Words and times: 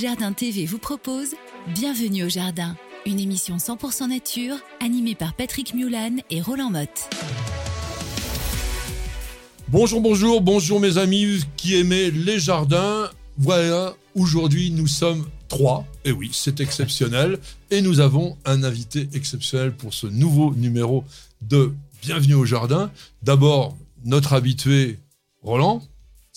Jardin 0.00 0.32
TV 0.32 0.64
vous 0.64 0.78
propose 0.78 1.34
Bienvenue 1.74 2.24
au 2.24 2.28
Jardin, 2.30 2.74
une 3.04 3.20
émission 3.20 3.58
100% 3.58 4.08
nature 4.08 4.56
animée 4.82 5.14
par 5.14 5.34
Patrick 5.34 5.74
Mulan 5.74 6.16
et 6.30 6.40
Roland 6.40 6.70
Motte. 6.70 7.10
Bonjour, 9.68 10.00
bonjour, 10.00 10.40
bonjour 10.40 10.80
mes 10.80 10.96
amis 10.96 11.40
qui 11.58 11.74
aimaient 11.76 12.10
les 12.10 12.38
jardins. 12.38 13.10
Voilà, 13.36 13.94
aujourd'hui 14.14 14.70
nous 14.70 14.86
sommes 14.86 15.26
trois. 15.48 15.84
Et 16.06 16.12
oui, 16.12 16.30
c'est 16.32 16.60
exceptionnel. 16.60 17.38
Et 17.70 17.82
nous 17.82 18.00
avons 18.00 18.38
un 18.46 18.62
invité 18.62 19.06
exceptionnel 19.12 19.76
pour 19.76 19.92
ce 19.92 20.06
nouveau 20.06 20.54
numéro 20.54 21.04
de 21.42 21.74
Bienvenue 22.00 22.36
au 22.36 22.46
jardin. 22.46 22.90
D'abord, 23.22 23.76
notre 24.06 24.32
habitué 24.32 24.98
Roland. 25.42 25.82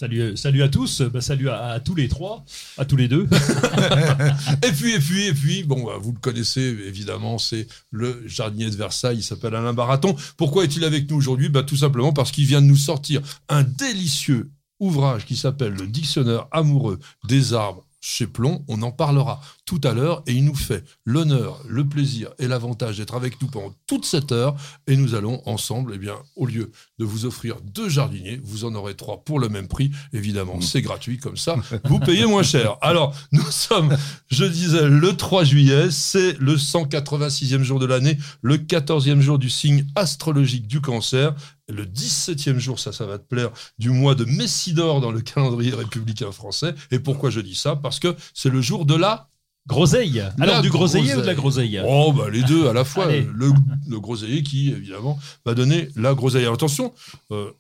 Salut, 0.04 0.36
salut 0.36 0.64
à 0.64 0.68
tous, 0.68 1.02
bah, 1.02 1.22
salut 1.22 1.48
à, 1.48 1.80
tous 1.80 1.96
les 1.96 2.10
trois, 2.10 2.44
à 2.78 2.84
tous 2.84 2.98
les 2.98 3.08
deux. 3.08 3.26
et 4.62 4.72
puis, 4.74 4.92
et 4.92 5.00
puis, 5.00 5.28
et 5.28 5.34
puis, 5.34 5.64
bon, 5.64 5.86
bah, 5.86 5.94
vous 5.98 6.12
le 6.12 6.20
connaissez 6.20 6.60
évidemment, 6.60 7.38
c'est 7.38 7.70
le 7.90 8.22
jardinier 8.28 8.70
de 8.70 8.76
Versailles, 8.76 9.20
il 9.20 9.24
s'appelle 9.24 9.56
Alain 9.56 9.72
Baraton. 9.72 10.14
Pourquoi 10.36 10.66
est-il 10.66 10.84
avec 10.84 11.10
nous 11.10 11.16
aujourd'hui? 11.16 11.48
Bah, 11.48 11.64
Tout 11.64 11.78
simplement 11.78 12.12
parce 12.12 12.34
qu'il 12.34 12.44
vient 12.46 12.62
de 12.62 12.68
nous 12.68 12.76
sortir 12.76 13.22
un 13.48 13.64
délicieux 13.64 14.52
ouvrage 14.82 15.26
qui 15.26 15.38
s'appelle 15.38 15.72
Le 15.72 15.88
Dictionnaire 15.88 16.48
amoureux 16.52 17.00
des 17.30 17.54
arbres 17.54 17.86
chez 18.02 18.28
Plomb, 18.28 18.66
on 18.68 18.82
en 18.82 18.92
parlera 18.92 19.40
tout 19.66 19.80
à 19.84 19.94
l'heure 19.94 20.24
et 20.28 20.34
il 20.34 20.44
nous 20.44 20.56
fait 20.56 20.84
l'honneur, 21.06 21.62
le 21.68 21.88
plaisir 21.88 22.32
et 22.40 22.48
l'avantage 22.48 22.98
d'être 22.98 23.16
avec 23.16 23.42
nous 23.42 23.48
pendant 23.48 23.74
toute 23.88 24.06
cette 24.06 24.32
heure 24.32 24.56
et 24.88 24.96
nous 24.96 25.16
allons 25.16 25.42
ensemble, 25.46 25.94
eh 25.96 25.98
bien, 25.98 26.16
au 26.36 26.46
lieu 26.46 26.72
de 27.00 27.06
vous 27.06 27.26
offrir 27.26 27.58
deux 27.62 27.90
jardiniers, 27.90 28.42
vous 28.44 28.66
en 28.66 28.76
aurez 28.76 28.96
trois 28.96 29.24
pour 29.24 29.40
le 29.40 29.50
même 29.50 29.68
prix. 29.68 29.92
Évidemment, 30.12 30.60
c'est 30.62 30.82
gratuit 30.82 31.18
comme 31.18 31.38
ça, 31.38 31.56
vous 31.86 32.00
payez 32.00 32.26
moins 32.26 32.44
cher. 32.44 32.78
Alors, 32.82 33.16
nous 33.32 33.50
sommes, 33.52 33.96
je 34.28 34.46
disais, 34.46 34.88
le 34.88 35.16
3 35.16 35.44
juillet, 35.44 35.92
c'est 35.92 36.38
le 36.40 36.56
186e 36.56 37.64
jour 37.64 37.80
de 37.80 37.86
l'année, 37.86 38.18
le 38.42 38.58
14e 38.58 39.22
jour 39.22 39.40
du 39.40 39.50
signe 39.50 39.86
astrologique 39.96 40.68
du 40.68 40.82
cancer 40.82 41.34
le 41.70 41.86
17e 41.86 42.60
jour, 42.60 42.80
ça, 42.80 42.92
ça 42.92 43.06
va 43.06 43.18
te 43.18 43.24
plaire, 43.24 43.52
du 43.80 43.90
mois 43.90 44.16
de 44.16 44.26
Messidor 44.26 45.02
dans 45.02 45.12
le 45.12 45.22
calendrier 45.22 45.74
républicain 45.74 46.32
français. 46.32 46.74
Et 46.92 47.00
pourquoi 47.00 47.30
je 47.30 47.40
dis 47.40 47.56
ça? 47.56 47.76
Parce 47.76 48.00
que 48.00 48.16
c'est 48.34 48.50
le 48.50 48.62
jour 48.62 48.86
de 48.86 48.96
la 48.96 49.30
Groseille. 49.66 50.22
Alors 50.42 50.62
du 50.62 50.70
groseillier 50.70 51.16
ou 51.16 51.22
de 51.22 51.26
la 51.26 51.36
groseille 51.36 51.82
Oh 51.86 52.12
bah 52.12 52.30
les 52.30 52.44
deux 52.44 52.68
à 52.68 52.74
la 52.74 52.84
fois. 52.84 53.08
Le, 53.08 53.54
le, 53.88 54.00
groseillier 54.00 54.44
qui 54.44 54.72
évidemment 54.72 55.18
va 55.46 55.54
donner 55.54 55.88
la 55.96 56.14
groseille. 56.14 56.46
attention, 56.46 56.94
euh, 57.32 57.52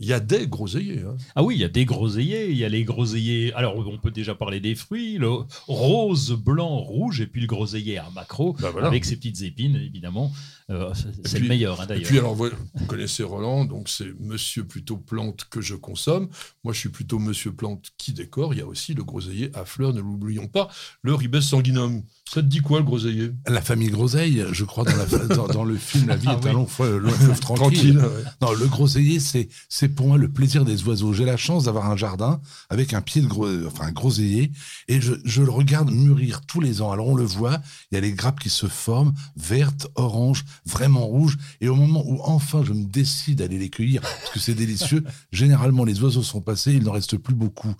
il 0.00 0.06
y 0.08 0.14
a 0.14 0.20
des 0.20 0.46
groseilliers. 0.46 1.02
Hein. 1.06 1.16
Ah 1.36 1.42
oui, 1.42 1.56
il 1.56 1.60
y 1.60 1.64
a 1.64 1.68
des 1.68 1.84
groseilliers. 1.84 2.48
Il 2.50 2.56
y 2.56 2.64
a 2.64 2.70
les 2.70 2.84
groseilliers. 2.84 3.52
Alors, 3.54 3.76
on 3.76 3.98
peut 3.98 4.10
déjà 4.10 4.34
parler 4.34 4.58
des 4.58 4.74
fruits 4.74 5.18
le 5.18 5.30
rose, 5.68 6.32
blanc, 6.32 6.78
rouge, 6.78 7.20
et 7.20 7.26
puis 7.26 7.42
le 7.42 7.46
groseillier 7.46 7.98
à 7.98 8.08
macro, 8.14 8.56
bah 8.58 8.72
avec 8.82 9.04
ses 9.04 9.16
petites 9.16 9.42
épines, 9.42 9.76
évidemment. 9.76 10.32
Euh, 10.70 10.92
c'est 11.24 11.40
le 11.40 11.48
meilleur, 11.48 11.80
hein, 11.80 11.86
d'ailleurs. 11.86 12.02
Et 12.02 12.06
puis, 12.06 12.18
alors, 12.18 12.34
vous, 12.34 12.48
connaissez 12.86 13.24
Roland, 13.24 13.64
donc 13.64 13.88
c'est 13.88 14.08
monsieur 14.20 14.64
plutôt 14.64 14.96
plante 14.96 15.46
que 15.50 15.60
je 15.60 15.74
consomme. 15.74 16.28
Moi, 16.64 16.72
je 16.72 16.78
suis 16.78 16.88
plutôt 16.88 17.18
monsieur 17.18 17.52
plante 17.52 17.90
qui 17.98 18.12
décore. 18.12 18.54
Il 18.54 18.58
y 18.58 18.62
a 18.62 18.66
aussi 18.66 18.94
le 18.94 19.02
groseillier 19.02 19.50
à 19.54 19.64
fleurs, 19.64 19.92
ne 19.92 20.00
l'oublions 20.00 20.46
pas, 20.46 20.68
le 21.02 21.14
ribes 21.14 21.40
sanguinum. 21.40 22.02
Ça 22.24 22.40
te 22.40 22.46
dit 22.46 22.60
quoi, 22.60 22.78
le 22.78 22.84
groseillier? 22.84 23.32
La 23.48 23.60
famille 23.60 23.90
Groseille, 23.90 24.44
je 24.52 24.64
crois, 24.64 24.84
dans, 24.84 24.96
la, 24.96 25.46
dans, 25.48 25.64
le 25.64 25.76
film 25.76 26.06
La 26.06 26.16
vie 26.16 26.28
ah 26.30 26.38
est 26.40 26.46
un 26.46 26.52
long 26.52 26.66
fleuve 26.66 27.40
tranquille. 27.40 28.00
Non, 28.40 28.52
le 28.52 28.66
groseillier, 28.66 29.18
c'est 29.18 29.48
pour 29.90 30.06
moi 30.06 30.18
le 30.18 30.28
plaisir 30.28 30.64
des 30.64 30.82
oiseaux. 30.84 31.12
J'ai 31.12 31.24
la 31.24 31.36
chance 31.36 31.64
d'avoir 31.64 31.90
un 31.90 31.96
jardin 31.96 32.40
avec 32.68 32.94
un 32.94 33.00
pied 33.00 33.20
de 33.20 33.26
gros, 33.26 33.48
enfin 33.66 33.86
un 33.86 33.92
groseillier, 33.92 34.50
et 34.88 35.00
je, 35.00 35.14
je, 35.24 35.42
le 35.42 35.50
regarde 35.50 35.90
mûrir 35.90 36.40
tous 36.46 36.60
les 36.60 36.82
ans. 36.82 36.90
Alors 36.90 37.08
on 37.08 37.14
le 37.14 37.24
voit, 37.24 37.60
il 37.90 37.96
y 37.96 37.98
a 37.98 38.00
les 38.00 38.12
grappes 38.12 38.40
qui 38.40 38.50
se 38.50 38.66
forment, 38.66 39.12
vertes, 39.36 39.88
oranges, 39.94 40.44
vraiment 40.64 41.06
rouges, 41.06 41.36
et 41.60 41.68
au 41.68 41.76
moment 41.76 42.02
où 42.06 42.20
enfin 42.24 42.62
je 42.64 42.72
me 42.72 42.84
décide 42.84 43.38
d'aller 43.38 43.58
les 43.58 43.70
cueillir, 43.70 44.00
parce 44.00 44.30
que 44.30 44.40
c'est 44.40 44.54
délicieux, 44.54 45.04
généralement 45.32 45.84
les 45.84 46.02
oiseaux 46.02 46.22
sont 46.22 46.40
passés, 46.40 46.72
il 46.72 46.84
n'en 46.84 46.92
reste 46.92 47.16
plus 47.16 47.34
beaucoup 47.34 47.74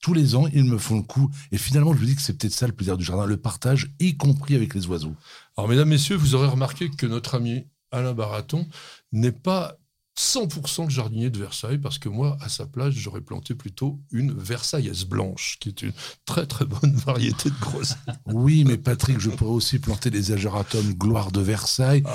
tous 0.00 0.14
les 0.14 0.36
ans, 0.36 0.46
ils 0.52 0.64
me 0.64 0.78
font 0.78 0.96
le 0.96 1.02
coup. 1.02 1.30
Et 1.50 1.58
finalement, 1.58 1.92
je 1.92 2.00
me 2.00 2.06
dis 2.06 2.14
que 2.14 2.22
c'est 2.22 2.38
peut-être 2.38 2.52
ça 2.52 2.66
le 2.66 2.72
plaisir 2.72 2.96
du 2.96 3.04
jardin, 3.04 3.26
le 3.26 3.36
partage, 3.36 3.90
y 3.98 4.16
compris 4.16 4.54
avec 4.54 4.74
les 4.74 4.86
oiseaux. 4.86 5.14
Alors, 5.56 5.68
mesdames, 5.68 5.88
messieurs, 5.88 6.16
vous 6.16 6.34
aurez 6.34 6.46
remarqué 6.46 6.88
que 6.88 7.06
notre 7.06 7.34
ami 7.34 7.66
Alain 7.90 8.14
Baraton 8.14 8.66
n'est 9.12 9.32
pas 9.32 9.77
100% 10.18 10.84
le 10.84 10.90
jardinier 10.90 11.30
de 11.30 11.38
Versailles, 11.38 11.78
parce 11.78 11.98
que 11.98 12.08
moi, 12.08 12.36
à 12.40 12.48
sa 12.48 12.66
place, 12.66 12.92
j'aurais 12.92 13.20
planté 13.20 13.54
plutôt 13.54 14.00
une 14.10 14.32
Versaillaise 14.32 15.04
blanche, 15.04 15.58
qui 15.60 15.68
est 15.68 15.82
une 15.82 15.92
très 16.26 16.44
très 16.44 16.64
bonne 16.64 16.96
variété 17.06 17.50
de 17.50 17.54
grosses. 17.60 17.96
Oui, 18.26 18.64
mais 18.64 18.76
Patrick, 18.76 19.20
je 19.20 19.30
pourrais 19.30 19.52
aussi 19.52 19.78
planter 19.78 20.10
des 20.10 20.32
agératums 20.32 20.92
gloire 20.94 21.30
de 21.30 21.40
Versailles. 21.40 22.02
Ah. 22.04 22.10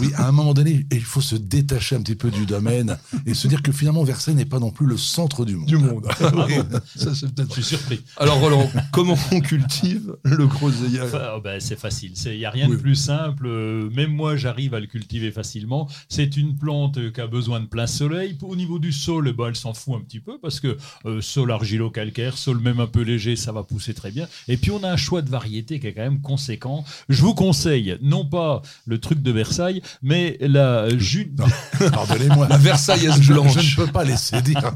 Oui, 0.00 0.10
à 0.16 0.26
un 0.26 0.32
moment 0.32 0.52
donné, 0.52 0.84
il 0.90 1.04
faut 1.04 1.20
se 1.20 1.36
détacher 1.36 1.94
un 1.94 2.02
petit 2.02 2.16
peu 2.16 2.32
du 2.32 2.44
domaine 2.44 2.98
et 3.24 3.34
se 3.34 3.46
dire 3.46 3.62
que 3.62 3.70
finalement, 3.70 4.02
Versailles 4.02 4.34
n'est 4.34 4.44
pas 4.44 4.58
non 4.58 4.72
plus 4.72 4.86
le 4.86 4.96
centre 4.96 5.44
du 5.44 5.54
monde. 5.54 5.68
Du 5.68 5.78
monde. 5.78 6.08
Ça, 6.96 7.14
c'est 7.14 7.32
peut-être. 7.32 7.54
Je 7.54 7.62
suis 7.62 7.76
surpris. 7.76 8.00
Alors, 8.16 8.40
Roland, 8.40 8.68
comment 8.92 9.16
on 9.30 9.40
cultive 9.40 10.16
le 10.24 10.48
groseillier 10.48 11.02
oh, 11.36 11.40
ben, 11.40 11.60
C'est 11.60 11.78
facile. 11.78 12.14
Il 12.26 12.38
n'y 12.38 12.46
a 12.46 12.50
rien 12.50 12.68
de 12.68 12.76
plus 12.76 12.96
simple. 12.96 13.48
Même 13.94 14.12
moi, 14.12 14.34
j'arrive 14.36 14.74
à 14.74 14.80
le 14.80 14.86
cultiver 14.86 15.30
facilement. 15.30 15.88
C'est 16.08 16.36
une 16.36 16.56
plante 16.56 17.12
qui 17.12 17.20
a 17.20 17.28
besoin 17.28 17.43
besoin 17.44 17.60
de 17.60 17.66
plein 17.66 17.86
soleil. 17.86 18.38
Au 18.40 18.56
niveau 18.56 18.78
du 18.78 18.90
sol, 18.90 19.28
eh 19.28 19.34
ben, 19.34 19.48
elle 19.48 19.56
s'en 19.56 19.74
fout 19.74 19.96
un 19.96 20.00
petit 20.00 20.18
peu 20.18 20.38
parce 20.40 20.60
que 20.60 20.78
euh, 21.04 21.20
sol 21.20 21.50
argilo-calcaire, 21.50 22.38
sol 22.38 22.58
même 22.58 22.80
un 22.80 22.86
peu 22.86 23.02
léger, 23.02 23.36
ça 23.36 23.52
va 23.52 23.62
pousser 23.62 23.92
très 23.92 24.10
bien. 24.10 24.26
Et 24.48 24.56
puis 24.56 24.70
on 24.70 24.82
a 24.82 24.90
un 24.90 24.96
choix 24.96 25.20
de 25.20 25.28
variété 25.28 25.78
qui 25.78 25.88
est 25.88 25.92
quand 25.92 26.00
même 26.00 26.22
conséquent. 26.22 26.86
Je 27.10 27.20
vous 27.20 27.34
conseille, 27.34 27.98
non 28.00 28.24
pas 28.24 28.62
le 28.86 28.98
truc 28.98 29.20
de 29.20 29.30
Versailles, 29.30 29.82
mais 30.02 30.38
la 30.40 30.88
jute. 30.96 31.38
Pardonnez-moi. 31.92 32.48
La 32.48 32.56
Versailles 32.56 33.10
blanche. 33.28 33.58
Je, 33.58 33.80
ne 33.80 33.84
peux 33.84 33.92
pas 33.92 34.04
laisser 34.04 34.40
dire 34.40 34.72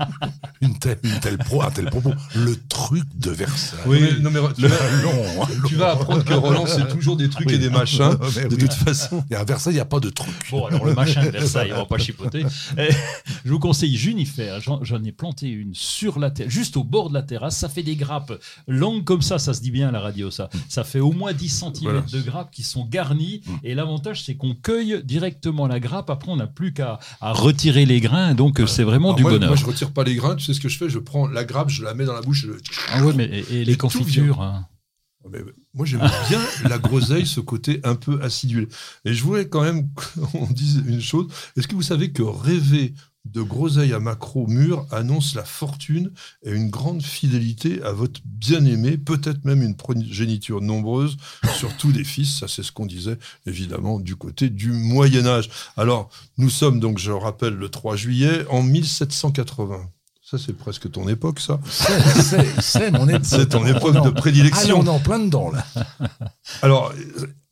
une 0.61 0.79
telle, 0.79 0.99
une 1.03 1.21
telle 1.21 1.39
pro, 1.39 1.63
un 1.63 1.71
tel 1.71 1.87
propos. 1.87 2.13
Le 2.35 2.55
truc 2.69 3.05
de 3.17 3.31
Versailles. 3.31 3.81
Oui, 3.87 4.01
non 4.21 4.31
mais, 4.31 4.41
tu, 4.55 4.67
vas, 4.67 4.77
tu 5.67 5.75
vas 5.77 5.93
apprendre 5.93 6.23
que 6.23 6.35
Roland, 6.35 6.67
c'est 6.67 6.89
toujours 6.89 7.17
des 7.17 7.31
trucs 7.31 7.51
et 7.51 7.57
des 7.57 7.71
machins. 7.71 8.11
de 8.51 8.57
toute 8.57 8.75
façon. 8.75 9.25
Et 9.31 9.37
à 9.37 9.45
Versailles, 9.45 9.73
il 9.73 9.77
n'y 9.77 9.81
a 9.81 9.87
pas 9.87 10.01
de 10.01 10.11
truc. 10.11 10.35
Bon, 10.51 10.67
alors 10.67 10.85
le 10.85 10.93
machin 10.95 11.25
de 11.25 11.31
Versailles, 11.31 11.73
on 11.73 11.79
va 11.79 11.87
pas 11.87 11.97
chipoter. 11.97 12.45
Je 13.45 13.51
vous 13.51 13.59
conseille 13.59 13.97
Junifère. 13.97 14.61
J'en 14.61 15.05
ai 15.05 15.13
planté 15.13 15.49
une 15.49 15.75
sur 15.75 16.19
la 16.19 16.31
terre, 16.31 16.51
juste 16.51 16.77
au 16.77 16.85
bord 16.85 17.09
de 17.09 17.15
la 17.15 17.23
terrasse. 17.23 17.57
Ça 17.57 17.69
fait 17.69 17.83
des 17.83 17.97
grappes 17.97 18.33
longues 18.67 19.05
comme 19.05 19.23
ça, 19.23 19.39
ça 19.39 19.55
se 19.55 19.61
dit 19.61 19.71
bien 19.71 19.89
à 19.89 19.93
la 19.93 20.01
radio, 20.01 20.31
ça. 20.31 20.49
Ça 20.69 20.85
fait 20.85 21.01
au 21.01 21.13
moins 21.13 21.33
10 21.33 21.49
cm 21.49 22.05
de 22.13 22.21
grappes 22.21 22.51
qui 22.51 22.63
sont 22.63 22.85
garnies. 22.85 23.43
Mm. 23.47 23.53
Et 23.65 23.75
l'avantage, 23.75 24.23
c'est 24.25 24.37
qu'on 24.37 24.55
cueille 24.55 25.03
directement 25.05 25.67
la 25.67 25.81
grappe. 25.81 26.11
Après, 26.11 26.31
on 26.31 26.37
n'a 26.37 26.47
plus 26.47 26.73
qu'à 26.73 26.99
retirer 27.21 27.87
les 27.87 28.01
grains. 28.01 28.35
Donc, 28.35 28.61
c'est 28.67 28.85
vraiment 28.85 29.13
du 29.13 29.23
bonheur. 29.23 29.49
Moi, 29.49 29.57
je 29.57 29.65
retire 29.65 29.93
pas 29.93 30.05
les 30.05 30.15
grains. 30.15 30.37
Tu 30.37 30.45
sais 30.45 30.55
ce 30.55 30.61
que 30.61 30.69
je 30.69 30.79
fais? 30.79 30.89
Je 30.89 30.99
prends 30.99 31.27
la 31.27 31.45
grappe, 31.45 31.71
je 31.71 31.83
la 31.85 31.95
mets 31.95 32.05
dans 32.05 32.15
la 32.15 32.23
bouche. 32.23 32.47
Ah 32.93 33.05
ouais, 33.05 33.13
mais 33.15 33.45
et, 33.51 33.65
les 33.65 33.77
confitures 33.77 34.43
hein. 34.43 34.67
Moi, 35.75 35.87
j'aime 35.87 36.09
bien 36.29 36.41
la 36.69 36.79
groseille, 36.79 37.27
ce 37.27 37.41
côté 37.41 37.81
un 37.85 37.95
peu 37.95 38.21
acidulé. 38.23 38.69
Et 39.05 39.15
je 39.15 39.23
voulais 39.23 39.49
quand 39.49 39.63
même 39.63 39.89
qu'on 39.95 40.47
dise 40.51 40.83
une 40.87 41.01
chose. 41.01 41.29
Est-ce 41.57 41.69
que 41.69 41.75
vous 41.75 41.83
savez 41.83 42.13
que 42.13 42.23
rêver 42.23 42.95
de 43.25 43.43
groseille 43.43 43.93
à 43.93 44.01
macro 44.01 44.47
mûr 44.47 44.87
annonce 44.91 45.35
la 45.35 45.45
fortune 45.45 46.13
et 46.43 46.51
une 46.51 46.71
grande 46.71 47.03
fidélité 47.03 47.83
à 47.83 47.93
votre 47.93 48.21
bien-aimé, 48.25 48.97
peut-être 48.97 49.45
même 49.45 49.63
une 49.63 49.77
progéniture 49.77 50.61
nombreuse, 50.61 51.17
surtout 51.57 51.93
des 51.93 52.05
fils, 52.05 52.39
ça 52.39 52.49
c'est 52.49 52.63
ce 52.63 52.73
qu'on 52.73 52.87
disait 52.87 53.19
évidemment 53.47 54.01
du 54.01 54.17
côté 54.17 54.49
du 54.49 54.73
Moyen 54.73 55.27
Âge. 55.27 55.51
Alors, 55.77 56.11
nous 56.39 56.51
sommes 56.51 56.81
donc, 56.81 56.99
je 56.99 57.11
rappelle, 57.11 57.55
le 57.55 57.69
3 57.69 57.97
juillet 57.97 58.47
en 58.49 58.63
1780. 58.63 59.91
Ça, 60.31 60.37
c'est 60.37 60.53
presque 60.53 60.91
ton 60.91 61.09
époque, 61.09 61.41
ça. 61.41 61.59
C'est 62.61 62.91
mon 62.91 63.09
époque. 63.09 63.25
C'est 63.25 63.49
ton 63.49 63.65
époque 63.65 64.05
de 64.05 64.11
prédilection. 64.11 64.81
on 64.81 64.85
est 64.85 64.91
en 64.91 64.99
plein 64.99 65.21
dedans, 65.21 65.51
là. 65.51 65.65
Alors, 66.63 66.93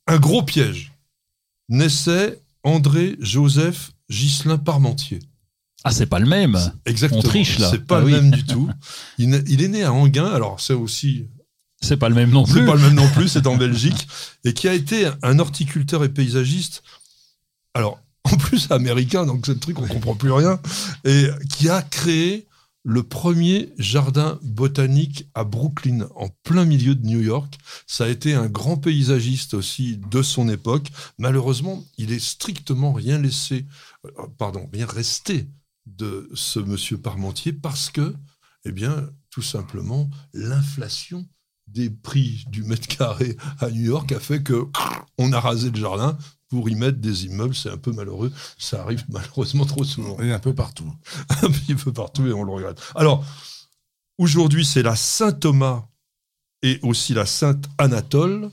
un 0.06 0.19
gros 0.19 0.43
piège. 0.43 0.93
Naissait 1.70 2.38
André 2.64 3.17
Joseph 3.19 3.93
Ghislain 4.11 4.58
Parmentier. 4.58 5.20
Ah, 5.84 5.90
c'est 5.90 6.05
pas 6.05 6.19
le 6.19 6.26
même. 6.26 6.58
Exactement. 6.84 7.20
On 7.20 7.23
triche 7.23 7.58
là. 7.58 7.70
C'est 7.70 7.87
pas 7.87 7.96
ah 7.96 8.00
le 8.00 8.08
même 8.08 8.31
du 8.31 8.44
tout. 8.44 8.69
Il, 9.17 9.32
est 9.34 9.69
né 9.69 9.82
à 9.82 9.94
Anguin. 9.94 10.26
Alors, 10.26 10.61
c'est 10.61 10.75
aussi 10.75 11.28
C'est 11.81 11.96
pas 11.96 12.11
le 12.11 12.14
même 12.14 12.31
non 12.31 12.44
plus. 12.44 12.61
C'est 12.61 12.67
pas 12.67 12.75
le 12.75 12.82
même 12.82 12.94
non 12.94 13.08
plus, 13.08 13.28
c'est 13.28 13.46
en 13.46 13.56
Belgique. 13.56 14.06
Et 14.44 14.52
qui 14.52 14.69
a 14.69 14.75
été 14.75 15.08
un 15.23 15.38
horticulteur 15.38 16.05
et 16.05 16.11
paysagiste. 16.11 16.82
Alors, 17.73 17.99
en 18.25 18.37
plus 18.37 18.70
américain, 18.70 19.25
donc 19.25 19.46
c'est 19.46 19.55
le 19.55 19.61
truc, 19.61 19.78
on 19.78 19.87
comprend 19.87 20.14
plus 20.14 20.32
rien. 20.32 20.61
Et 21.06 21.31
qui 21.49 21.70
a 21.70 21.81
créé 21.81 22.45
le 22.88 23.02
premier 23.02 23.72
jardin 23.78 24.38
botanique 24.42 25.28
à 25.34 25.42
Brooklyn, 25.42 26.06
en 26.14 26.28
plein 26.44 26.64
milieu 26.64 26.94
de 26.94 27.04
New 27.04 27.20
York. 27.20 27.58
Ça 27.88 28.04
a 28.04 28.08
été 28.08 28.32
un 28.32 28.46
grand 28.46 28.76
paysagiste 28.76 29.54
aussi 29.54 29.96
de 30.08 30.22
son 30.22 30.48
époque. 30.48 30.92
Malheureusement, 31.18 31.84
il 31.98 32.12
est 32.12 32.24
strictement 32.24 32.92
rien 32.92 33.18
laissé, 33.18 33.66
euh, 34.04 34.10
pardon, 34.38 34.70
rien 34.72 34.86
resté 34.86 35.48
de 35.86 36.30
ce 36.34 36.60
monsieur 36.60 36.96
Parmentier 36.96 37.52
parce 37.52 37.90
que, 37.90 38.14
eh 38.64 38.70
bien, 38.70 39.10
tout 39.30 39.42
simplement, 39.42 40.08
l'inflation 40.32 41.26
des 41.66 41.90
prix 41.90 42.44
du 42.50 42.62
mètre 42.62 42.86
carré 42.86 43.36
à 43.58 43.68
New 43.68 43.82
York 43.82 44.12
a 44.12 44.20
fait 44.20 44.44
que 44.44 44.68
on 45.18 45.32
a 45.32 45.40
rasé 45.40 45.70
le 45.70 45.80
jardin 45.80 46.16
pour 46.56 46.70
y 46.70 46.74
mettre 46.74 46.98
des 46.98 47.26
immeubles. 47.26 47.54
C'est 47.54 47.70
un 47.70 47.76
peu 47.76 47.92
malheureux. 47.92 48.32
Ça 48.56 48.82
arrive 48.82 49.04
malheureusement 49.10 49.66
trop 49.66 49.84
souvent. 49.84 50.18
Et 50.20 50.32
un 50.32 50.38
peu 50.38 50.54
partout. 50.54 50.90
un 51.42 51.50
petit 51.50 51.74
peu 51.74 51.92
partout 51.92 52.26
et 52.26 52.32
on 52.32 52.44
le 52.44 52.52
regrette. 52.52 52.80
Alors, 52.94 53.24
aujourd'hui, 54.16 54.64
c'est 54.64 54.82
la 54.82 54.96
Saint-Thomas 54.96 55.84
et 56.62 56.78
aussi 56.82 57.12
la 57.12 57.26
Sainte-Anatole. 57.26 58.50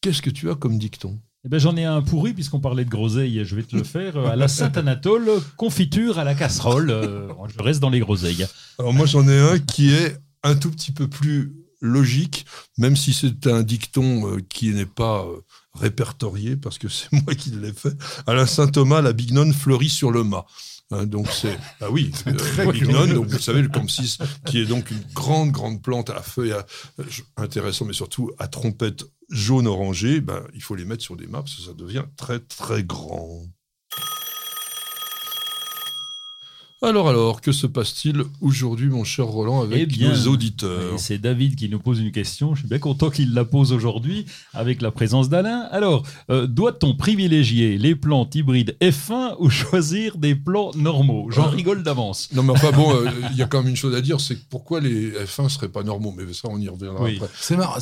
Qu'est-ce 0.00 0.22
que 0.22 0.30
tu 0.30 0.50
as 0.50 0.54
comme 0.54 0.78
dicton? 0.78 1.20
Eh 1.44 1.50
ben, 1.50 1.58
J'en 1.58 1.76
ai 1.76 1.84
un 1.84 2.00
pourri, 2.00 2.32
puisqu'on 2.32 2.60
parlait 2.60 2.86
de 2.86 2.90
groseille, 2.90 3.44
je 3.44 3.54
vais 3.54 3.62
te 3.62 3.76
le 3.76 3.84
faire. 3.84 4.16
À 4.16 4.36
la 4.36 4.48
Sainte-Anatole, 4.48 5.30
confiture 5.58 6.18
à 6.18 6.24
la 6.24 6.34
casserole. 6.34 6.90
Euh, 6.90 7.28
je 7.54 7.62
reste 7.62 7.80
dans 7.80 7.90
les 7.90 8.00
groseilles. 8.00 8.46
Alors 8.78 8.94
moi, 8.94 9.04
j'en 9.04 9.28
ai 9.28 9.38
un 9.38 9.58
qui 9.58 9.92
est 9.92 10.16
un 10.42 10.56
tout 10.56 10.70
petit 10.70 10.92
peu 10.92 11.08
plus 11.08 11.52
logique, 11.82 12.46
même 12.78 12.96
si 12.96 13.12
c'est 13.12 13.46
un 13.46 13.62
dicton 13.62 14.26
euh, 14.26 14.40
qui 14.48 14.72
n'est 14.72 14.86
pas 14.86 15.26
euh, 15.26 15.40
répertorié, 15.74 16.56
parce 16.56 16.78
que 16.78 16.88
c'est 16.88 17.10
moi 17.24 17.34
qui 17.34 17.50
l'ai 17.50 17.72
fait. 17.72 17.94
À 18.26 18.34
la 18.34 18.46
Saint-Thomas, 18.46 19.02
la 19.02 19.12
bignone 19.12 19.52
fleurit 19.52 19.88
sur 19.88 20.10
le 20.10 20.24
mât. 20.24 20.46
Hein, 20.90 21.06
donc 21.06 21.28
c'est 21.30 21.58
ah 21.80 21.90
oui, 21.90 22.12
euh, 22.26 22.72
bignone, 22.72 23.14
donc 23.14 23.26
vous 23.28 23.38
savez 23.38 23.62
le 23.62 23.68
compsis, 23.68 24.18
qui 24.44 24.60
est 24.60 24.66
donc 24.66 24.90
une 24.90 25.02
grande 25.14 25.50
grande 25.50 25.82
plante 25.82 26.10
à 26.10 26.20
feuilles 26.20 26.52
euh, 26.52 27.04
intéressant, 27.38 27.86
mais 27.86 27.94
surtout 27.94 28.30
à 28.38 28.48
trompette 28.48 29.04
jaune 29.30 29.66
orangée. 29.66 30.20
Ben, 30.20 30.44
il 30.54 30.62
faut 30.62 30.74
les 30.74 30.84
mettre 30.84 31.02
sur 31.02 31.16
des 31.16 31.26
maps, 31.26 31.40
parce 31.40 31.56
que 31.56 31.62
ça 31.62 31.72
devient 31.72 32.04
très 32.16 32.38
très 32.38 32.84
grand. 32.84 33.44
Alors, 36.84 37.08
alors, 37.08 37.40
que 37.40 37.50
se 37.50 37.66
passe-t-il 37.66 38.24
aujourd'hui, 38.42 38.88
mon 38.88 39.04
cher 39.04 39.24
Roland, 39.24 39.62
avec 39.62 39.88
eh 39.98 40.04
nos 40.04 40.26
auditeurs? 40.26 40.98
C'est 40.98 41.16
David 41.16 41.56
qui 41.56 41.70
nous 41.70 41.78
pose 41.78 41.98
une 41.98 42.12
question. 42.12 42.54
Je 42.54 42.60
suis 42.60 42.68
bien 42.68 42.78
content 42.78 43.08
qu'il 43.08 43.32
la 43.32 43.46
pose 43.46 43.72
aujourd'hui 43.72 44.26
avec 44.52 44.82
la 44.82 44.90
présence 44.90 45.30
d'Alain. 45.30 45.66
Alors, 45.70 46.02
euh, 46.30 46.46
doit-on 46.46 46.94
privilégier 46.94 47.78
les 47.78 47.94
plantes 47.94 48.34
hybrides 48.34 48.76
F1 48.82 49.36
ou 49.38 49.48
choisir 49.48 50.18
des 50.18 50.34
plants 50.34 50.72
normaux? 50.76 51.30
J'en 51.30 51.44
ah. 51.44 51.48
rigole 51.48 51.82
d'avance. 51.82 52.28
Non, 52.34 52.42
mais 52.42 52.52
enfin 52.52 52.70
bon, 52.70 52.94
euh, 52.94 53.08
il 53.30 53.36
y 53.38 53.42
a 53.42 53.46
quand 53.46 53.62
même 53.62 53.70
une 53.70 53.76
chose 53.76 53.94
à 53.94 54.02
dire 54.02 54.20
c'est 54.20 54.46
pourquoi 54.50 54.80
les 54.80 55.12
F1 55.12 55.44
ne 55.44 55.48
seraient 55.48 55.70
pas 55.70 55.84
normaux? 55.84 56.12
Mais 56.14 56.30
ça, 56.34 56.48
on 56.50 56.58
y 56.58 56.68
reviendra 56.68 57.06
après. 57.06 57.28
C'est 57.40 57.56
marrant, 57.56 57.78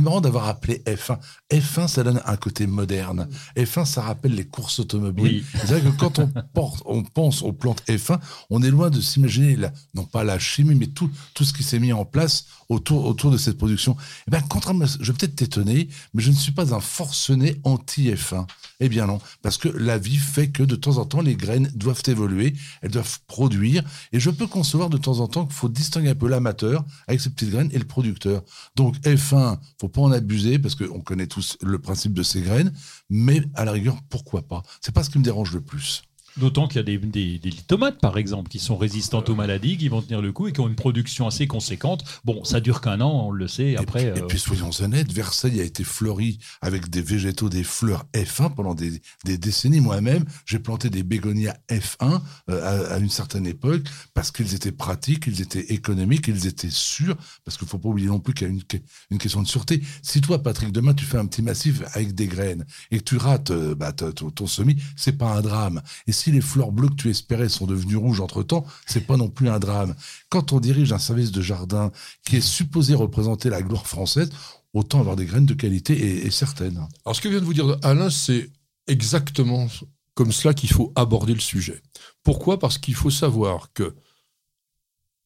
marrant 0.00 0.20
d'avoir 0.22 0.48
appelé 0.48 0.82
F1. 0.86 1.18
F1, 1.52 1.88
ça 1.88 2.02
donne 2.04 2.22
un 2.24 2.36
côté 2.36 2.66
moderne. 2.66 3.28
F1, 3.54 3.84
ça 3.84 4.00
rappelle 4.00 4.34
les 4.34 4.46
courses 4.46 4.80
automobiles. 4.80 5.44
C'est 5.52 5.66
vrai 5.66 5.82
que 5.82 5.94
quand 5.98 6.18
on, 6.20 6.30
porte, 6.54 6.82
on 6.86 7.02
pense 7.02 7.42
aux 7.42 7.52
plantes 7.52 7.81
F1, 7.88 8.18
on 8.50 8.62
est 8.62 8.70
loin 8.70 8.90
de 8.90 9.00
s'imaginer, 9.00 9.56
non 9.94 10.04
pas 10.04 10.24
la 10.24 10.38
chimie, 10.38 10.74
mais 10.74 10.86
tout, 10.86 11.10
ce 11.40 11.52
qui 11.52 11.62
s'est 11.62 11.78
mis 11.78 11.92
en 11.92 12.04
place 12.04 12.46
autour, 12.68 13.14
de 13.14 13.36
cette 13.36 13.58
production. 13.58 13.96
Eh 14.26 14.30
bien, 14.30 14.40
contrairement, 14.48 14.86
je 14.86 15.12
vais 15.12 15.18
peut-être 15.18 15.36
t'étonner, 15.36 15.88
mais 16.14 16.22
je 16.22 16.30
ne 16.30 16.36
suis 16.36 16.52
pas 16.52 16.74
un 16.74 16.80
forcené 16.80 17.60
anti-F1. 17.64 18.46
Eh 18.80 18.88
bien 18.88 19.06
non, 19.06 19.20
parce 19.42 19.58
que 19.58 19.68
la 19.68 19.98
vie 19.98 20.16
fait 20.16 20.48
que 20.48 20.62
de 20.62 20.74
temps 20.74 20.98
en 20.98 21.04
temps, 21.04 21.20
les 21.20 21.36
graines 21.36 21.70
doivent 21.74 22.02
évoluer, 22.06 22.54
elles 22.80 22.90
doivent 22.90 23.20
produire, 23.26 23.84
et 24.12 24.18
je 24.18 24.30
peux 24.30 24.46
concevoir 24.46 24.90
de 24.90 24.98
temps 24.98 25.20
en 25.20 25.28
temps 25.28 25.44
qu'il 25.44 25.54
faut 25.54 25.68
distinguer 25.68 26.10
un 26.10 26.14
peu 26.14 26.28
l'amateur 26.28 26.84
avec 27.06 27.20
ses 27.20 27.30
petites 27.30 27.50
graines 27.50 27.70
et 27.72 27.78
le 27.78 27.84
producteur. 27.84 28.42
Donc 28.74 28.96
F1, 29.00 29.58
faut 29.80 29.88
pas 29.88 30.00
en 30.00 30.12
abuser, 30.12 30.58
parce 30.58 30.74
qu'on 30.74 31.00
connaît 31.00 31.26
tous 31.26 31.56
le 31.62 31.78
principe 31.78 32.12
de 32.14 32.22
ces 32.22 32.40
graines, 32.40 32.72
mais 33.08 33.42
à 33.54 33.64
la 33.64 33.72
rigueur, 33.72 33.98
pourquoi 34.08 34.42
pas? 34.42 34.62
C'est 34.80 34.92
pas 34.92 35.04
ce 35.04 35.10
qui 35.10 35.18
me 35.18 35.24
dérange 35.24 35.52
le 35.52 35.60
plus. 35.60 36.02
D'autant 36.38 36.66
qu'il 36.66 36.76
y 36.76 36.80
a 36.80 36.82
des, 36.82 36.98
des, 37.38 37.52
tomates, 37.66 38.00
par 38.00 38.16
exemple, 38.16 38.48
qui 38.50 38.58
sont 38.58 38.76
résistantes 38.76 39.28
aux 39.28 39.34
maladies, 39.34 39.76
qui 39.76 39.88
vont 39.88 40.00
tenir 40.00 40.22
le 40.22 40.32
coup 40.32 40.48
et 40.48 40.52
qui 40.52 40.60
ont 40.60 40.68
une 40.68 40.74
production 40.74 41.26
assez 41.26 41.46
conséquente. 41.46 42.04
Bon, 42.24 42.42
ça 42.44 42.60
dure 42.60 42.80
qu'un 42.80 43.00
an, 43.02 43.26
on 43.26 43.30
le 43.30 43.48
sait. 43.48 43.76
Après, 43.76 44.04
et, 44.04 44.22
puis, 44.22 44.38
euh, 44.38 44.40
soyons 44.40 44.70
honnêtes, 44.80 45.12
Versailles 45.12 45.60
a 45.60 45.64
été 45.64 45.84
fleuri 45.84 46.38
avec 46.62 46.88
des 46.88 47.02
végétaux, 47.02 47.50
des 47.50 47.64
fleurs 47.64 48.06
F1 48.14 48.54
pendant 48.54 48.74
des, 48.74 49.00
décennies. 49.24 49.80
Moi-même, 49.80 50.24
j'ai 50.46 50.58
planté 50.58 50.88
des 50.88 51.02
bégonias 51.02 51.56
F1 51.68 52.20
euh, 52.48 52.94
à, 52.94 52.98
une 52.98 53.10
certaine 53.10 53.46
époque 53.46 53.82
parce 54.14 54.30
qu'ils 54.30 54.54
étaient 54.54 54.72
pratiques, 54.72 55.24
ils 55.26 55.42
étaient 55.42 55.72
économiques, 55.72 56.28
ils 56.28 56.46
étaient 56.46 56.70
sûrs. 56.70 57.16
Parce 57.44 57.58
qu'il 57.58 57.66
ne 57.66 57.70
faut 57.70 57.78
pas 57.78 57.90
oublier 57.90 58.08
non 58.08 58.20
plus 58.20 58.32
qu'il 58.32 58.46
y 58.46 58.50
a 58.50 58.52
une, 58.52 58.62
une, 59.10 59.18
question 59.18 59.42
de 59.42 59.48
sûreté. 59.48 59.82
Si 60.00 60.22
toi, 60.22 60.42
Patrick, 60.42 60.72
demain, 60.72 60.94
tu 60.94 61.04
fais 61.04 61.18
un 61.18 61.26
petit 61.26 61.42
massif 61.42 61.82
avec 61.92 62.14
des 62.14 62.26
graines 62.26 62.64
et 62.90 62.98
que 62.98 63.04
tu 63.04 63.16
rates 63.18 63.50
euh, 63.50 63.74
bah, 63.74 63.92
ton, 63.92 64.30
ton 64.30 64.46
semis, 64.46 64.76
c'est 64.96 65.18
pas 65.18 65.30
un 65.30 65.42
drame. 65.42 65.82
Et 66.06 66.12
si 66.22 66.30
les 66.30 66.40
fleurs 66.40 66.70
bleues 66.70 66.88
que 66.88 66.94
tu 66.94 67.10
espérais 67.10 67.48
sont 67.48 67.66
devenues 67.66 67.96
rouges 67.96 68.20
entre-temps, 68.20 68.64
c'est 68.86 69.06
pas 69.06 69.16
non 69.16 69.28
plus 69.28 69.48
un 69.48 69.58
drame. 69.58 69.94
Quand 70.28 70.52
on 70.52 70.60
dirige 70.60 70.92
un 70.92 70.98
service 70.98 71.32
de 71.32 71.42
jardin 71.42 71.90
qui 72.24 72.36
est 72.36 72.40
supposé 72.40 72.94
représenter 72.94 73.50
la 73.50 73.60
gloire 73.60 73.88
française, 73.88 74.30
autant 74.72 75.00
avoir 75.00 75.16
des 75.16 75.26
graines 75.26 75.46
de 75.46 75.54
qualité 75.54 76.24
et, 76.24 76.30
certaines. 76.30 76.86
Alors 77.04 77.16
ce 77.16 77.20
que 77.20 77.28
vient 77.28 77.40
de 77.40 77.44
vous 77.44 77.54
dire 77.54 77.76
Alain, 77.82 78.08
c'est 78.08 78.50
exactement 78.86 79.66
comme 80.14 80.30
cela 80.30 80.54
qu'il 80.54 80.70
faut 80.70 80.92
aborder 80.94 81.34
le 81.34 81.40
sujet. 81.40 81.82
Pourquoi? 82.22 82.58
Parce 82.58 82.78
qu'il 82.78 82.94
faut 82.94 83.10
savoir 83.10 83.72
que 83.72 83.94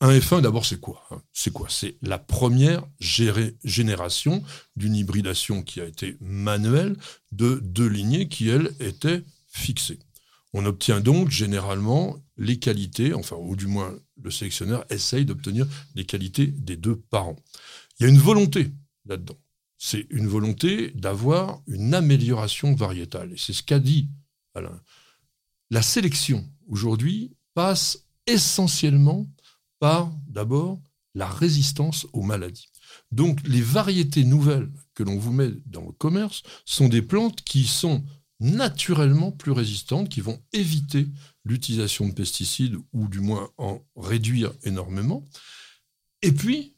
un 0.00 0.10
F1, 0.18 0.42
d'abord, 0.42 0.66
c'est 0.66 0.80
quoi 0.80 1.02
hein? 1.10 1.22
C'est 1.32 1.52
quoi? 1.52 1.68
C'est 1.70 1.96
la 2.02 2.18
première 2.18 2.84
génération 3.00 4.42
d'une 4.76 4.94
hybridation 4.94 5.62
qui 5.62 5.80
a 5.80 5.84
été 5.84 6.18
manuelle 6.20 6.96
de 7.32 7.60
deux 7.62 7.86
lignées 7.86 8.28
qui, 8.28 8.48
elles, 8.48 8.72
étaient 8.78 9.24
fixées. 9.46 9.98
On 10.52 10.64
obtient 10.64 11.00
donc 11.00 11.30
généralement 11.30 12.16
les 12.36 12.58
qualités, 12.58 13.12
enfin, 13.14 13.36
ou 13.36 13.56
du 13.56 13.66
moins 13.66 13.94
le 14.22 14.30
sélectionneur 14.30 14.84
essaye 14.90 15.24
d'obtenir 15.24 15.66
les 15.94 16.04
qualités 16.04 16.46
des 16.46 16.76
deux 16.76 16.96
parents. 16.96 17.36
Il 17.98 18.04
y 18.04 18.06
a 18.06 18.08
une 18.08 18.18
volonté 18.18 18.72
là-dedans. 19.06 19.38
C'est 19.78 20.06
une 20.10 20.26
volonté 20.26 20.90
d'avoir 20.92 21.60
une 21.66 21.94
amélioration 21.94 22.74
variétale. 22.74 23.32
Et 23.32 23.36
c'est 23.36 23.52
ce 23.52 23.62
qu'a 23.62 23.78
dit 23.78 24.08
Alain. 24.54 24.80
La 25.70 25.82
sélection, 25.82 26.48
aujourd'hui, 26.68 27.32
passe 27.54 28.06
essentiellement 28.26 29.26
par, 29.78 30.12
d'abord, 30.28 30.80
la 31.14 31.26
résistance 31.26 32.06
aux 32.12 32.22
maladies. 32.22 32.68
Donc, 33.12 33.40
les 33.46 33.60
variétés 33.60 34.24
nouvelles 34.24 34.70
que 34.94 35.02
l'on 35.02 35.18
vous 35.18 35.32
met 35.32 35.50
dans 35.66 35.84
le 35.84 35.92
commerce 35.92 36.42
sont 36.64 36.88
des 36.88 37.02
plantes 37.02 37.42
qui 37.42 37.64
sont 37.64 38.04
naturellement 38.40 39.32
plus 39.32 39.52
résistantes, 39.52 40.08
qui 40.08 40.20
vont 40.20 40.42
éviter 40.52 41.08
l'utilisation 41.44 42.08
de 42.08 42.12
pesticides 42.12 42.76
ou 42.92 43.08
du 43.08 43.20
moins 43.20 43.50
en 43.56 43.82
réduire 43.96 44.52
énormément. 44.64 45.24
Et 46.22 46.32
puis, 46.32 46.74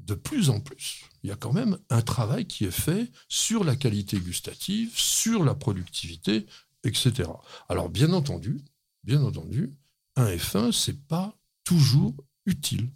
de 0.00 0.14
plus 0.14 0.50
en 0.50 0.60
plus, 0.60 1.04
il 1.22 1.28
y 1.28 1.32
a 1.32 1.36
quand 1.36 1.52
même 1.52 1.78
un 1.90 2.02
travail 2.02 2.46
qui 2.46 2.64
est 2.64 2.70
fait 2.70 3.10
sur 3.28 3.64
la 3.64 3.76
qualité 3.76 4.18
gustative, 4.18 4.90
sur 4.94 5.44
la 5.44 5.54
productivité, 5.54 6.46
etc. 6.84 7.30
Alors 7.68 7.88
bien 7.88 8.12
entendu, 8.12 8.60
bien 9.04 9.22
entendu, 9.22 9.70
un 10.16 10.34
F1 10.34 10.72
c'est 10.72 11.06
pas 11.06 11.36
toujours 11.64 12.14
utile. 12.46 12.90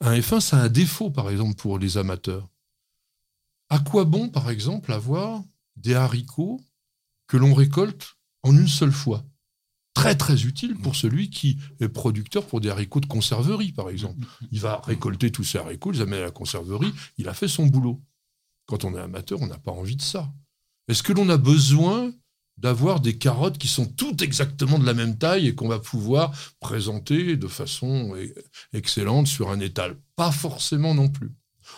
Un 0.00 0.18
F1 0.18 0.40
ça 0.40 0.58
a 0.58 0.64
un 0.64 0.68
défaut 0.68 1.10
par 1.10 1.30
exemple 1.30 1.54
pour 1.54 1.78
les 1.78 1.98
amateurs. 1.98 2.48
À 3.68 3.78
quoi 3.78 4.04
bon 4.04 4.28
par 4.28 4.50
exemple 4.50 4.92
avoir 4.92 5.42
des 5.76 5.94
haricots 5.94 6.60
que 7.32 7.38
l'on 7.38 7.54
récolte 7.54 8.18
en 8.42 8.54
une 8.54 8.68
seule 8.68 8.92
fois. 8.92 9.24
Très 9.94 10.14
très 10.16 10.44
utile 10.44 10.74
pour 10.74 10.94
celui 10.94 11.30
qui 11.30 11.56
est 11.80 11.88
producteur 11.88 12.46
pour 12.46 12.60
des 12.60 12.68
haricots 12.68 13.00
de 13.00 13.06
conserverie, 13.06 13.72
par 13.72 13.88
exemple. 13.88 14.26
Il 14.50 14.60
va 14.60 14.82
récolter 14.84 15.32
tous 15.32 15.42
ses 15.42 15.56
haricots, 15.56 15.92
les 15.92 16.02
amène 16.02 16.20
à 16.20 16.24
la 16.24 16.30
conserverie, 16.30 16.92
il 17.16 17.30
a 17.30 17.32
fait 17.32 17.48
son 17.48 17.64
boulot. 17.64 18.02
Quand 18.66 18.84
on 18.84 18.94
est 18.94 19.00
amateur, 19.00 19.40
on 19.40 19.46
n'a 19.46 19.56
pas 19.56 19.72
envie 19.72 19.96
de 19.96 20.02
ça. 20.02 20.30
Est-ce 20.88 21.02
que 21.02 21.14
l'on 21.14 21.30
a 21.30 21.38
besoin 21.38 22.12
d'avoir 22.58 23.00
des 23.00 23.16
carottes 23.16 23.56
qui 23.56 23.68
sont 23.68 23.86
toutes 23.86 24.20
exactement 24.20 24.78
de 24.78 24.84
la 24.84 24.92
même 24.92 25.16
taille 25.16 25.46
et 25.48 25.54
qu'on 25.54 25.68
va 25.68 25.78
pouvoir 25.78 26.34
présenter 26.60 27.38
de 27.38 27.48
façon 27.48 28.14
excellente 28.74 29.26
sur 29.26 29.50
un 29.50 29.60
étal? 29.60 29.96
Pas 30.16 30.32
forcément 30.32 30.94
non 30.94 31.08
plus. 31.08 31.32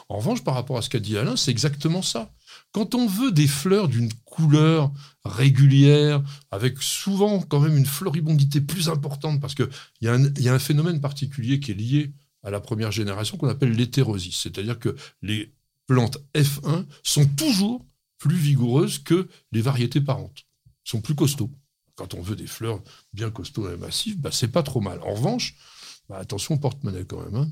En 0.08 0.16
revanche, 0.16 0.42
par 0.42 0.54
rapport 0.54 0.78
à 0.78 0.82
ce 0.82 0.90
qu'a 0.90 0.99
dit 0.99 1.16
Alain, 1.16 1.37
c'est 1.37 1.52
exactement 1.52 2.02
ça. 2.02 2.32
Quand 2.75 2.97
on 2.97 3.07
veut 3.07 3.31
des 3.31 3.47
fleurs 3.47 3.87
d'une 3.87 4.12
couleur 4.25 4.93
régulière, 5.25 6.21
avec 6.50 6.83
souvent 6.83 7.40
quand 7.40 7.61
même 7.61 7.76
une 7.76 7.87
floribondité 7.87 8.61
plus 8.61 8.88
importante, 8.88 9.40
parce 9.40 9.54
qu'il 9.54 9.69
y, 10.00 10.09
a 10.09 10.52
un 10.52 10.59
phénomène 10.59 11.00
particulier 11.00 11.61
qui 11.61 11.71
est 11.71 11.75
lié 11.75 12.12
à 12.43 12.50
la 12.50 12.59
première 12.59 12.90
génération 12.90 13.37
qu'on 13.37 13.49
appelle 13.49 13.71
l'hétérosis, 13.71 14.37
c'est-à-dire 14.43 14.81
que 14.81 14.97
les 15.23 15.54
plantes 15.87 16.19
F1 16.35 16.85
sont 17.04 17.26
toujours 17.26 17.87
plus 18.19 18.37
vigoureuses 18.37 18.99
que 18.99 19.28
les 19.52 19.62
variétés 19.62 20.00
parentes. 20.00 20.45
sont 20.83 21.00
plus 21.00 21.14
costauds. 21.14 21.52
Quand 21.95 22.14
on 22.14 22.23
veut 22.23 22.35
des 22.35 22.49
fleurs 22.49 22.83
bien 23.12 23.31
costauds 23.31 23.71
et 23.71 23.76
massives, 23.76 24.21
bah, 24.21 24.31
c'est 24.33 24.50
pas 24.50 24.64
trop 24.64 24.81
mal. 24.81 24.99
En 25.02 25.14
revanche, 25.14 25.54
bah, 26.08 26.18
attention 26.18 26.58
porte-monnaie 26.58 27.04
quand 27.04 27.25
même. 27.25 27.34
Hein. 27.34 27.49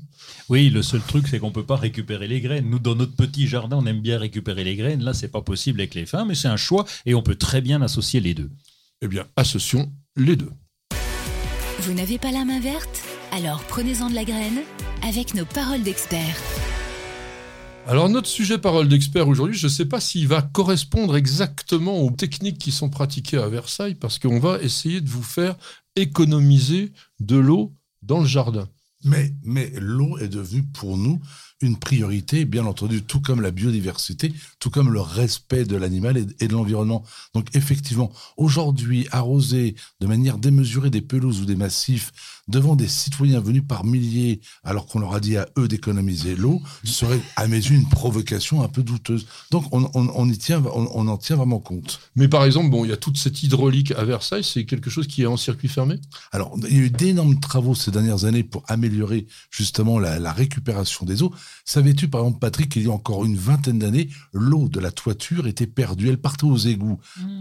Oui, 0.49 0.69
le 0.69 0.81
seul 0.83 1.01
truc, 1.01 1.27
c'est 1.27 1.39
qu'on 1.39 1.47
ne 1.47 1.53
peut 1.53 1.65
pas 1.65 1.75
récupérer 1.75 2.27
les 2.27 2.39
graines. 2.39 2.69
Nous, 2.69 2.79
dans 2.79 2.95
notre 2.95 3.15
petit 3.15 3.47
jardin, 3.47 3.77
on 3.77 3.85
aime 3.85 4.01
bien 4.01 4.19
récupérer 4.19 4.63
les 4.63 4.75
graines. 4.75 5.03
Là, 5.03 5.13
c'est 5.13 5.27
pas 5.27 5.41
possible 5.41 5.81
avec 5.81 5.95
les 5.95 6.05
fins, 6.05 6.25
mais 6.25 6.35
c'est 6.35 6.47
un 6.47 6.57
choix 6.57 6.85
et 7.05 7.15
on 7.15 7.23
peut 7.23 7.35
très 7.35 7.61
bien 7.61 7.81
associer 7.81 8.19
les 8.19 8.33
deux. 8.33 8.51
Eh 9.01 9.07
bien, 9.07 9.25
associons 9.35 9.91
les 10.15 10.35
deux. 10.35 10.51
Vous 11.79 11.93
n'avez 11.93 12.17
pas 12.17 12.31
la 12.31 12.45
main 12.45 12.59
verte? 12.59 13.01
Alors 13.31 13.63
prenez-en 13.63 14.09
de 14.09 14.15
la 14.15 14.23
graine 14.23 14.59
avec 15.01 15.33
nos 15.33 15.45
paroles 15.45 15.81
d'experts. 15.81 16.37
Alors 17.87 18.07
notre 18.07 18.29
sujet 18.29 18.59
parole 18.59 18.87
d'expert 18.87 19.27
aujourd'hui, 19.27 19.57
je 19.57 19.65
ne 19.65 19.71
sais 19.71 19.85
pas 19.85 19.99
s'il 19.99 20.27
va 20.27 20.41
correspondre 20.41 21.17
exactement 21.17 21.99
aux 21.99 22.11
techniques 22.11 22.59
qui 22.59 22.71
sont 22.71 22.89
pratiquées 22.89 23.39
à 23.39 23.49
Versailles, 23.49 23.95
parce 23.95 24.19
qu'on 24.19 24.39
va 24.39 24.61
essayer 24.61 25.01
de 25.01 25.09
vous 25.09 25.23
faire 25.23 25.55
économiser 25.95 26.93
de 27.19 27.35
l'eau 27.35 27.73
dans 28.03 28.19
le 28.19 28.27
jardin. 28.27 28.67
Mais, 29.05 29.33
mais 29.43 29.71
l'eau 29.75 30.17
est 30.19 30.29
devenue 30.29 30.63
pour 30.63 30.97
nous 30.97 31.19
une 31.63 31.77
priorité, 31.77 32.45
bien 32.45 32.65
entendu, 32.65 33.01
tout 33.01 33.21
comme 33.21 33.41
la 33.41 33.51
biodiversité, 33.51 34.33
tout 34.59 34.69
comme 34.69 34.91
le 34.91 34.99
respect 34.99 35.63
de 35.63 35.75
l'animal 35.75 36.17
et, 36.17 36.47
de 36.47 36.53
l'environnement. 36.53 37.03
Donc 37.33 37.47
effectivement, 37.55 38.11
aujourd'hui, 38.37 39.07
arroser 39.11 39.75
de 40.01 40.07
manière 40.07 40.37
démesurée 40.37 40.89
des 40.89 41.01
pelouses 41.01 41.41
ou 41.41 41.45
des 41.45 41.55
massifs 41.55 42.11
devant 42.49 42.75
des 42.75 42.89
citoyens 42.89 43.39
venus 43.39 43.63
par 43.65 43.85
milliers, 43.85 44.41
alors 44.65 44.85
qu'on 44.85 44.99
leur 44.99 45.15
a 45.15 45.21
dit 45.21 45.37
à 45.37 45.47
eux 45.57 45.69
d'économiser 45.69 46.35
l'eau, 46.35 46.61
serait 46.83 47.21
à 47.37 47.47
mes 47.47 47.55
yeux 47.55 47.75
une 47.75 47.87
provocation 47.87 48.61
un 48.61 48.67
peu 48.67 48.83
douteuse. 48.83 49.25
Donc 49.49 49.65
on, 49.71 50.29
y 50.29 50.37
tient, 50.37 50.61
on, 50.73 51.07
en 51.07 51.17
tient 51.17 51.37
vraiment 51.37 51.59
compte. 51.59 52.01
Mais 52.17 52.27
par 52.27 52.43
exemple, 52.43 52.69
bon, 52.69 52.83
il 52.83 52.89
y 52.89 52.93
a 52.93 52.97
toute 52.97 53.17
cette 53.17 53.41
hydraulique 53.43 53.91
à 53.91 54.03
Versailles, 54.03 54.43
c'est 54.43 54.65
quelque 54.65 54.89
chose 54.89 55.07
qui 55.07 55.21
est 55.21 55.25
en 55.25 55.37
circuit 55.37 55.69
fermé? 55.69 55.99
Alors, 56.33 56.57
il 56.69 56.77
y 56.77 56.79
a 56.81 56.83
eu 56.83 56.89
d'énormes 56.89 57.39
travaux 57.39 57.75
ces 57.75 57.91
dernières 57.91 58.25
années 58.25 58.43
pour 58.43 58.63
améliorer 58.67 59.25
justement 59.49 59.97
la 59.97 60.33
récupération 60.33 61.05
des 61.05 61.23
eaux. 61.23 61.33
Savais-tu, 61.65 62.07
par 62.07 62.21
exemple, 62.21 62.39
Patrick, 62.39 62.69
qu'il 62.69 62.83
y 62.83 62.87
a 62.87 62.91
encore 62.91 63.25
une 63.25 63.37
vingtaine 63.37 63.79
d'années, 63.79 64.09
l'eau 64.33 64.67
de 64.69 64.79
la 64.79 64.91
toiture 64.91 65.47
était 65.47 65.67
perdue, 65.67 66.09
elle 66.09 66.19
partait 66.19 66.45
aux 66.45 66.57
égouts. 66.57 66.99
Hmm. 67.17 67.39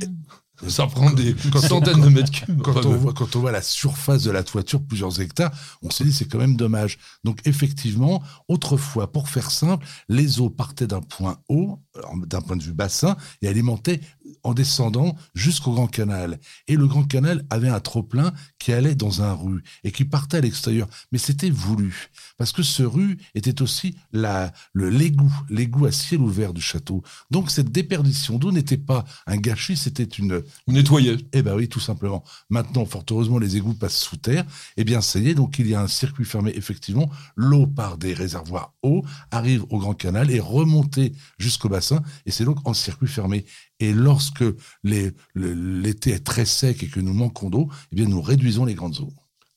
Ça 0.69 0.87
prend 0.87 1.11
des 1.11 1.35
centaines 1.61 2.01
de 2.01 2.09
mètres 2.09 2.31
cubes. 2.31 2.63
Quand 2.63 2.87
on, 2.87 2.97
voit, 2.97 3.13
quand 3.13 3.35
on 3.35 3.41
voit 3.41 3.51
la 3.51 3.63
surface 3.63 4.23
de 4.23 4.31
la 4.31 4.45
toiture, 4.45 4.81
plusieurs 4.81 5.21
hectares, 5.21 5.51
on 5.83 5.91
se 5.91 6.05
dit 6.05 6.13
c'est 6.13 6.27
quand 6.27 6.39
même 6.39 6.57
dommage. 6.57 6.99
Donc 7.25 7.41
effectivement, 7.47 8.23
autrefois, 8.49 9.11
pour 9.11 9.29
faire 9.29 9.51
simple, 9.51 9.85
les 10.09 10.41
eaux 10.41 10.51
partaient 10.51 10.87
d'un 10.87 11.01
point 11.01 11.39
haut, 11.49 11.81
d'un 12.27 12.41
point 12.41 12.57
de 12.57 12.63
vue 12.63 12.75
bassin, 12.75 13.17
et 13.41 13.49
alimentaient 13.49 14.01
en 14.43 14.55
descendant 14.55 15.17
jusqu'au 15.35 15.73
Grand 15.73 15.87
Canal. 15.87 16.39
Et 16.69 16.77
le 16.77 16.87
Grand 16.87 17.05
Canal 17.05 17.45
avait 17.51 17.69
un 17.69 17.81
trop-plein 17.81 18.33
qui 18.59 18.73
allait 18.73 18.95
dans 18.95 19.23
un 19.23 19.33
rue 19.33 19.63
et 19.85 19.93
qui 19.93 20.05
partait 20.05 20.39
à 20.39 20.41
l'extérieur. 20.41 20.89
Mais 21.13 21.19
c'était 21.19 21.51
voulu. 21.51 22.11
Parce 22.39 22.53
que 22.53 22.63
ce 22.63 22.83
rue 22.83 23.19
était 23.35 23.63
aussi 23.63 23.95
la, 24.13 24.53
le 24.73 24.91
l'égout, 24.91 25.33
l'égout 25.49 25.87
à 25.87 25.93
ciel 25.93 26.21
ouvert 26.21 26.53
du 26.53 26.61
château. 26.61 27.03
Donc 27.31 27.51
cette 27.51 27.71
déperdition 27.71 28.39
d'eau 28.39 28.53
n'était 28.53 28.77
pas 28.77 29.05
un 29.27 29.37
gâchis, 29.37 29.77
c'était 29.77 30.05
une... 30.05 30.43
Nettoyer. 30.67 31.17
Eh 31.33 31.43
ben 31.43 31.55
oui, 31.55 31.69
tout 31.69 31.81
simplement. 31.81 32.25
Maintenant, 32.51 32.85
fort 32.85 33.05
heureusement, 33.11 33.39
les 33.39 33.57
égouts 33.57 33.75
passent 33.75 33.99
sous 33.99 34.17
terre. 34.17 34.45
Eh 34.77 34.85
bien, 34.85 35.01
ça 35.01 35.19
y 35.19 35.29
est, 35.29 35.35
donc 35.35 35.59
il 35.59 35.67
y 35.69 35.75
a 35.75 35.81
un 35.81 35.89
circuit 35.89 36.25
fermé, 36.25 36.53
effectivement. 36.55 37.11
L'eau 37.37 37.67
par 37.67 37.99
des 37.99 38.15
réservoirs 38.15 38.75
hauts 38.83 39.05
arrive 39.31 39.65
au 39.71 39.79
Grand 39.79 39.95
Canal 39.95 40.31
et 40.31 40.41
remonte 40.41 40.99
jusqu'au 41.39 41.69
bassin. 41.69 42.03
Et 42.27 42.31
c'est 42.31 42.45
donc 42.45 42.59
en 42.67 42.75
circuit 42.75 43.09
fermé. 43.09 43.45
Et 43.83 43.93
lorsque 43.93 44.45
l'été 44.85 46.13
est 46.13 46.25
très 46.25 46.45
sec 46.45 46.85
et 46.85 46.87
que 46.87 47.01
nous 47.01 47.13
manquons 47.13 47.51
d'eau, 47.51 47.69
eh 47.91 48.07
nous 48.07 48.23
réduisons 48.23 48.65
les 48.65 48.75
grandes 48.75 49.01
eaux. 49.01 49.13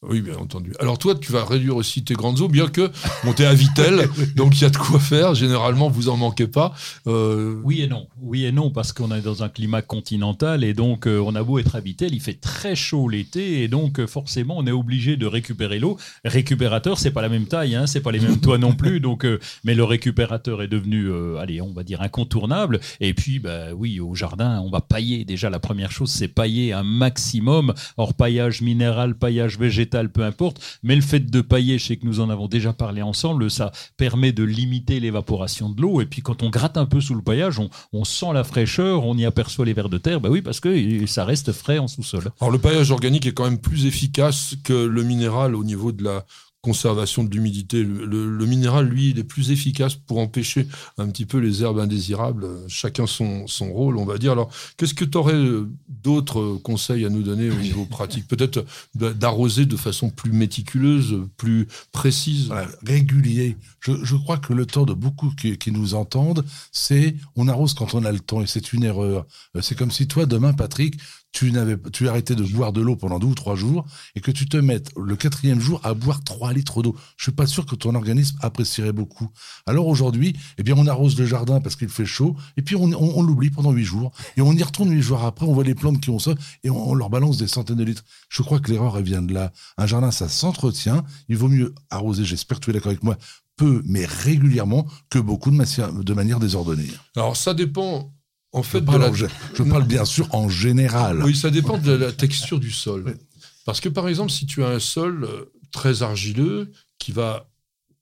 Oui, 0.09 0.21
bien 0.21 0.35
entendu. 0.35 0.73
Alors 0.79 0.99
toi, 0.99 1.15
tu 1.15 1.31
vas 1.31 1.43
réduire 1.43 1.75
aussi 1.75 2.03
tes 2.03 2.13
grandes 2.13 2.39
eaux, 2.41 2.47
bien 2.47 2.67
que 2.67 2.91
monter 3.23 3.45
à 3.45 3.53
Vitel, 3.53 4.07
donc 4.35 4.55
il 4.57 4.61
y 4.61 4.65
a 4.65 4.69
de 4.69 4.77
quoi 4.77 4.99
faire. 4.99 5.33
Généralement, 5.33 5.89
vous 5.89 6.09
en 6.09 6.17
manquez 6.17 6.47
pas. 6.47 6.73
Euh, 7.07 7.59
oui 7.63 7.81
et 7.81 7.87
non. 7.87 8.07
Oui 8.21 8.45
et 8.45 8.51
non, 8.51 8.69
parce 8.69 8.93
qu'on 8.93 9.13
est 9.13 9.21
dans 9.21 9.43
un 9.43 9.49
climat 9.49 9.81
continental 9.81 10.63
et 10.63 10.73
donc 10.73 11.07
euh, 11.07 11.19
on 11.25 11.33
a 11.35 11.43
beau 11.43 11.59
être 11.59 11.75
à 11.75 11.79
Vitel, 11.79 12.13
il 12.13 12.21
fait 12.21 12.39
très 12.39 12.75
chaud 12.75 13.09
l'été 13.09 13.63
et 13.63 13.67
donc 13.67 13.99
euh, 13.99 14.07
forcément 14.07 14.57
on 14.57 14.67
est 14.67 14.71
obligé 14.71 15.17
de 15.17 15.25
récupérer 15.25 15.79
l'eau. 15.79 15.97
Récupérateur, 16.23 16.99
c'est 16.99 17.11
pas 17.11 17.21
la 17.21 17.29
même 17.29 17.45
taille, 17.45 17.75
hein, 17.75 17.87
c'est 17.87 18.01
pas 18.01 18.11
les 18.11 18.19
mêmes 18.19 18.39
toits 18.39 18.57
non 18.57 18.73
plus. 18.73 18.99
Donc, 19.05 19.27
mais 19.63 19.75
le 19.75 19.83
récupérateur 19.83 20.63
est 20.63 20.67
devenu, 20.67 21.11
allez, 21.37 21.61
on 21.61 21.73
va 21.73 21.83
dire 21.83 22.01
incontournable. 22.01 22.79
Et 22.99 23.13
puis, 23.13 23.39
bah 23.39 23.73
oui, 23.75 23.99
au 23.99 24.15
jardin, 24.15 24.61
on 24.61 24.71
va 24.71 24.81
pailler. 24.81 25.25
Déjà, 25.25 25.49
la 25.49 25.59
première 25.59 25.91
chose, 25.91 26.09
c'est 26.09 26.27
pailler 26.27 26.73
un 26.73 26.83
maximum. 26.83 27.73
Hors 27.97 28.13
paillage 28.15 28.61
minéral, 28.61 29.15
paillage 29.15 29.59
végétal 29.59 29.94
peu 30.03 30.23
importe. 30.23 30.61
Mais 30.83 30.95
le 30.95 31.01
fait 31.01 31.19
de 31.19 31.41
pailler, 31.41 31.77
je 31.77 31.85
sais 31.85 31.97
que 31.97 32.05
nous 32.05 32.19
en 32.19 32.29
avons 32.29 32.47
déjà 32.47 32.73
parlé 32.73 33.01
ensemble, 33.01 33.49
ça 33.49 33.71
permet 33.97 34.31
de 34.31 34.43
limiter 34.43 34.99
l'évaporation 34.99 35.69
de 35.69 35.81
l'eau. 35.81 36.01
Et 36.01 36.05
puis 36.05 36.21
quand 36.21 36.43
on 36.43 36.49
gratte 36.49 36.77
un 36.77 36.85
peu 36.85 37.01
sous 37.01 37.15
le 37.15 37.21
paillage, 37.21 37.59
on, 37.93 38.03
sent 38.03 38.33
la 38.33 38.43
fraîcheur, 38.43 39.05
on 39.05 39.17
y 39.17 39.25
aperçoit 39.25 39.65
les 39.65 39.73
vers 39.73 39.89
de 39.89 39.97
terre. 39.97 40.21
Bah 40.21 40.29
oui, 40.29 40.41
parce 40.41 40.59
que 40.59 41.05
ça 41.05 41.25
reste 41.25 41.51
frais 41.51 41.79
en 41.79 41.87
sous-sol. 41.87 42.31
Alors 42.39 42.51
le 42.51 42.59
paillage 42.59 42.91
organique 42.91 43.25
est 43.25 43.33
quand 43.33 43.45
même 43.45 43.59
plus 43.59 43.85
efficace 43.85 44.55
que 44.63 44.73
le 44.73 45.03
minéral 45.03 45.55
au 45.55 45.63
niveau 45.63 45.91
de 45.91 46.03
la 46.03 46.25
conservation 46.65 47.23
de 47.23 47.29
l'humidité. 47.29 47.83
Le, 47.83 48.45
minéral, 48.47 48.87
lui, 48.87 49.11
il 49.11 49.19
est 49.19 49.23
plus 49.23 49.51
efficace 49.51 49.93
pour 49.93 50.17
empêcher 50.17 50.67
un 50.97 51.07
petit 51.09 51.27
peu 51.27 51.37
les 51.37 51.61
herbes 51.61 51.77
indésirables. 51.77 52.47
Chacun 52.67 53.05
son, 53.05 53.45
son 53.45 53.71
rôle, 53.71 53.97
on 53.97 54.05
va 54.05 54.17
dire. 54.17 54.31
Alors, 54.31 54.49
qu'est-ce 54.75 54.95
que 54.95 55.05
tu 55.05 55.15
aurais 55.15 55.33
euh, 55.35 55.69
d'autres 55.87 56.59
conseils 56.63 57.05
à 57.05 57.09
nous 57.09 57.21
donner 57.21 57.51
au 57.51 57.61
niveau 57.61 57.85
pratique? 57.85 58.27
Peut-être 58.27 58.65
d'arroser 58.95 59.67
de 59.67 59.77
façon 59.77 60.09
plus 60.09 60.31
méticuleuse, 60.31 61.21
plus 61.37 61.67
précise? 61.91 62.51
régulier. 62.85 63.57
Je, 63.79 64.15
crois 64.15 64.37
que 64.37 64.53
le 64.53 64.65
temps 64.65 64.85
de 64.85 64.93
beaucoup 64.93 65.31
qui, 65.39 65.57
qui 65.59 65.71
nous 65.71 65.93
entendent, 65.93 66.43
c'est 66.71 67.15
on 67.35 67.47
arrose 67.47 67.75
quand 67.75 67.93
on 67.93 68.03
a 68.05 68.11
le 68.11 68.19
temps 68.19 68.41
et 68.41 68.47
c'est 68.47 68.73
une 68.73 68.83
erreur. 68.83 69.25
Euh, 69.55 69.61
c'est 69.61 69.77
comme 69.77 69.91
si 69.91 70.07
toi, 70.07 70.25
demain, 70.25 70.53
Patrick, 70.53 70.97
tu 71.35 71.51
n'avais, 71.51 71.75
tu 71.91 72.07
arrêtais 72.07 72.33
de 72.33 72.43
boire 72.43 72.71
de 72.71 72.79
l'eau 72.79 72.95
pendant 72.95 73.19
deux 73.19 73.27
ou 73.27 73.35
trois 73.35 73.55
jours 73.55 73.85
et 74.15 74.21
que 74.21 74.31
tu 74.31 74.45
te 74.45 74.55
mettes 74.55 74.91
le 74.95 75.17
quatrième 75.17 75.59
jour 75.59 75.81
à 75.83 75.93
boire 75.93 76.23
trois 76.23 76.53
litres 76.53 76.81
d'eau. 76.81 76.95
Je 77.17 77.23
suis 77.23 77.33
pas 77.33 77.45
sûr 77.45 77.65
que 77.65 77.75
ton 77.75 77.93
organisme 77.93 78.37
apprécierait 78.41 78.93
beaucoup. 78.93 79.29
Alors 79.65 79.87
aujourd'hui, 79.87 80.33
eh 80.57 80.63
bien, 80.63 80.75
on 80.77 80.87
arrose 80.87 81.19
le 81.19 81.25
jardin 81.25 81.59
parce 81.59 81.75
qu'il 81.75 81.89
fait 81.89 82.05
chaud 82.05 82.37
et 82.55 82.61
puis 82.61 82.77
on, 82.77 82.89
on, 82.93 83.21
l'oublie 83.21 83.49
pendant 83.49 83.71
huit 83.73 83.83
jours 83.83 84.13
et 84.37 84.41
on 84.41 84.53
y 84.53 84.63
retourne 84.63 84.89
huit 84.91 85.01
jours 85.01 85.25
après. 85.25 85.45
On 85.45 85.53
voit 85.53 85.65
les 85.65 85.75
plantes 85.75 85.99
qui 85.99 86.09
ont 86.09 86.19
ça 86.19 86.35
et 86.63 86.69
on, 86.69 86.93
leur 86.93 87.09
balance 87.09 87.37
des 87.37 87.47
centaines 87.47 87.75
de 87.75 87.83
litres. 87.83 88.05
Je 88.29 88.41
crois 88.41 88.59
que 88.59 88.71
l'erreur 88.71 88.97
elle 88.97 89.03
vient 89.03 89.21
de 89.21 89.33
là. 89.33 89.51
Un 89.77 89.87
jardin, 89.87 90.11
ça 90.11 90.29
s'entretient. 90.29 91.03
Il 91.27 91.35
vaut 91.35 91.49
mieux 91.49 91.75
arroser. 91.89 92.23
J'espère 92.23 92.61
que 92.61 92.65
tu 92.65 92.69
es 92.69 92.73
d'accord 92.73 92.91
avec 92.91 93.03
moi 93.03 93.17
peu, 93.57 93.81
mais 93.85 94.05
régulièrement, 94.05 94.85
que 95.09 95.19
beaucoup 95.19 95.51
de, 95.51 96.03
de 96.03 96.13
manière 96.13 96.39
désordonnée. 96.39 96.87
Alors 97.15 97.37
ça 97.37 97.53
dépend 97.53 98.14
en 98.55 98.63
fait, 98.63 98.79
je 98.79 98.83
parle, 98.83 99.29
je 99.53 99.63
parle 99.63 99.83
bien 99.83 100.05
sûr 100.05 100.33
en 100.33 100.47
général. 100.47 101.21
Oui, 101.23 101.35
ça 101.35 101.49
dépend 101.49 101.77
de 101.77 101.91
la 101.91 102.13
texture 102.13 102.59
du 102.59 102.71
sol. 102.71 103.17
Parce 103.65 103.81
que 103.81 103.89
par 103.89 104.07
exemple, 104.07 104.31
si 104.31 104.45
tu 104.45 104.63
as 104.63 104.69
un 104.69 104.79
sol 104.79 105.25
euh, 105.25 105.51
très 105.71 106.03
argileux 106.03 106.71
qui 106.97 107.11
va 107.11 107.49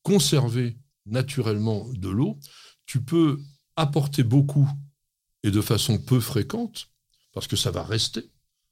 conserver 0.03 0.77
naturellement 1.07 1.87
de 1.93 2.09
l'eau, 2.09 2.37
tu 2.85 3.01
peux 3.01 3.39
apporter 3.75 4.21
beaucoup 4.21 4.69
et 5.41 5.49
de 5.49 5.59
façon 5.59 5.97
peu 5.97 6.19
fréquente, 6.19 6.89
parce 7.33 7.47
que 7.47 7.55
ça 7.55 7.71
va 7.71 7.83
rester. 7.83 8.29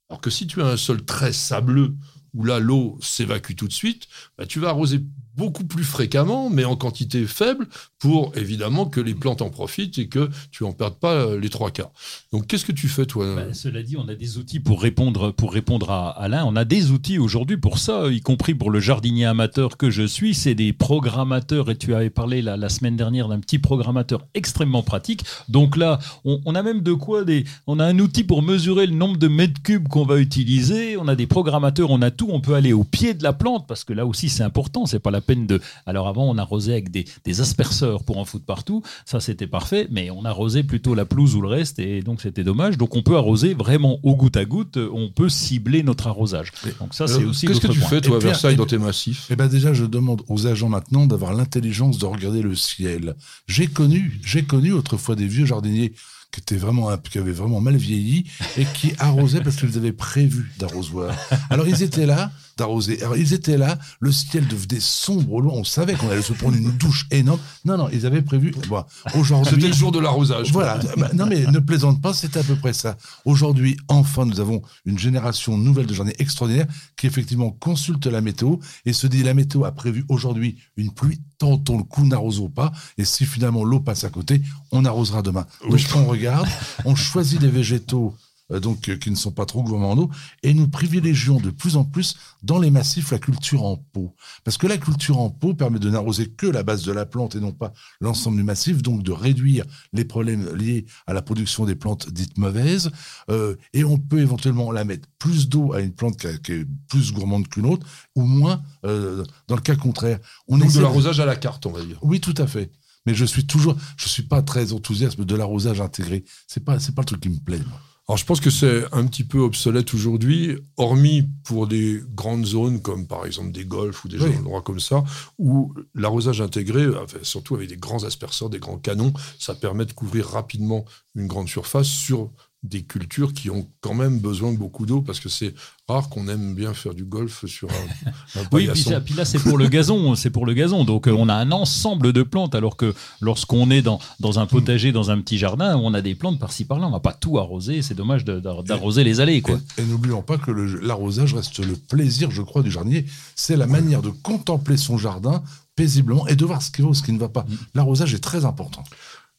Alors 0.10 0.22
que 0.22 0.30
si 0.30 0.46
tu 0.46 0.62
as 0.62 0.68
un 0.68 0.78
sol 0.78 1.04
très 1.04 1.34
sableux, 1.34 1.96
où 2.34 2.44
là 2.44 2.60
l'eau 2.60 3.00
s'évacue 3.02 3.56
tout 3.56 3.68
de 3.68 3.74
suite, 3.74 4.08
bah, 4.38 4.46
tu 4.46 4.60
vas 4.60 4.70
arroser 4.70 5.04
beaucoup 5.36 5.66
plus 5.66 5.84
fréquemment, 5.84 6.50
mais 6.50 6.64
en 6.64 6.76
quantité 6.76 7.26
faible, 7.26 7.68
pour 8.00 8.32
évidemment 8.36 8.86
que 8.86 9.02
les 9.02 9.14
plantes 9.14 9.42
en 9.42 9.50
profitent 9.50 9.98
et 9.98 10.08
que 10.08 10.30
tu 10.52 10.64
en 10.64 10.72
perdes 10.72 10.96
pas 11.00 11.14
euh, 11.14 11.40
les 11.40 11.50
trois 11.50 11.72
quarts. 11.72 11.92
Donc 12.32 12.48
qu'est-ce 12.48 12.66
que 12.66 12.72
tu 12.72 12.88
fais 12.88 13.06
toi 13.06 13.36
ben, 13.36 13.54
Cela 13.54 13.84
dit, 13.84 13.98
on 13.98 14.08
a 14.08 14.16
des 14.16 14.38
outils 14.38 14.60
pour 14.60 14.82
répondre, 14.82 15.32
pour 15.32 15.52
répondre 15.54 15.92
à 15.92 16.10
Alain. 16.10 16.46
On 16.46 16.56
a 16.56 16.64
des 16.64 16.92
outils 16.92 17.20
aujourd'hui 17.20 17.58
pour 17.58 17.80
ça, 17.80 18.08
y 18.12 18.22
compris 18.22 18.56
pour 18.56 18.72
le 18.72 18.80
jardinier 18.80 19.26
amateur 19.26 19.78
que 19.78 19.90
je 19.90 20.04
suis. 20.04 20.34
C'est 20.34 20.56
des 20.56 20.74
programmateurs, 20.74 21.70
et 21.70 21.78
tu 21.78 21.94
avais 21.94 22.10
parlé 22.10 22.42
la, 22.42 22.70
semaine 22.70 22.96
dernière 22.96 23.28
d'un 23.28 23.40
petit 23.40 23.60
programmateur 23.60 24.26
extrêmement 24.34 24.84
pratique. 24.84 25.24
Donc 25.50 25.76
là, 25.76 26.00
on, 26.24 26.56
a 26.56 26.64
même 26.64 26.82
de 26.82 26.94
quoi. 26.94 27.26
On 27.68 27.80
a 27.80 27.86
un 27.86 28.00
outil 28.00 28.24
pour 28.24 28.42
mesurer 28.42 28.88
le 28.88 28.96
nombre 28.96 29.18
de 29.18 29.28
mètres 29.28 29.62
cubes 29.62 29.90
qu'on 29.90 30.06
va 30.06 30.20
utiliser. 30.20 30.96
On 30.96 31.08
a 31.08 31.16
des 31.16 31.28
programmateurs, 31.28 31.90
on 31.90 32.02
a 32.02 32.12
surtout, 32.22 32.34
on 32.34 32.42
peut 32.42 32.54
aller 32.56 32.74
au 32.74 32.84
pied 32.84 33.14
de 33.14 33.24
la 33.24 33.34
plante 33.34 33.68
parce 33.68 33.84
que 33.84 33.94
là 33.94 34.06
aussi, 34.06 34.30
c'est 34.30 34.44
important. 34.44 34.86
C'est 34.86 35.00
pas 35.00 35.12
la 35.12 35.21
peine 35.22 35.48
de. 35.48 35.62
Alors 35.86 36.08
avant, 36.08 36.30
on 36.30 36.38
arrosait 36.38 36.74
avec 36.74 36.92
des, 36.92 37.06
des 37.26 37.42
asperceurs 37.42 38.04
pour 38.04 38.18
en 38.18 38.26
foutre 38.26 38.46
partout. 38.46 38.82
Ça, 39.06 39.20
c'était 39.20 39.48
parfait, 39.48 39.88
mais 39.92 40.10
on 40.12 40.26
arrosait 40.26 40.64
plutôt 40.64 40.96
la 40.96 41.06
pelouse 41.06 41.36
ou 41.36 41.42
le 41.42 41.48
reste, 41.48 41.80
et 41.80 42.02
donc 42.02 42.22
c'était 42.22 42.44
dommage. 42.44 42.78
Donc 42.78 42.96
on 42.96 43.02
peut 43.02 43.16
arroser 43.16 43.54
vraiment 43.54 44.00
au 44.04 44.16
goutte 44.16 44.38
à 44.38 44.46
goutte. 44.46 44.78
On 44.78 45.10
peut 45.10 45.30
cibler 45.30 45.84
notre 45.84 46.08
arrosage. 46.08 46.52
Donc 46.80 46.94
ça, 46.94 47.08
c'est 47.08 47.24
aussi. 47.24 47.48
Qu'est-ce 47.48 47.62
que 47.62 47.68
tu 47.68 47.80
fais 47.80 48.02
toi 48.02 48.18
à 48.18 48.20
Versailles 48.20 48.56
dans 48.56 48.66
tes 48.66 48.78
massifs 48.78 49.28
Eh 49.30 49.36
ben 49.36 49.48
déjà, 49.48 49.74
je 49.74 49.86
demande 49.86 50.24
aux 50.28 50.48
agents 50.48 50.70
maintenant 50.70 51.06
d'avoir 51.06 51.34
l'intelligence 51.34 51.98
de 51.98 52.06
regarder 52.06 52.42
le 52.42 52.56
ciel. 52.56 53.16
J'ai 53.48 53.68
connu, 53.68 54.20
j'ai 54.24 54.44
connu 54.44 54.72
autrefois 54.72 55.16
des 55.16 55.28
vieux 55.28 55.46
jardiniers 55.46 55.94
qui 56.32 56.40
était 56.40 56.56
vraiment 56.56 56.96
qui 56.98 57.18
avait 57.18 57.32
vraiment 57.32 57.60
mal 57.60 57.76
vieilli 57.76 58.26
et 58.58 58.66
qui 58.74 58.94
arrosaient 59.00 59.42
parce 59.42 59.58
qu'ils 59.58 59.78
avaient 59.78 59.92
prévu 59.92 60.52
d'arrosoir. 60.58 61.14
Alors 61.50 61.68
ils 61.68 61.84
étaient 61.84 62.06
là 62.06 62.32
d'arroser. 62.62 63.02
Alors 63.02 63.18
ils 63.18 63.34
étaient 63.34 63.58
là, 63.58 63.78
le 64.00 64.12
ciel 64.12 64.48
devenait 64.48 64.80
sombre 64.80 65.34
au 65.34 65.42
loin, 65.42 65.54
on 65.54 65.64
savait 65.64 65.96
qu'on 65.96 66.10
allait 66.10 66.22
se 66.22 66.34
prendre 66.34 66.56
une 66.56 66.72
douche 66.72 67.08
énorme. 67.12 67.40
Non 67.66 67.78
non, 67.78 67.90
ils 67.92 68.06
avaient 68.06 68.22
prévu. 68.22 68.54
Bon, 68.70 68.84
aujourd'hui, 69.16 69.56
c'était 69.56 69.68
le 69.68 69.74
jour 69.74 69.92
de 69.92 70.00
l'arrosage. 70.00 70.52
Voilà. 70.52 70.80
Bah, 70.98 71.10
non 71.14 71.26
mais 71.26 71.46
ne 71.46 71.60
plaisante 71.60 72.02
pas, 72.02 72.14
c'est 72.14 72.38
à 72.38 72.44
peu 72.44 72.56
près 72.56 72.74
ça. 72.74 72.98
Aujourd'hui, 73.26 73.78
enfin, 73.88 74.26
nous 74.26 74.40
avons 74.40 74.62
une 74.86 75.00
génération 75.00 75.58
nouvelle 75.58 75.88
de 75.88 75.94
jardiniers 75.94 76.16
extraordinaires 76.20 76.68
qui 76.96 77.08
effectivement 77.08 77.52
consulte 77.52 78.06
la 78.06 78.22
météo 78.22 78.58
et 78.86 78.94
se 78.94 79.08
dit 79.08 79.24
la 79.24 79.34
météo 79.34 79.66
a 79.66 79.72
prévu 79.72 80.06
aujourd'hui 80.08 80.58
une 80.78 80.92
pluie 80.92 81.20
tentons 81.42 81.80
le 81.80 81.84
coup, 81.84 82.06
n'arrosons 82.06 82.50
pas. 82.50 82.72
Et 83.00 83.06
si 83.06 83.26
finalement 83.26 83.64
l'eau 83.64 83.80
passe 83.80 84.04
à 84.04 84.10
côté, 84.10 84.44
on 84.72 84.86
arrosera 84.86 85.24
demain. 85.24 85.48
Donc 85.68 85.80
on 85.96 86.06
regarde, 86.06 86.48
on 86.86 86.96
choisit 86.96 87.40
des 87.40 87.50
végétaux 87.50 88.14
donc 88.60 88.90
euh, 88.90 88.98
qui 88.98 89.12
ne 89.12 89.16
sont 89.16 89.32
pas 89.32 89.46
trop 89.46 89.64
gourmands 89.64 89.92
en 89.92 89.98
eau, 89.98 90.10
et 90.44 90.54
nous 90.54 90.68
privilégions 90.68 91.40
de 91.40 91.50
plus 91.50 91.78
en 91.78 91.84
plus 91.84 92.18
dans 92.44 92.60
les 92.60 92.72
massifs 92.72 93.12
la 93.12 93.20
culture 93.20 93.64
en 93.64 93.78
pot. 93.78 94.14
Parce 94.44 94.58
que 94.58 94.68
la 94.68 94.78
culture 94.78 95.20
en 95.20 95.30
pot 95.30 95.54
permet 95.54 95.80
de 95.80 95.90
n'arroser 95.90 96.28
que 96.28 96.48
la 96.48 96.64
base 96.64 96.84
de 96.84 96.92
la 96.92 97.06
plante 97.06 97.36
et 97.36 97.40
non 97.40 97.52
pas 97.52 97.74
l'ensemble 98.00 98.38
du 98.38 98.44
massif, 98.44 98.82
donc 98.82 99.04
de 99.04 99.12
réduire 99.12 99.66
les 99.94 100.06
problèmes 100.06 100.54
liés 100.56 100.86
à 101.08 101.14
la 101.14 101.22
production 101.22 101.66
des 101.66 101.76
plantes 101.76 102.12
dites 102.12 102.38
mauvaises, 102.38 102.92
euh, 103.30 103.56
et 103.74 103.84
on 103.84 103.98
peut 103.98 104.20
éventuellement 104.20 104.72
la 104.72 104.84
mettre 104.84 105.08
plus 105.20 105.50
d'eau 105.50 105.74
à 105.74 105.82
une 105.82 105.94
plante 105.94 106.18
qui, 106.18 106.52
est 106.52 106.66
plus 106.88 107.14
gourmande 107.14 107.48
qu'une 107.48 107.66
autre, 107.66 107.86
ou 108.16 108.24
moins 108.24 108.62
dans 108.84 109.56
le 109.56 109.62
cas 109.62 109.76
contraire. 109.76 110.20
On 110.48 110.58
donc 110.58 110.74
de 110.74 110.80
l'arrosage 110.80 111.20
à 111.20 111.26
la 111.26 111.36
carte, 111.36 111.66
on 111.66 111.72
va 111.72 111.84
dire. 111.84 112.00
Oui, 112.02 112.20
tout 112.20 112.36
à 112.38 112.48
fait 112.48 112.72
mais 113.06 113.16
je 113.16 113.26
suis 113.26 113.46
toujours, 113.46 113.76
je 113.98 114.08
suis 114.08 114.24
pas 114.24 114.42
très 114.42 114.74
enthousiaste 114.74 115.20
de 115.20 115.36
l'arrosage 115.36 115.82
intégré. 115.82 116.24
C'est 116.48 116.64
pas, 116.64 116.80
c'est 116.80 116.94
pas 116.94 117.02
le 117.02 117.08
truc 117.08 117.22
qui 117.22 117.30
me 117.30 117.40
plaît. 117.40 117.60
Alors 118.08 118.18
je 118.18 118.26
pense 118.26 118.42
que 118.42 118.50
c'est 118.50 118.84
un 118.92 119.06
petit 119.06 119.24
peu 119.24 119.40
obsolète 119.40 119.94
aujourd'hui, 119.94 120.58
hormis 120.76 121.30
pour 121.46 121.68
des 121.68 122.02
grandes 122.14 122.46
zones 122.46 122.82
comme 122.82 123.08
par 123.08 123.26
exemple 123.26 123.52
des 123.52 123.64
golfs 123.64 124.04
ou 124.04 124.10
des 124.10 124.22
endroits 124.22 124.62
comme 124.62 124.80
ça, 124.80 125.04
où 125.38 125.74
l'arrosage 125.96 126.42
intégré, 126.42 126.88
surtout 127.22 127.56
avec 127.56 127.70
des 127.70 127.78
grands 127.78 128.04
asperceurs, 128.04 128.50
des 128.50 128.60
grands 128.60 128.80
canons, 128.80 129.14
ça 129.40 129.56
permet 129.56 129.86
de 129.86 129.94
couvrir 129.94 130.28
rapidement 130.28 130.84
une 131.16 131.28
grande 131.28 131.48
surface 131.48 131.88
sur 131.88 132.32
des 132.64 132.84
cultures 132.84 133.34
qui 133.34 133.50
ont 133.50 133.68
quand 133.82 133.96
même 133.96 134.20
besoin 134.20 134.54
de 134.54 134.58
beaucoup 134.58 134.86
d'eau 134.86 135.02
parce 135.02 135.20
que 135.20 135.30
c'est 135.30 135.56
rare 135.88 136.10
qu'on 136.10 136.28
aime 136.28 136.54
bien 136.54 136.76
faire 136.76 136.94
du 136.94 137.06
golf 137.06 137.46
sur 137.48 137.68
un, 137.70 138.10
un 138.40 138.44
Oui, 138.52 138.70
puis, 138.72 139.16
là 139.16 139.26
c'est 139.26 139.40
pour 139.40 139.58
le 139.58 139.68
gazon, 139.68 140.14
c'est 140.14 140.30
pour 140.30 140.46
le 140.46 140.54
gazon. 140.54 140.84
Donc 140.84 141.08
euh, 141.08 141.12
on 141.12 141.28
a 141.28 141.34
un 141.34 141.52
ensemble 141.52 142.14
de 142.14 142.22
plantes 142.22 142.54
alors 142.54 142.78
que 142.78 142.94
lorsqu'on 143.20 143.72
est 143.72 143.82
dans, 143.82 144.00
dans 144.20 144.38
un 144.38 144.46
potager, 144.46 144.92
dans 144.92 145.10
un 145.10 145.20
petit 145.22 145.40
jardin, 145.40 145.76
on 145.78 145.96
a 145.96 146.02
des 146.02 146.14
plantes 146.14 146.40
par-ci 146.40 146.66
par-là, 146.66 146.88
on 146.88 146.92
va 146.92 147.00
pas 147.00 147.14
tout 147.14 147.40
arroser, 147.40 147.82
c'est 147.82 147.96
dommage 147.96 148.26
d'arroser 148.26 149.04
les 149.04 149.20
allées 149.20 149.42
quoi. 149.42 149.60
Et, 149.80 149.84
n'oublions 149.84 150.22
pas 150.22 150.38
que 150.38 150.52
l'arrosage 150.52 151.34
reste 151.34 151.60
le 151.66 151.76
plaisir, 151.76 152.30
je 152.30 152.44
crois, 152.44 152.62
du 152.62 152.70
jardinier, 152.70 153.06
c'est 153.36 153.58
la 153.58 153.66
manière 153.66 154.04
de 154.04 154.10
contempler 154.10 154.78
son 154.78 155.00
jardin 155.00 155.44
paisiblement 155.76 156.28
et 156.28 156.36
de 156.36 156.46
voir 156.46 156.62
ce 156.62 156.70
qui 156.70 156.82
va 156.82 156.90
ou 156.90 156.94
ce 156.94 157.02
qui 157.02 157.12
ne 157.12 157.20
va 157.20 157.30
pas. 157.30 157.42
Mm. 157.42 157.56
L'arrosage 157.76 158.14
est 158.14 158.20
très 158.20 158.46
important. 158.46 158.84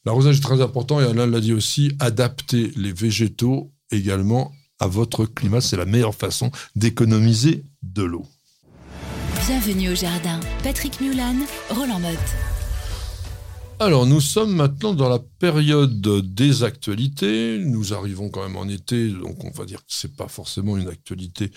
L'arrosage 0.05 0.39
est 0.39 0.43
très 0.43 0.61
important 0.61 1.01
et 1.01 1.05
Alain 1.05 1.29
l'a 1.29 1.41
dit 1.41 1.53
aussi, 1.53 1.93
adapter 2.01 2.73
les 2.77 2.93
végétaux 2.93 3.73
également 3.93 4.53
à 4.81 4.89
votre 4.89 5.27
climat, 5.27 5.61
c'est 5.61 5.77
la 5.77 5.85
meilleure 5.85 6.15
façon 6.15 6.51
d'économiser 6.75 7.65
de 7.83 8.03
l'eau. 8.03 8.27
Bienvenue 9.47 9.91
au 9.91 9.95
jardin. 9.95 10.41
Patrick 10.65 11.01
Mulan, 11.01 11.37
Roland 11.71 12.01
Motte. 12.01 12.19
Alors, 13.79 14.07
nous 14.07 14.21
sommes 14.21 14.55
maintenant 14.55 14.93
dans 14.93 15.09
la 15.09 15.21
période 15.21 16.01
des 16.01 16.65
actualités. 16.65 17.59
Nous 17.59 17.95
arrivons 17.95 18.29
quand 18.29 18.43
même 18.43 18.57
en 18.57 18.69
été, 18.69 19.09
donc 19.09 19.45
on 19.45 19.51
va 19.51 19.65
dire 19.65 19.79
que 19.79 19.87
c'est 19.89 20.17
pas 20.17 20.29
forcément 20.29 20.77
une 20.77 20.89
actualité 20.89 21.53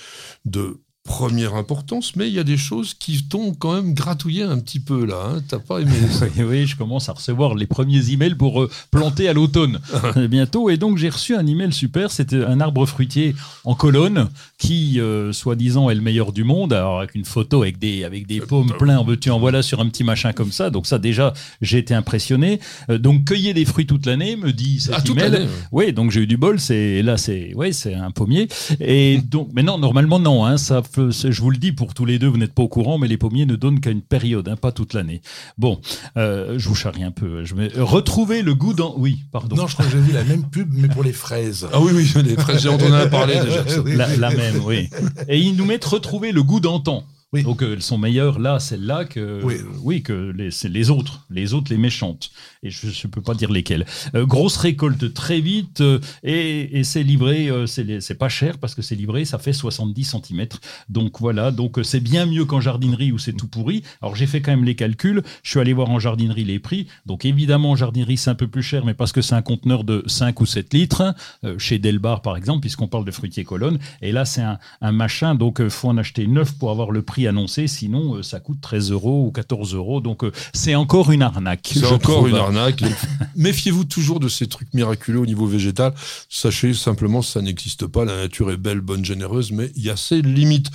de 0.45 0.81
première 1.05 1.53
importance, 1.53 2.15
mais 2.15 2.27
il 2.27 2.33
y 2.33 2.39
a 2.39 2.43
des 2.43 2.57
choses 2.57 2.95
qui 2.95 3.23
t'ont 3.23 3.53
quand 3.53 3.73
même 3.75 3.93
gratouillé 3.93 4.41
un 4.41 4.57
petit 4.59 4.79
peu 4.79 5.05
là. 5.05 5.29
Hein. 5.29 5.41
T'as 5.47 5.59
pas 5.59 5.79
aimé 5.79 5.91
ça 6.09 6.25
Oui, 6.43 6.65
je 6.65 6.75
commence 6.75 7.09
à 7.09 7.13
recevoir 7.13 7.53
les 7.53 7.67
premiers 7.67 8.09
emails 8.11 8.33
pour 8.33 8.63
euh, 8.63 8.69
planter 8.89 9.29
à 9.29 9.33
l'automne 9.33 9.79
bientôt. 10.29 10.69
Et 10.69 10.77
donc 10.77 10.97
j'ai 10.97 11.09
reçu 11.09 11.35
un 11.35 11.45
email 11.45 11.71
super. 11.71 12.11
C'était 12.11 12.43
un 12.43 12.59
arbre 12.59 12.85
fruitier 12.87 13.35
en 13.65 13.75
colonne 13.75 14.29
qui, 14.57 14.99
euh, 14.99 15.31
soi-disant, 15.31 15.91
est 15.91 15.95
le 15.95 16.01
meilleur 16.01 16.31
du 16.31 16.43
monde. 16.43 16.73
Alors 16.73 16.99
avec 16.99 17.13
une 17.13 17.25
photo 17.25 17.61
avec 17.61 17.77
des 17.77 18.03
avec 18.03 18.25
des 18.25 18.41
pommes 18.41 18.73
pleins, 18.79 19.03
veux-tu 19.03 19.29
en 19.29 19.39
voilà 19.39 19.61
sur 19.61 19.79
un 19.81 19.87
petit 19.87 20.03
machin 20.03 20.33
comme 20.33 20.51
ça. 20.51 20.71
Donc 20.71 20.87
ça 20.87 20.97
déjà, 20.97 21.33
j'ai 21.61 21.77
été 21.77 21.93
impressionné. 21.93 22.59
Euh, 22.89 22.97
donc 22.97 23.25
cueillir 23.25 23.53
des 23.53 23.65
fruits 23.65 23.85
toute 23.85 24.07
l'année, 24.07 24.35
me 24.35 24.51
dit 24.51 24.79
cet 24.79 24.95
ah, 24.97 25.11
email. 25.11 25.47
Oui, 25.71 25.93
donc 25.93 26.09
j'ai 26.09 26.21
eu 26.21 26.27
du 26.27 26.37
bol. 26.37 26.59
C'est 26.59 27.03
là, 27.03 27.17
c'est 27.17 27.53
ouais, 27.53 27.73
c'est 27.73 27.93
un 27.93 28.09
pommier. 28.09 28.47
Et 28.79 29.17
donc, 29.23 29.49
mais 29.53 29.61
non, 29.61 29.77
normalement 29.77 30.19
non. 30.19 30.45
Hein, 30.45 30.57
ça 30.57 30.81
je 30.95 31.41
vous 31.41 31.51
le 31.51 31.57
dis 31.57 31.71
pour 31.71 31.93
tous 31.93 32.05
les 32.05 32.19
deux, 32.19 32.27
vous 32.27 32.37
n'êtes 32.37 32.53
pas 32.53 32.63
au 32.63 32.67
courant, 32.67 32.97
mais 32.97 33.07
les 33.07 33.17
pommiers 33.17 33.45
ne 33.45 33.55
donnent 33.55 33.79
qu'à 33.79 33.91
une 33.91 34.01
période, 34.01 34.47
hein, 34.47 34.55
pas 34.55 34.71
toute 34.71 34.93
l'année. 34.93 35.21
Bon, 35.57 35.79
euh, 36.17 36.57
je 36.57 36.69
vous 36.69 36.75
charrie 36.75 37.03
un 37.03 37.11
peu. 37.11 37.43
Je 37.45 37.55
vais 37.55 37.69
retrouver 37.75 38.41
le 38.41 38.55
goût 38.55 38.73
dans. 38.73 38.95
Oui, 38.97 39.23
pardon. 39.31 39.55
Non, 39.55 39.67
je 39.67 39.73
crois 39.73 39.85
que 39.85 39.91
j'ai 39.91 39.99
vu 39.99 40.11
la 40.11 40.23
même 40.23 40.49
pub, 40.49 40.69
mais 40.73 40.87
pour 40.87 41.03
les 41.03 41.13
fraises. 41.13 41.67
Ah 41.71 41.79
oui, 41.79 41.91
oui, 41.93 42.23
les 42.23 42.35
fraises, 42.35 42.61
j'ai 42.61 42.69
entendu 42.69 42.93
en 42.93 43.09
parler 43.09 43.39
déjà. 43.39 43.63
La, 43.85 44.15
la, 44.17 44.29
même, 44.29 44.61
oui. 44.65 44.89
Et 45.27 45.39
ils 45.39 45.55
nous 45.55 45.65
mettent 45.65 45.85
retrouver 45.85 46.31
le 46.31 46.43
goût 46.43 46.59
d'antan. 46.59 47.03
Donc 47.43 47.61
euh, 47.61 47.73
elles 47.73 47.81
sont 47.81 47.97
meilleures 47.97 48.39
là, 48.39 48.59
celles-là, 48.59 49.05
que, 49.05 49.41
oui. 49.81 50.03
que 50.03 50.33
les, 50.35 50.49
les 50.69 50.89
autres, 50.89 51.25
les 51.29 51.53
autres, 51.53 51.71
les 51.71 51.77
méchantes. 51.77 52.31
Et 52.63 52.69
je 52.69 52.87
ne 52.87 53.11
peux 53.11 53.21
pas 53.21 53.33
dire 53.33 53.51
lesquelles. 53.51 53.85
Euh, 54.15 54.25
grosse 54.25 54.57
récolte 54.57 55.13
très 55.13 55.39
vite 55.39 55.81
euh, 55.81 55.99
et, 56.23 56.83
c'est 56.83 57.03
livré, 57.03 57.49
c'est 57.67 58.17
pas 58.17 58.29
cher 58.29 58.57
parce 58.57 58.75
que 58.75 58.81
c'est 58.81 58.95
livré, 58.95 59.25
ça 59.25 59.37
fait 59.37 59.53
70 59.53 60.03
cm. 60.03 60.47
Donc 60.89 61.19
voilà, 61.19 61.51
donc 61.51 61.79
c'est 61.83 61.99
bien 61.99 62.25
mieux 62.25 62.45
qu'en 62.45 62.61
jardinerie 62.61 63.11
où 63.11 63.17
c'est 63.17 63.33
tout 63.33 63.47
pourri. 63.47 63.83
Alors 64.01 64.15
j'ai 64.15 64.27
fait 64.27 64.41
quand 64.41 64.51
même 64.51 64.65
les 64.65 64.75
calculs, 64.75 65.23
je 65.43 65.49
suis 65.49 65.59
allé 65.59 65.73
voir 65.73 65.89
en 65.89 65.99
jardinerie 65.99 66.43
les 66.43 66.59
prix. 66.59 66.87
Donc 67.05 67.25
évidemment 67.25 67.71
en 67.71 67.75
jardinerie 67.75 68.17
c'est 68.17 68.29
un 68.29 68.35
peu 68.35 68.47
plus 68.47 68.63
cher, 68.63 68.85
mais 68.85 68.93
parce 68.93 69.11
que 69.11 69.21
c'est 69.21 69.35
un 69.35 69.41
conteneur 69.41 69.83
de 69.83 70.03
5 70.07 70.39
ou 70.41 70.45
7 70.45 70.73
litres, 70.73 71.15
chez 71.57 71.79
Delbar 71.79 72.21
par 72.21 72.37
exemple, 72.37 72.61
puisqu'on 72.61 72.87
parle 72.87 73.05
de 73.05 73.11
fruitier 73.11 73.43
colonne. 73.43 73.79
Et 74.01 74.11
là 74.11 74.25
c'est 74.25 74.41
un, 74.41 74.59
un 74.81 74.91
machin, 74.91 75.35
donc 75.35 75.57
il 75.59 75.69
faut 75.69 75.89
en 75.89 75.97
acheter 75.97 76.27
9 76.27 76.57
pour 76.57 76.71
avoir 76.71 76.91
le 76.91 77.01
prix 77.01 77.24
annoncé, 77.27 77.67
sinon 77.67 78.15
euh, 78.15 78.23
ça 78.23 78.39
coûte 78.39 78.59
13 78.61 78.91
euros 78.91 79.25
ou 79.27 79.31
14 79.31 79.73
euros. 79.75 80.01
Donc 80.01 80.23
euh, 80.23 80.31
c'est 80.53 80.75
encore 80.75 81.11
une 81.11 81.21
arnaque. 81.21 81.71
C'est 81.73 81.85
encore 81.85 82.27
une 82.27 82.35
arnaque. 82.35 82.83
Méfiez-vous 83.35 83.85
toujours 83.85 84.19
de 84.19 84.29
ces 84.29 84.47
trucs 84.47 84.73
miraculeux 84.73 85.19
au 85.19 85.25
niveau 85.25 85.47
végétal. 85.47 85.93
Sachez 86.29 86.73
simplement, 86.73 87.21
ça 87.21 87.41
n'existe 87.41 87.87
pas. 87.87 88.05
La 88.05 88.15
nature 88.15 88.51
est 88.51 88.57
belle, 88.57 88.81
bonne, 88.81 89.05
généreuse, 89.05 89.51
mais 89.51 89.71
il 89.75 89.83
y 89.83 89.89
a 89.89 89.97
ses 89.97 90.21
limites. 90.21 90.69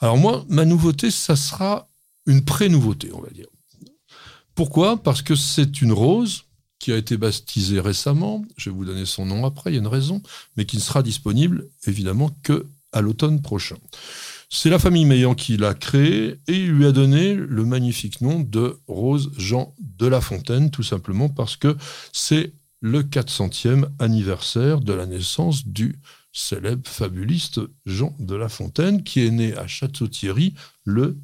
Alors 0.00 0.16
moi, 0.16 0.44
ma 0.48 0.64
nouveauté, 0.64 1.10
ça 1.10 1.36
sera 1.36 1.88
une 2.26 2.44
pré-nouveauté, 2.44 3.10
on 3.14 3.20
va 3.20 3.30
dire. 3.30 3.46
Pourquoi? 4.54 5.02
Parce 5.02 5.22
que 5.22 5.34
c'est 5.34 5.80
une 5.80 5.92
rose 5.92 6.44
qui 6.78 6.92
a 6.92 6.96
été 6.96 7.16
baptisée 7.16 7.80
récemment. 7.80 8.44
Je 8.56 8.68
vais 8.68 8.76
vous 8.76 8.84
donner 8.84 9.06
son 9.06 9.24
nom 9.24 9.46
après, 9.46 9.70
il 9.70 9.74
y 9.74 9.76
a 9.76 9.80
une 9.80 9.86
raison, 9.86 10.20
mais 10.56 10.66
qui 10.66 10.76
ne 10.76 10.82
sera 10.82 11.02
disponible 11.02 11.68
évidemment 11.86 12.30
que 12.42 12.66
à 12.92 13.00
l'automne 13.00 13.40
prochain. 13.40 13.76
C'est 14.54 14.68
la 14.68 14.78
famille 14.78 15.06
Meillan 15.06 15.34
qui 15.34 15.56
l'a 15.56 15.72
créé 15.72 16.38
et 16.46 16.58
lui 16.58 16.84
a 16.84 16.92
donné 16.92 17.32
le 17.32 17.64
magnifique 17.64 18.20
nom 18.20 18.38
de 18.38 18.78
Rose 18.86 19.32
Jean 19.38 19.74
de 19.80 20.06
La 20.06 20.20
Fontaine, 20.20 20.70
tout 20.70 20.82
simplement 20.82 21.30
parce 21.30 21.56
que 21.56 21.74
c'est 22.12 22.52
le 22.82 23.02
400e 23.02 23.86
anniversaire 23.98 24.80
de 24.80 24.92
la 24.92 25.06
naissance 25.06 25.66
du 25.66 25.98
célèbre 26.34 26.86
fabuliste 26.86 27.60
Jean 27.86 28.14
de 28.18 28.34
La 28.36 28.50
Fontaine, 28.50 29.02
qui 29.02 29.24
est 29.24 29.30
né 29.30 29.56
à 29.56 29.66
Château-Thierry 29.66 30.52
le 30.84 31.16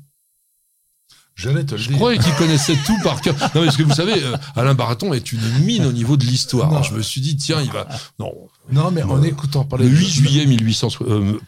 J'allais 1.38 1.64
te 1.64 1.76
Je 1.76 1.92
croyais 1.92 2.18
qu'il 2.18 2.34
connaissait 2.34 2.76
tout 2.84 2.96
par 3.04 3.20
cœur. 3.20 3.36
Non, 3.54 3.64
parce 3.64 3.76
que 3.76 3.84
vous 3.84 3.94
savez, 3.94 4.24
euh, 4.24 4.36
Alain 4.56 4.74
Baraton 4.74 5.14
est 5.14 5.32
une 5.32 5.58
mine 5.60 5.86
au 5.86 5.92
niveau 5.92 6.16
de 6.16 6.24
l'histoire. 6.24 6.82
Je 6.82 6.94
me 6.94 7.00
suis 7.00 7.20
dit, 7.20 7.36
tiens, 7.36 7.62
il 7.62 7.70
va. 7.70 7.86
Non, 8.18 8.32
Non, 8.70 8.90
mais 8.90 9.02
en 9.02 9.22
écoutant 9.22 9.64
parler. 9.64 9.88
Le 9.88 9.96
8 9.96 10.08
juillet 10.08 10.46
1800, 10.46 10.88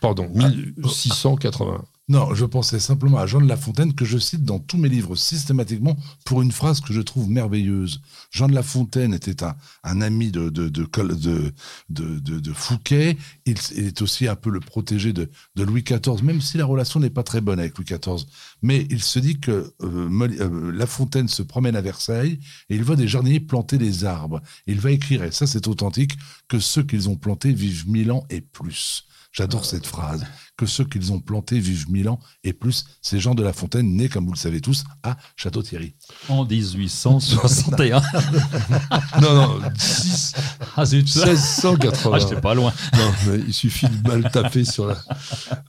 pardon, 0.00 0.28
1680. 0.34 1.84
Non, 2.10 2.34
je 2.34 2.44
pensais 2.44 2.80
simplement 2.80 3.18
à 3.18 3.26
Jean 3.26 3.40
de 3.40 3.46
La 3.46 3.56
Fontaine 3.56 3.94
que 3.94 4.04
je 4.04 4.18
cite 4.18 4.42
dans 4.42 4.58
tous 4.58 4.76
mes 4.76 4.88
livres 4.88 5.14
systématiquement 5.14 5.96
pour 6.24 6.42
une 6.42 6.50
phrase 6.50 6.80
que 6.80 6.92
je 6.92 7.00
trouve 7.00 7.30
merveilleuse. 7.30 8.00
Jean 8.32 8.48
de 8.48 8.52
La 8.52 8.64
Fontaine 8.64 9.14
était 9.14 9.44
un, 9.44 9.54
un 9.84 10.00
ami 10.00 10.32
de, 10.32 10.48
de, 10.48 10.68
de, 10.68 10.88
de, 11.88 12.52
Fouquet. 12.52 13.16
Il, 13.46 13.54
est 13.76 14.02
aussi 14.02 14.26
un 14.26 14.34
peu 14.34 14.50
le 14.50 14.58
protégé 14.58 15.12
de, 15.12 15.30
Louis 15.56 15.84
XIV, 15.84 16.24
même 16.24 16.40
si 16.40 16.56
la 16.56 16.64
relation 16.64 16.98
n'est 16.98 17.10
pas 17.10 17.22
très 17.22 17.40
bonne 17.40 17.60
avec 17.60 17.78
Louis 17.78 17.86
XIV. 17.86 18.26
Mais 18.60 18.88
il 18.90 19.04
se 19.04 19.20
dit 19.20 19.38
que 19.38 19.72
euh, 19.80 20.28
euh, 20.40 20.72
La 20.72 20.86
Fontaine 20.86 21.28
se 21.28 21.42
promène 21.42 21.76
à 21.76 21.80
Versailles 21.80 22.40
et 22.70 22.74
il 22.74 22.82
voit 22.82 22.96
des 22.96 23.06
jardiniers 23.06 23.38
planter 23.38 23.78
des 23.78 24.04
arbres. 24.04 24.40
il 24.66 24.80
va 24.80 24.90
écrire, 24.90 25.22
et 25.22 25.30
ça 25.30 25.46
c'est 25.46 25.68
authentique, 25.68 26.18
que 26.48 26.58
ceux 26.58 26.82
qu'ils 26.82 27.08
ont 27.08 27.09
plantés 27.16 27.52
vivent 27.52 27.88
mille 27.88 28.12
ans 28.12 28.24
et 28.30 28.40
plus. 28.40 29.04
J'adore 29.32 29.64
cette 29.64 29.86
phrase. 29.86 30.26
Que 30.56 30.66
ceux 30.66 30.84
qu'ils 30.84 31.12
ont 31.12 31.20
plantés 31.20 31.60
vivent 31.60 31.88
mille 31.88 32.08
ans 32.08 32.18
et 32.42 32.52
plus. 32.52 32.84
Ces 33.00 33.20
gens 33.20 33.34
de 33.34 33.44
La 33.44 33.52
Fontaine, 33.52 33.94
nés, 33.94 34.08
comme 34.08 34.26
vous 34.26 34.32
le 34.32 34.38
savez 34.38 34.60
tous, 34.60 34.84
à 35.04 35.16
Château-Thierry. 35.36 35.94
En 36.28 36.44
1861. 36.44 38.00
non, 39.22 39.34
non, 39.34 39.60
6... 39.78 40.34
ah, 40.76 40.84
1680. 40.84 42.10
Ah, 42.12 42.18
j'étais 42.18 42.40
pas 42.40 42.54
loin. 42.54 42.72
Non, 42.94 43.12
mais 43.26 43.38
il 43.46 43.54
suffit 43.54 43.88
de 43.88 44.08
mal 44.08 44.28
taper 44.32 44.64
sur 44.64 44.86
la. 44.86 44.96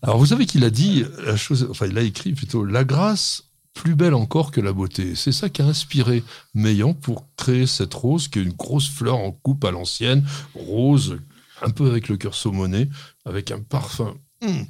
Alors, 0.01 0.17
vous 0.17 0.25
savez 0.25 0.47
qu'il 0.47 0.63
a 0.63 0.71
dit 0.71 1.05
la 1.23 1.37
chose, 1.37 1.67
enfin, 1.69 1.85
il 1.85 1.97
a 1.97 2.01
écrit 2.01 2.33
plutôt 2.33 2.65
La 2.65 2.83
grâce 2.83 3.43
plus 3.73 3.95
belle 3.95 4.15
encore 4.15 4.51
que 4.51 4.59
la 4.59 4.73
beauté. 4.73 5.15
C'est 5.15 5.31
ça 5.31 5.49
qui 5.49 5.61
a 5.61 5.65
inspiré 5.65 6.23
Meillan 6.53 6.93
pour 6.93 7.27
créer 7.37 7.67
cette 7.67 7.93
rose, 7.93 8.27
qui 8.27 8.39
est 8.39 8.43
une 8.43 8.51
grosse 8.51 8.89
fleur 8.89 9.17
en 9.17 9.31
coupe 9.31 9.63
à 9.63 9.71
l'ancienne, 9.71 10.25
rose 10.55 11.19
un 11.61 11.69
peu 11.69 11.89
avec 11.89 12.07
le 12.09 12.17
cœur 12.17 12.35
saumonné, 12.35 12.89
avec 13.25 13.51
un 13.51 13.61
parfum 13.61 14.15
hmm, 14.41 14.63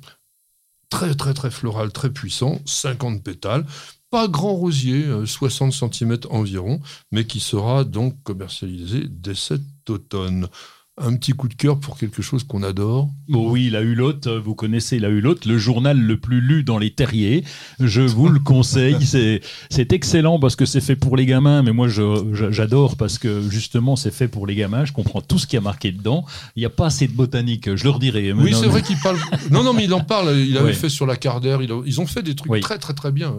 très 0.90 1.16
très 1.16 1.34
très 1.34 1.52
floral, 1.52 1.92
très 1.92 2.12
puissant, 2.12 2.62
50 2.66 3.24
pétales, 3.24 3.66
pas 4.10 4.28
grand 4.28 4.54
rosier, 4.54 5.08
60 5.26 5.74
euh, 5.74 5.90
cm 5.90 6.18
environ, 6.30 6.82
mais 7.12 7.26
qui 7.26 7.40
sera 7.40 7.84
donc 7.84 8.22
commercialisé 8.24 9.06
dès 9.10 9.36
cet 9.36 9.62
automne 9.90 10.48
un 10.98 11.16
petit 11.16 11.32
coup 11.32 11.48
de 11.48 11.54
cœur 11.54 11.80
pour 11.80 11.98
quelque 11.98 12.22
chose 12.22 12.44
qu'on 12.44 12.64
adore 12.64 13.10
Oui, 13.30 13.70
la 13.70 13.82
Hulotte, 13.82 14.28
vous 14.28 14.56
connaissez 14.56 15.00
la 15.00 15.10
Hulotte, 15.10 15.46
le 15.46 15.58
journal 15.58 16.00
le 16.00 16.18
plus 16.20 16.42
lu 16.42 16.64
dans 16.64 16.78
les 16.78 16.92
terriers. 16.92 17.44
Je 17.80 18.02
vous 18.02 18.28
le 18.28 18.40
conseille. 18.40 18.98
C'est 19.70 19.94
excellent 19.94 20.40
parce 20.40 20.56
que 20.56 20.66
c'est 20.66 20.82
fait 20.82 20.96
pour 20.96 21.16
les 21.18 21.26
gamins, 21.26 21.64
mais 21.64 21.72
moi 21.72 21.88
j'adore 21.88 22.98
parce 22.98 23.18
que 23.18 23.42
justement 23.50 23.96
c'est 23.96 24.12
fait 24.14 24.28
pour 24.28 24.46
les 24.46 24.56
gamins. 24.56 24.86
Je 24.86 24.92
comprends 24.94 25.22
tout 25.22 25.40
ce 25.40 25.48
qui 25.48 25.58
a 25.58 25.62
marqué 25.62 25.92
dedans. 25.92 26.26
Il 26.56 26.60
n'y 26.60 26.66
a 26.66 26.70
pas 26.70 26.88
assez 26.88 27.08
de 27.08 27.14
botanique, 27.14 27.76
je 27.76 27.84
leur 27.86 27.98
dirai. 27.98 28.34
Oui, 28.34 28.54
c'est 28.54 28.68
vrai 28.68 28.82
qu'il 28.82 28.98
parle. 28.98 29.18
Non, 29.50 29.64
non, 29.64 29.74
mais 29.74 29.86
il 29.86 29.94
en 29.94 30.02
parle. 30.02 30.38
Il 30.38 30.58
avait 30.58 30.74
fait 30.74 30.90
sur 30.90 31.06
la 31.06 31.16
Cardère. 31.16 31.62
Ils 31.62 32.02
ont 32.02 32.08
fait 32.08 32.22
des 32.22 32.36
trucs 32.36 32.62
très, 32.62 32.78
très, 32.78 32.94
très 32.94 33.12
bien 33.12 33.34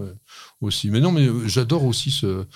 aussi. 0.63 0.91
Mais 0.91 1.01
non, 1.01 1.13
mais 1.13 1.27
euh, 1.27 1.47
j'adore 1.47 1.85
aussi 1.85 2.11
ce. 2.11 2.47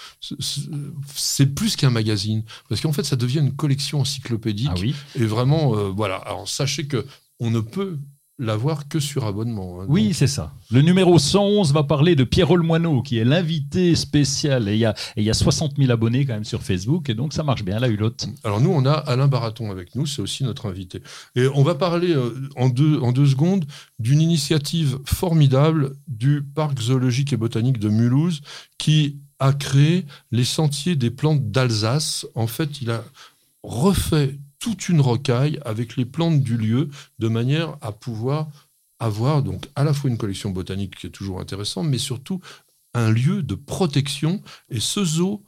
c'est 1.15 1.47
plus 1.55 1.77
qu'un 1.77 1.91
magazine 1.91 2.45
parce 2.69 2.81
qu'en 2.81 2.93
fait, 2.93 3.05
ça 3.05 3.17
devient 3.17 3.41
une 3.41 3.55
collection 3.55 4.01
encyclopédique. 4.01 4.71
Ah 4.73 5.19
et 5.21 5.27
vraiment, 5.27 5.77
euh, 5.77 5.89
voilà. 5.89 6.17
Alors 6.17 6.49
sachez 6.49 6.87
que 6.87 7.05
on 7.39 7.51
ne 7.51 7.61
peut 7.61 7.99
l'avoir 8.39 8.89
que 8.89 9.01
sur 9.01 9.25
abonnement. 9.25 9.81
Hein, 9.81 9.87
oui, 9.89 10.13
c'est 10.13 10.27
ça. 10.27 10.53
Le 10.71 10.83
numéro 10.83 11.19
111 11.19 11.73
va 11.73 11.85
parler 11.85 12.17
de 12.17 12.25
Pierre 12.25 12.51
Olmoineau, 12.51 13.03
qui 13.03 13.19
est 13.19 13.25
l'invité 13.25 13.95
spécial. 13.95 14.69
Et 14.69 14.75
il 14.75 14.79
y, 14.79 14.85
a, 14.85 14.95
il 15.17 15.25
y 15.25 15.31
a 15.31 15.35
60 15.35 15.77
000 15.79 15.91
abonnés 15.91 16.27
quand 16.27 16.35
même 16.35 16.45
sur 16.45 16.63
Facebook, 16.63 17.09
et 17.09 17.15
donc 17.15 17.33
ça 17.33 17.43
marche 17.43 17.65
bien, 17.65 17.79
la 17.79 17.89
Hulotte. 17.89 18.29
Alors 18.45 18.61
nous, 18.61 18.71
on 18.71 18.85
a 18.85 18.93
Alain 18.93 19.29
Baraton 19.29 19.71
avec 19.71 19.95
nous, 19.95 20.07
c'est 20.07 20.21
aussi 20.21 20.45
notre 20.45 20.67
invité. 20.67 21.03
Et 21.35 21.47
on 21.55 21.63
va 21.63 21.75
parler 21.75 22.15
euh, 22.15 22.35
en, 22.57 22.69
deux, 22.69 22.99
en 23.01 23.13
deux 23.13 23.27
secondes 23.27 23.65
d'une 23.99 24.21
initiative 24.21 24.99
formidable 25.07 25.97
du 26.07 26.43
Parc 26.43 26.79
zoologique 26.81 27.33
et 27.33 27.37
botanique 27.37 27.79
de 27.79 27.89
Mulhouse, 27.89 28.43
qui 28.77 29.17
a 29.39 29.53
créé 29.53 30.07
les 30.31 30.45
sentiers 30.45 30.97
des 30.97 31.11
plantes 31.11 31.51
d'Alsace. 31.51 32.27
En 32.35 32.47
fait, 32.47 32.81
il 32.83 32.91
a 32.91 33.03
refait 33.63 34.39
toute 34.67 34.89
une 34.89 35.01
rocaille 35.01 35.61
avec 35.65 35.97
les 35.97 36.05
plantes 36.05 36.41
du 36.41 36.57
lieu 36.57 36.91
de 37.21 37.29
manière 37.29 37.77
à 37.83 37.93
pouvoir 37.93 38.49
avoir 38.99 39.45
donc 39.45 39.69
à 39.77 39.85
la 39.85 39.95
fois 39.95 40.11
une 40.11 40.19
collection 40.19 40.51
botanique 40.51 40.97
qui 40.97 41.07
est 41.07 41.11
toujours 41.11 41.39
intéressante, 41.39 41.87
mais 41.87 41.99
surtout 41.99 42.41
un 42.93 43.13
lieu 43.13 43.45
de 43.45 43.55
protection. 43.55 44.43
Et 44.69 44.81
ce 44.81 45.05
zoo 45.05 45.45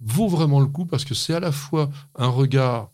vaut 0.00 0.28
vraiment 0.28 0.58
le 0.60 0.68
coup 0.68 0.86
parce 0.86 1.04
que 1.04 1.12
c'est 1.12 1.34
à 1.34 1.40
la 1.40 1.52
fois 1.52 1.90
un 2.14 2.28
regard, 2.28 2.92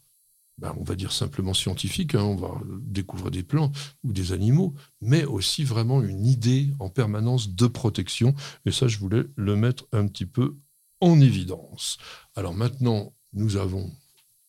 ben, 0.58 0.74
on 0.80 0.82
va 0.82 0.96
dire 0.96 1.12
simplement 1.12 1.54
scientifique, 1.54 2.16
hein, 2.16 2.24
on 2.24 2.34
va 2.34 2.60
découvrir 2.80 3.30
des 3.30 3.44
plantes 3.44 3.76
ou 4.02 4.12
des 4.12 4.32
animaux, 4.32 4.74
mais 5.00 5.24
aussi 5.24 5.62
vraiment 5.62 6.02
une 6.02 6.26
idée 6.26 6.72
en 6.80 6.88
permanence 6.88 7.50
de 7.50 7.68
protection. 7.68 8.34
Et 8.66 8.72
ça, 8.72 8.88
je 8.88 8.98
voulais 8.98 9.22
le 9.36 9.54
mettre 9.54 9.86
un 9.92 10.08
petit 10.08 10.26
peu 10.26 10.56
en 11.00 11.20
évidence. 11.20 11.98
Alors 12.34 12.52
maintenant, 12.52 13.12
nous 13.32 13.58
avons 13.58 13.92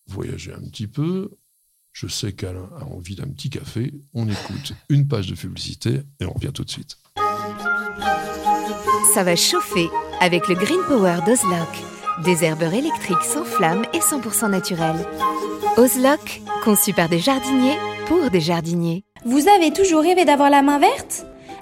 voyager 0.07 0.53
un 0.53 0.61
petit 0.61 0.87
peu. 0.87 1.31
Je 1.91 2.07
sais 2.07 2.33
qu'Alain 2.33 2.69
a 2.79 2.85
envie 2.85 3.15
d'un 3.15 3.27
petit 3.27 3.49
café. 3.49 3.93
On 4.13 4.27
écoute 4.27 4.73
une 4.89 5.07
page 5.07 5.27
de 5.27 5.35
publicité 5.35 6.01
et 6.19 6.25
on 6.25 6.33
revient 6.33 6.51
tout 6.53 6.63
de 6.63 6.69
suite. 6.69 6.97
Ça 9.13 9.23
va 9.23 9.35
chauffer 9.35 9.89
avec 10.19 10.47
le 10.47 10.55
Green 10.55 10.79
Power 10.87 11.19
d'Ozlock. 11.25 11.69
Des 12.23 12.43
herbeurs 12.43 12.73
électriques 12.73 13.23
sans 13.23 13.43
flamme 13.43 13.83
et 13.93 13.99
100% 13.99 14.49
naturels. 14.49 15.05
Ozlock, 15.77 16.41
conçu 16.63 16.93
par 16.93 17.09
des 17.09 17.19
jardiniers 17.19 17.77
pour 18.07 18.29
des 18.29 18.41
jardiniers. 18.41 19.03
Vous 19.25 19.47
avez 19.47 19.71
toujours 19.71 20.01
rêvé 20.01 20.25
d'avoir 20.25 20.49
la 20.49 20.61
main 20.61 20.79
verte? 20.79 21.25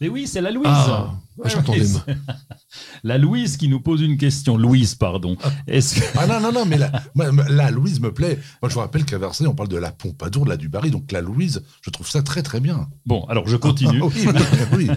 Mais 0.00 0.08
oui, 0.08 0.26
c'est 0.26 0.40
la 0.40 0.50
Louise. 0.50 0.66
Ah, 0.66 1.14
j'entendais. 1.44 1.82
La 3.04 3.18
Louise 3.18 3.56
qui 3.56 3.68
nous 3.68 3.80
pose 3.80 4.00
une 4.02 4.16
question. 4.16 4.56
Louise, 4.56 4.94
pardon. 4.94 5.36
Est-ce 5.66 6.00
Ah 6.16 6.26
non, 6.26 6.40
non, 6.40 6.52
non, 6.52 6.64
mais 6.64 6.78
la, 6.78 7.70
Louise 7.70 8.00
me 8.00 8.12
plaît. 8.12 8.38
Moi, 8.62 8.68
je 8.68 8.74
vous 8.74 8.80
rappelle 8.80 9.04
qu'à 9.04 9.18
Versailles, 9.18 9.46
on 9.46 9.54
parle 9.54 9.68
de 9.68 9.76
la 9.76 9.92
Pompadour, 9.92 10.44
de 10.44 10.50
la 10.50 10.56
Dubarry. 10.56 10.90
Donc 10.90 11.12
la 11.12 11.20
Louise, 11.20 11.62
je 11.82 11.90
trouve 11.90 12.08
ça 12.08 12.22
très, 12.22 12.42
très 12.42 12.60
bien. 12.60 12.88
Bon, 13.06 13.24
alors 13.28 13.46
je 13.46 13.56
continue. 13.56 14.02
oui, 14.02 14.26
oui. 14.72 14.90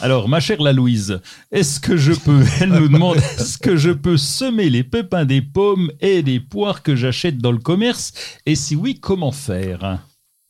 alors, 0.00 0.28
ma 0.28 0.40
chère 0.40 0.62
la 0.62 0.72
Louise, 0.72 1.20
est-ce 1.50 1.80
que 1.80 1.96
je 1.96 2.12
peux, 2.12 2.44
elle 2.60 2.70
nous 2.70 2.88
demande, 2.88 3.16
est-ce 3.16 3.58
que 3.58 3.76
je 3.76 3.90
peux 3.90 4.16
semer 4.16 4.70
les 4.70 4.84
pépins 4.84 5.24
des 5.24 5.42
pommes 5.42 5.90
et 6.00 6.22
des 6.22 6.40
poires 6.40 6.82
que 6.82 6.94
j'achète 6.94 7.38
dans 7.38 7.52
le 7.52 7.58
commerce? 7.58 8.12
Et 8.46 8.54
si 8.54 8.76
oui, 8.76 8.98
comment 9.00 9.32
faire? 9.32 10.00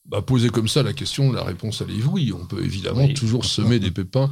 Bah, 0.06 0.22
Poser 0.22 0.50
comme 0.50 0.68
ça 0.68 0.82
la 0.82 0.92
question, 0.92 1.32
la 1.32 1.44
réponse, 1.44 1.82
elle 1.82 1.94
est 1.94 2.04
oui. 2.04 2.32
On 2.32 2.44
peut 2.46 2.62
évidemment 2.64 3.08
toujours 3.08 3.44
semer 3.44 3.78
des 3.78 3.90
pépins 3.90 4.30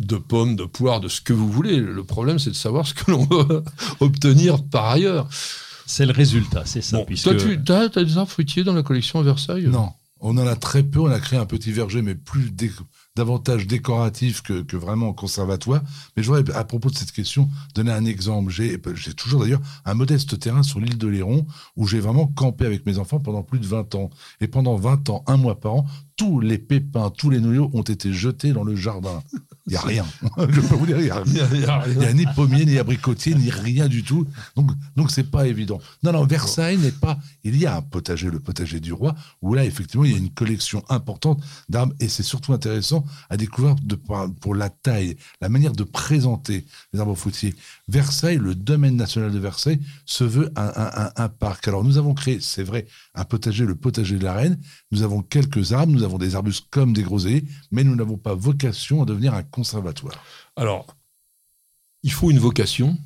de 0.00 0.16
pommes, 0.16 0.56
de 0.56 0.64
poires, 0.64 1.00
de 1.00 1.08
ce 1.08 1.20
que 1.20 1.32
vous 1.32 1.50
voulez. 1.50 1.76
Le 1.76 2.04
problème, 2.04 2.38
c'est 2.38 2.50
de 2.50 2.56
savoir 2.56 2.86
ce 2.86 2.94
que 2.94 3.10
l'on 3.10 3.24
veut 3.30 3.62
obtenir 4.00 4.62
par 4.64 4.86
ailleurs. 4.86 5.28
C'est 5.86 6.06
le 6.06 6.12
résultat, 6.12 6.62
c'est 6.64 6.82
ça. 6.82 7.04
Toi, 7.22 7.34
tu 7.34 7.60
as, 7.72 7.88
des 7.88 8.18
arbres 8.18 8.30
fruitiers 8.30 8.64
dans 8.64 8.72
la 8.72 8.82
collection 8.82 9.20
à 9.20 9.22
Versailles? 9.22 9.66
Non. 9.66 9.90
On 10.20 10.38
en 10.38 10.46
a 10.46 10.56
très 10.56 10.82
peu. 10.82 11.00
On 11.00 11.10
a 11.10 11.20
créé 11.20 11.38
un 11.38 11.44
petit 11.44 11.70
verger, 11.70 12.00
mais 12.00 12.14
plus 12.14 12.50
davantage 13.16 13.68
décoratif 13.68 14.42
que, 14.42 14.62
que, 14.62 14.76
vraiment 14.76 15.12
conservatoire. 15.12 15.82
Mais 16.16 16.24
je 16.24 16.32
voudrais, 16.32 16.52
à 16.54 16.64
propos 16.64 16.90
de 16.90 16.96
cette 16.96 17.12
question, 17.12 17.48
donner 17.74 17.92
un 17.92 18.04
exemple. 18.06 18.50
J'ai 18.50 18.80
toujours 19.14 19.42
d'ailleurs 19.42 19.60
un 19.84 19.94
modeste 19.94 20.38
terrain 20.40 20.64
sur 20.64 20.80
l'île 20.80 20.98
de 20.98 21.06
Léron 21.06 21.46
où 21.76 21.86
j'ai 21.86 22.00
vraiment 22.00 22.26
campé 22.26 22.66
avec 22.66 22.86
mes 22.86 22.98
enfants 22.98 23.20
pendant 23.20 23.44
plus 23.44 23.60
de 23.60 23.66
20 23.66 23.94
ans. 23.94 24.10
Et 24.40 24.48
pendant 24.48 24.74
20 24.74 25.10
ans, 25.10 25.22
un 25.28 25.36
mois 25.36 25.60
par 25.60 25.74
an, 25.74 25.86
tous 26.16 26.40
les 26.40 26.58
pépins, 26.58 27.10
tous 27.10 27.30
les 27.30 27.40
noyaux 27.40 27.70
ont 27.72 27.82
été 27.82 28.12
jetés 28.12 28.52
dans 28.52 28.62
le 28.62 28.76
jardin. 28.76 29.22
Il 29.66 29.70
n'y 29.70 29.76
a 29.76 29.80
rien. 29.80 30.06
Je 30.38 30.60
peux 30.60 30.76
vous 30.76 30.86
dire, 30.86 30.98
il 30.98 31.04
n'y 31.04 31.10
a, 31.10 31.80
a, 31.80 32.12
ni 32.12 32.26
pommier, 32.36 32.66
ni 32.66 32.78
abricotier, 32.78 33.34
ni 33.34 33.50
rien 33.50 33.88
du 33.88 34.04
tout. 34.04 34.26
Donc, 34.56 34.70
donc 34.94 35.10
c'est 35.10 35.30
pas 35.30 35.46
évident. 35.46 35.80
Non, 36.02 36.12
non, 36.12 36.26
Versailles 36.26 36.76
n'est 36.76 36.92
pas. 36.92 37.18
Il 37.42 37.56
y 37.56 37.66
a 37.66 37.76
un 37.76 37.82
potager, 37.82 38.30
le 38.30 38.40
potager 38.40 38.78
du 38.78 38.92
roi, 38.92 39.14
où 39.42 39.54
là, 39.54 39.64
effectivement, 39.64 40.04
il 40.04 40.12
y 40.12 40.14
a 40.14 40.18
une 40.18 40.30
collection 40.30 40.84
importante 40.88 41.42
d'arbres, 41.68 41.94
et 41.98 42.08
c'est 42.08 42.22
surtout 42.22 42.52
intéressant 42.52 43.04
à 43.30 43.36
découvrir 43.36 43.74
de, 43.76 43.96
pour 44.40 44.54
la 44.54 44.68
taille, 44.68 45.16
la 45.40 45.48
manière 45.48 45.72
de 45.72 45.84
présenter 45.84 46.64
les 46.92 47.00
arbres 47.00 47.14
fruitiers. 47.14 47.54
Versailles, 47.88 48.38
le 48.38 48.54
domaine 48.54 48.96
national 48.96 49.32
de 49.32 49.38
Versailles, 49.38 49.80
se 50.04 50.24
veut 50.24 50.52
un, 50.56 50.72
un, 50.76 51.10
un 51.16 51.28
parc. 51.28 51.66
Alors, 51.66 51.84
nous 51.84 51.98
avons 51.98 52.14
créé, 52.14 52.38
c'est 52.40 52.62
vrai, 52.62 52.86
un 53.14 53.24
potager, 53.24 53.64
le 53.64 53.74
potager 53.74 54.16
de 54.16 54.24
la 54.24 54.34
Reine. 54.34 54.58
Nous 54.94 55.02
avons 55.02 55.22
quelques 55.22 55.72
arbres, 55.72 55.92
nous 55.92 56.04
avons 56.04 56.18
des 56.18 56.36
arbustes 56.36 56.68
comme 56.70 56.92
des 56.92 57.02
groseilliers, 57.02 57.42
mais 57.72 57.82
nous 57.82 57.96
n'avons 57.96 58.16
pas 58.16 58.36
vocation 58.36 59.02
à 59.02 59.04
devenir 59.04 59.34
un 59.34 59.42
conservatoire. 59.42 60.24
Alors, 60.54 60.86
il 62.04 62.12
faut 62.12 62.30
une 62.30 62.38
vocation 62.38 62.96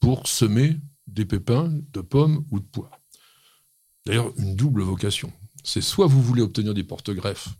pour 0.00 0.28
semer 0.28 0.78
des 1.06 1.26
pépins 1.26 1.70
de 1.92 2.00
pommes 2.00 2.46
ou 2.50 2.58
de 2.58 2.64
poires. 2.64 2.98
D'ailleurs, 4.06 4.32
une 4.38 4.56
double 4.56 4.80
vocation. 4.80 5.30
C'est 5.62 5.82
soit 5.82 6.06
vous 6.06 6.22
voulez 6.22 6.40
obtenir 6.40 6.72
des 6.72 6.84
porte-greffes, 6.84 7.50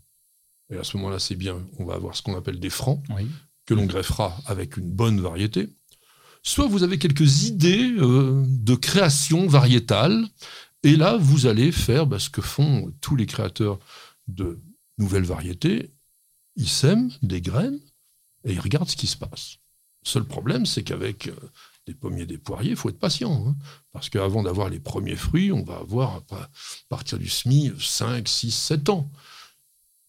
et 0.71 0.77
à 0.77 0.83
ce 0.83 0.97
moment-là, 0.97 1.19
c'est 1.19 1.35
bien, 1.35 1.63
on 1.77 1.85
va 1.85 1.93
avoir 1.93 2.15
ce 2.15 2.23
qu'on 2.23 2.35
appelle 2.35 2.59
des 2.59 2.71
francs, 2.71 3.03
que 3.67 3.75
l'on 3.75 3.85
greffera 3.85 4.35
avec 4.47 4.77
une 4.77 4.89
bonne 4.89 5.21
variété. 5.21 5.69
Soit 6.41 6.65
vous 6.65 6.81
avez 6.81 6.97
quelques 6.97 7.43
idées 7.43 7.93
euh, 7.99 8.43
de 8.47 8.73
création 8.73 9.45
variétale, 9.45 10.25
et 10.83 10.95
là, 10.95 11.17
vous 11.17 11.47
allez 11.47 11.71
faire 11.71 12.05
bah, 12.07 12.19
ce 12.19 12.29
que 12.29 12.41
font 12.41 12.93
tous 13.01 13.15
les 13.15 13.25
créateurs 13.25 13.79
de 14.27 14.61
nouvelles 14.97 15.25
variétés. 15.25 15.93
Ils 16.55 16.69
sèment 16.69 17.11
des 17.21 17.41
graines, 17.41 17.79
et 18.43 18.53
il 18.53 18.59
regarde 18.59 18.89
ce 18.89 18.95
qui 18.95 19.07
se 19.07 19.17
passe. 19.17 19.57
Le 20.03 20.09
seul 20.09 20.23
problème, 20.23 20.65
c'est 20.65 20.83
qu'avec 20.83 21.27
euh, 21.27 21.35
des 21.85 21.93
pommiers, 21.93 22.25
des 22.25 22.37
poiriers, 22.37 22.71
il 22.71 22.75
faut 22.75 22.89
être 22.89 22.99
patient. 22.99 23.47
Hein. 23.47 23.55
parce 23.91 24.09
qu'avant 24.09 24.43
d'avoir 24.43 24.69
les 24.69 24.79
premiers 24.79 25.15
fruits, 25.15 25.51
on 25.51 25.63
va 25.63 25.77
avoir, 25.77 26.23
à 26.31 26.49
partir 26.89 27.17
du 27.17 27.29
SMI, 27.29 27.73
5, 27.79 28.27
6, 28.27 28.51
7 28.51 28.89
ans. 28.89 29.11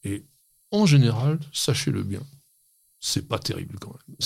Et 0.04 0.24
en 0.70 0.86
général, 0.86 1.38
sachez-le 1.52 2.02
bien, 2.02 2.22
c'est 3.00 3.28
pas 3.28 3.38
terrible 3.38 3.78
quand 3.80 3.94
même. 3.94 4.16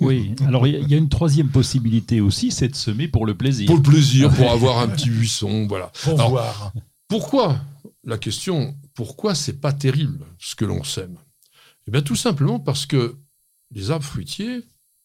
Oui, 0.00 0.34
alors 0.46 0.66
il 0.66 0.88
y, 0.88 0.94
a 0.94 0.96
une 0.96 1.08
troisième 1.08 1.50
possibilité 1.50 2.20
aussi, 2.20 2.50
c'est 2.50 2.68
de 2.68 2.74
semer 2.74 3.08
pour 3.08 3.26
le 3.26 3.36
plaisir. 3.36 3.66
Pour 3.66 3.76
le 3.76 3.82
plaisir, 3.82 4.32
pour 4.34 4.50
avoir 4.50 4.78
un 4.78 4.88
petit 4.88 5.10
buisson, 5.10 5.66
voilà. 5.66 5.92
Pour 6.02 6.16
voir. 6.16 6.72
Pourquoi 7.08 7.60
La 8.04 8.18
question, 8.18 8.74
pourquoi 8.94 9.34
c'est 9.34 9.60
pas 9.60 9.72
terrible 9.72 10.24
ce 10.38 10.54
que 10.54 10.64
l'on 10.64 10.82
sème? 10.82 11.18
Eh 11.86 11.90
bien 11.90 12.02
tout 12.02 12.16
simplement 12.16 12.58
parce 12.58 12.86
que 12.86 13.16
les 13.70 13.90
arbres 13.90 14.04
fruitiers, 14.04 14.62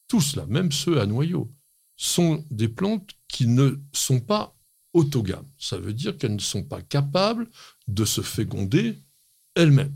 tous 0.08 0.36
là, 0.36 0.46
même 0.48 0.72
ceux 0.72 1.00
à 1.00 1.06
noyaux, 1.06 1.52
sont 1.98 2.44
des 2.50 2.68
plantes 2.68 3.12
qui 3.28 3.48
ne 3.48 3.80
sont 3.94 4.20
pas 4.20 4.56
autogames. 4.94 5.48
Ça 5.58 5.78
veut 5.78 5.94
dire 5.94 6.18
qu'elles 6.18 6.36
ne 6.36 6.40
sont 6.40 6.64
pas 6.64 6.82
capables 6.82 7.48
de 7.88 8.06
se 8.06 8.22
féconder 8.22 8.98
elles-mêmes. 9.56 9.96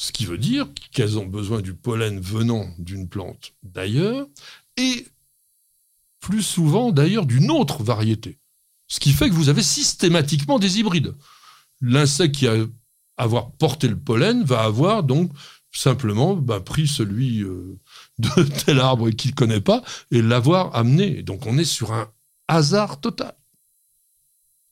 Ce 0.00 0.12
qui 0.12 0.26
veut 0.26 0.38
dire 0.38 0.68
qu'elles 0.92 1.18
ont 1.18 1.26
besoin 1.26 1.60
du 1.60 1.74
pollen 1.74 2.20
venant 2.20 2.70
d'une 2.78 3.08
plante 3.08 3.54
d'ailleurs, 3.64 4.28
et 4.76 5.08
plus 6.20 6.44
souvent 6.44 6.92
d'ailleurs 6.92 7.26
d'une 7.26 7.50
autre 7.50 7.82
variété. 7.82 8.38
Ce 8.86 9.00
qui 9.00 9.10
fait 9.10 9.28
que 9.28 9.34
vous 9.34 9.48
avez 9.48 9.64
systématiquement 9.64 10.60
des 10.60 10.78
hybrides. 10.78 11.16
L'insecte 11.80 12.36
qui 12.36 12.46
a 12.46 12.54
avoir 13.16 13.50
porté 13.50 13.88
le 13.88 13.98
pollen 13.98 14.44
va 14.44 14.62
avoir 14.62 15.02
donc 15.02 15.32
simplement 15.72 16.36
bah, 16.36 16.60
pris 16.60 16.86
celui 16.86 17.42
euh, 17.42 17.76
de 18.20 18.42
tel 18.66 18.78
arbre 18.78 19.10
qu'il 19.10 19.32
ne 19.32 19.36
connaît 19.36 19.60
pas 19.60 19.82
et 20.12 20.22
l'avoir 20.22 20.76
amené. 20.76 21.24
Donc 21.24 21.44
on 21.44 21.58
est 21.58 21.64
sur 21.64 21.92
un 21.92 22.08
hasard 22.46 23.00
total. 23.00 23.34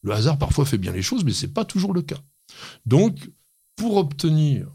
Le 0.03 0.13
hasard 0.13 0.39
parfois 0.39 0.67
fait 0.67 0.79
bien 0.79 0.93
les 0.93 1.03
choses, 1.03 1.25
mais 1.25 1.33
ce 1.33 1.47
n'est 1.47 1.53
pas 1.53 1.65
toujours 1.65 1.93
le 1.93 2.03
cas. 2.03 2.21
Donc, 2.87 3.29
pour 3.75 3.97
obtenir, 3.97 4.69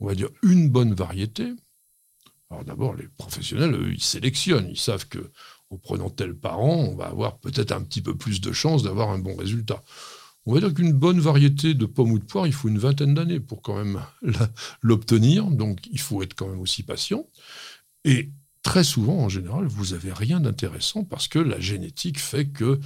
on 0.00 0.06
va 0.06 0.14
dire, 0.14 0.28
une 0.42 0.68
bonne 0.68 0.94
variété, 0.94 1.52
alors 2.50 2.64
d'abord, 2.64 2.94
les 2.94 3.08
professionnels, 3.08 3.74
eux, 3.74 3.92
ils 3.92 4.02
sélectionnent. 4.02 4.68
Ils 4.70 4.78
savent 4.78 5.08
que 5.08 5.30
en 5.70 5.78
prenant 5.78 6.10
tel 6.10 6.34
parent, 6.34 6.76
on 6.76 6.94
va 6.94 7.06
avoir 7.06 7.38
peut-être 7.38 7.72
un 7.72 7.82
petit 7.82 8.02
peu 8.02 8.16
plus 8.16 8.40
de 8.40 8.52
chances 8.52 8.84
d'avoir 8.84 9.10
un 9.10 9.18
bon 9.18 9.34
résultat. 9.34 9.82
On 10.44 10.54
va 10.54 10.60
dire 10.60 10.72
qu'une 10.72 10.92
bonne 10.92 11.18
variété 11.18 11.74
de 11.74 11.86
pommes 11.86 12.12
ou 12.12 12.20
de 12.20 12.24
poires, 12.24 12.46
il 12.46 12.52
faut 12.52 12.68
une 12.68 12.78
vingtaine 12.78 13.14
d'années 13.14 13.40
pour 13.40 13.62
quand 13.62 13.76
même 13.76 14.00
l'obtenir. 14.82 15.46
Donc, 15.46 15.80
il 15.90 15.98
faut 15.98 16.22
être 16.22 16.34
quand 16.34 16.46
même 16.46 16.60
aussi 16.60 16.84
patient. 16.84 17.26
Et 18.04 18.30
très 18.62 18.84
souvent, 18.84 19.18
en 19.18 19.28
général, 19.28 19.66
vous 19.66 19.86
n'avez 19.86 20.12
rien 20.12 20.38
d'intéressant 20.38 21.02
parce 21.02 21.26
que 21.26 21.40
la 21.40 21.58
génétique 21.58 22.20
fait 22.20 22.46
que 22.46 22.78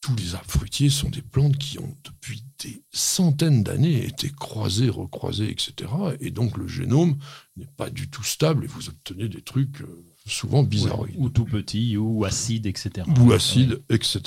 tous 0.00 0.14
les 0.16 0.34
arbres 0.34 0.50
fruitiers 0.50 0.90
sont 0.90 1.08
des 1.08 1.22
plantes 1.22 1.58
qui 1.58 1.78
ont 1.78 1.94
depuis 2.04 2.44
des 2.60 2.82
centaines 2.92 3.62
d'années 3.62 4.04
été 4.04 4.30
croisées, 4.30 4.88
recroisées, 4.88 5.50
etc. 5.50 5.90
Et 6.20 6.30
donc 6.30 6.56
le 6.56 6.68
génome 6.68 7.16
n'est 7.56 7.66
pas 7.76 7.90
du 7.90 8.08
tout 8.08 8.22
stable 8.22 8.64
et 8.64 8.68
vous 8.68 8.88
obtenez 8.88 9.28
des 9.28 9.42
trucs 9.42 9.80
euh, 9.82 10.04
souvent 10.26 10.62
bizarres. 10.62 11.04
ou 11.16 11.28
tout 11.28 11.44
petits, 11.44 11.96
ou 11.96 12.24
acides, 12.24 12.66
etc. 12.66 13.06
Ou 13.20 13.32
acides, 13.32 13.82
etc. 13.90 14.22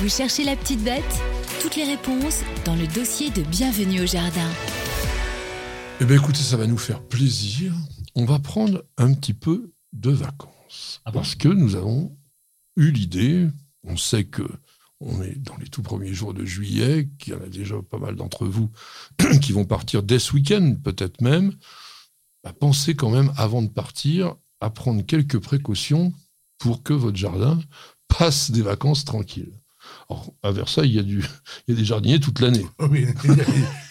Vous 0.00 0.08
cherchez 0.08 0.44
la 0.44 0.56
petite 0.56 0.82
bête? 0.84 1.02
Toutes 1.60 1.74
les 1.74 1.84
réponses 1.84 2.42
dans 2.64 2.76
le 2.76 2.86
dossier 2.86 3.30
de 3.30 3.42
Bienvenue 3.42 4.02
au 4.02 4.06
Jardin. 4.06 4.48
Eh 6.00 6.04
bien 6.04 6.16
écoutez, 6.16 6.38
ça 6.38 6.56
va 6.56 6.68
nous 6.68 6.78
faire 6.78 7.02
plaisir. 7.02 7.74
On 8.14 8.24
va 8.24 8.38
prendre 8.38 8.84
un 8.96 9.12
petit 9.12 9.34
peu 9.34 9.72
de 9.92 10.10
vacances. 10.10 11.00
Ah 11.04 11.10
parce 11.10 11.34
que 11.34 11.48
nous 11.48 11.74
avons 11.74 12.16
eu 12.76 12.92
l'idée, 12.92 13.48
on 13.88 13.96
sait 13.96 14.24
que 14.24 14.42
on 15.00 15.22
est 15.22 15.38
dans 15.38 15.56
les 15.56 15.68
tout 15.68 15.82
premiers 15.82 16.12
jours 16.12 16.34
de 16.34 16.44
juillet, 16.44 17.08
qu'il 17.18 17.32
y 17.32 17.36
en 17.36 17.40
a 17.40 17.48
déjà 17.48 17.76
pas 17.88 17.98
mal 17.98 18.16
d'entre 18.16 18.46
vous 18.46 18.70
qui 19.42 19.52
vont 19.52 19.64
partir 19.64 20.02
dès 20.02 20.18
ce 20.18 20.32
week-end, 20.32 20.74
peut-être 20.82 21.20
même, 21.20 21.52
à 22.44 22.52
penser 22.52 22.94
quand 22.94 23.10
même, 23.10 23.32
avant 23.36 23.62
de 23.62 23.68
partir, 23.68 24.34
à 24.60 24.70
prendre 24.70 25.02
quelques 25.02 25.38
précautions 25.38 26.12
pour 26.58 26.82
que 26.82 26.92
votre 26.92 27.16
jardin 27.16 27.58
passe 28.18 28.50
des 28.50 28.62
vacances 28.62 29.04
tranquilles. 29.04 29.52
Or, 30.08 30.34
à 30.42 30.50
Versailles, 30.50 30.90
il 30.90 30.96
y, 30.96 30.98
a 30.98 31.02
du, 31.02 31.24
il 31.68 31.74
y 31.74 31.76
a 31.76 31.80
des 31.80 31.84
jardiniers 31.84 32.20
toute 32.20 32.40
l'année. 32.40 32.66
Oui, 32.90 33.06
il 33.24 33.36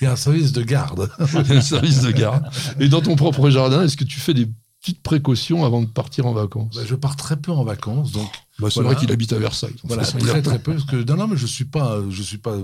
y, 0.02 0.06
a, 0.06 0.12
un 0.12 0.16
service 0.16 0.52
de 0.52 0.62
garde. 0.62 1.10
un 1.20 1.62
service 1.62 2.02
de 2.02 2.12
garde. 2.12 2.46
Et 2.80 2.90
dans 2.90 3.02
ton 3.02 3.16
propre 3.16 3.50
jardin, 3.50 3.84
est-ce 3.84 3.98
que 3.98 4.04
tu 4.04 4.20
fais 4.20 4.34
des 4.34 4.48
petites 4.82 5.02
précautions 5.02 5.66
avant 5.66 5.82
de 5.82 5.88
partir 5.88 6.26
en 6.28 6.34
vacances? 6.34 6.76
Bah, 6.76 6.84
Je 6.86 6.96
pars 6.96 7.16
très 7.16 7.38
peu 7.38 7.52
en 7.52 7.64
vacances, 7.64 8.12
donc. 8.12 8.30
Bah, 8.60 8.70
c'est 8.72 8.82
vrai 8.82 8.96
qu'il 8.96 9.12
habite 9.12 9.34
à 9.34 9.40
Versailles. 9.40 9.76
Voilà, 9.84 10.04
très 10.04 10.42
très 10.42 10.60
peu. 10.60 10.74
Parce 10.74 10.86
que, 10.86 10.96
non, 11.04 11.18
non, 11.18 11.28
mais 11.28 11.38
je 11.38 11.46
suis 11.46 11.66
pas, 11.66 12.02
je 12.10 12.22
suis 12.24 12.40
pas 12.40 12.58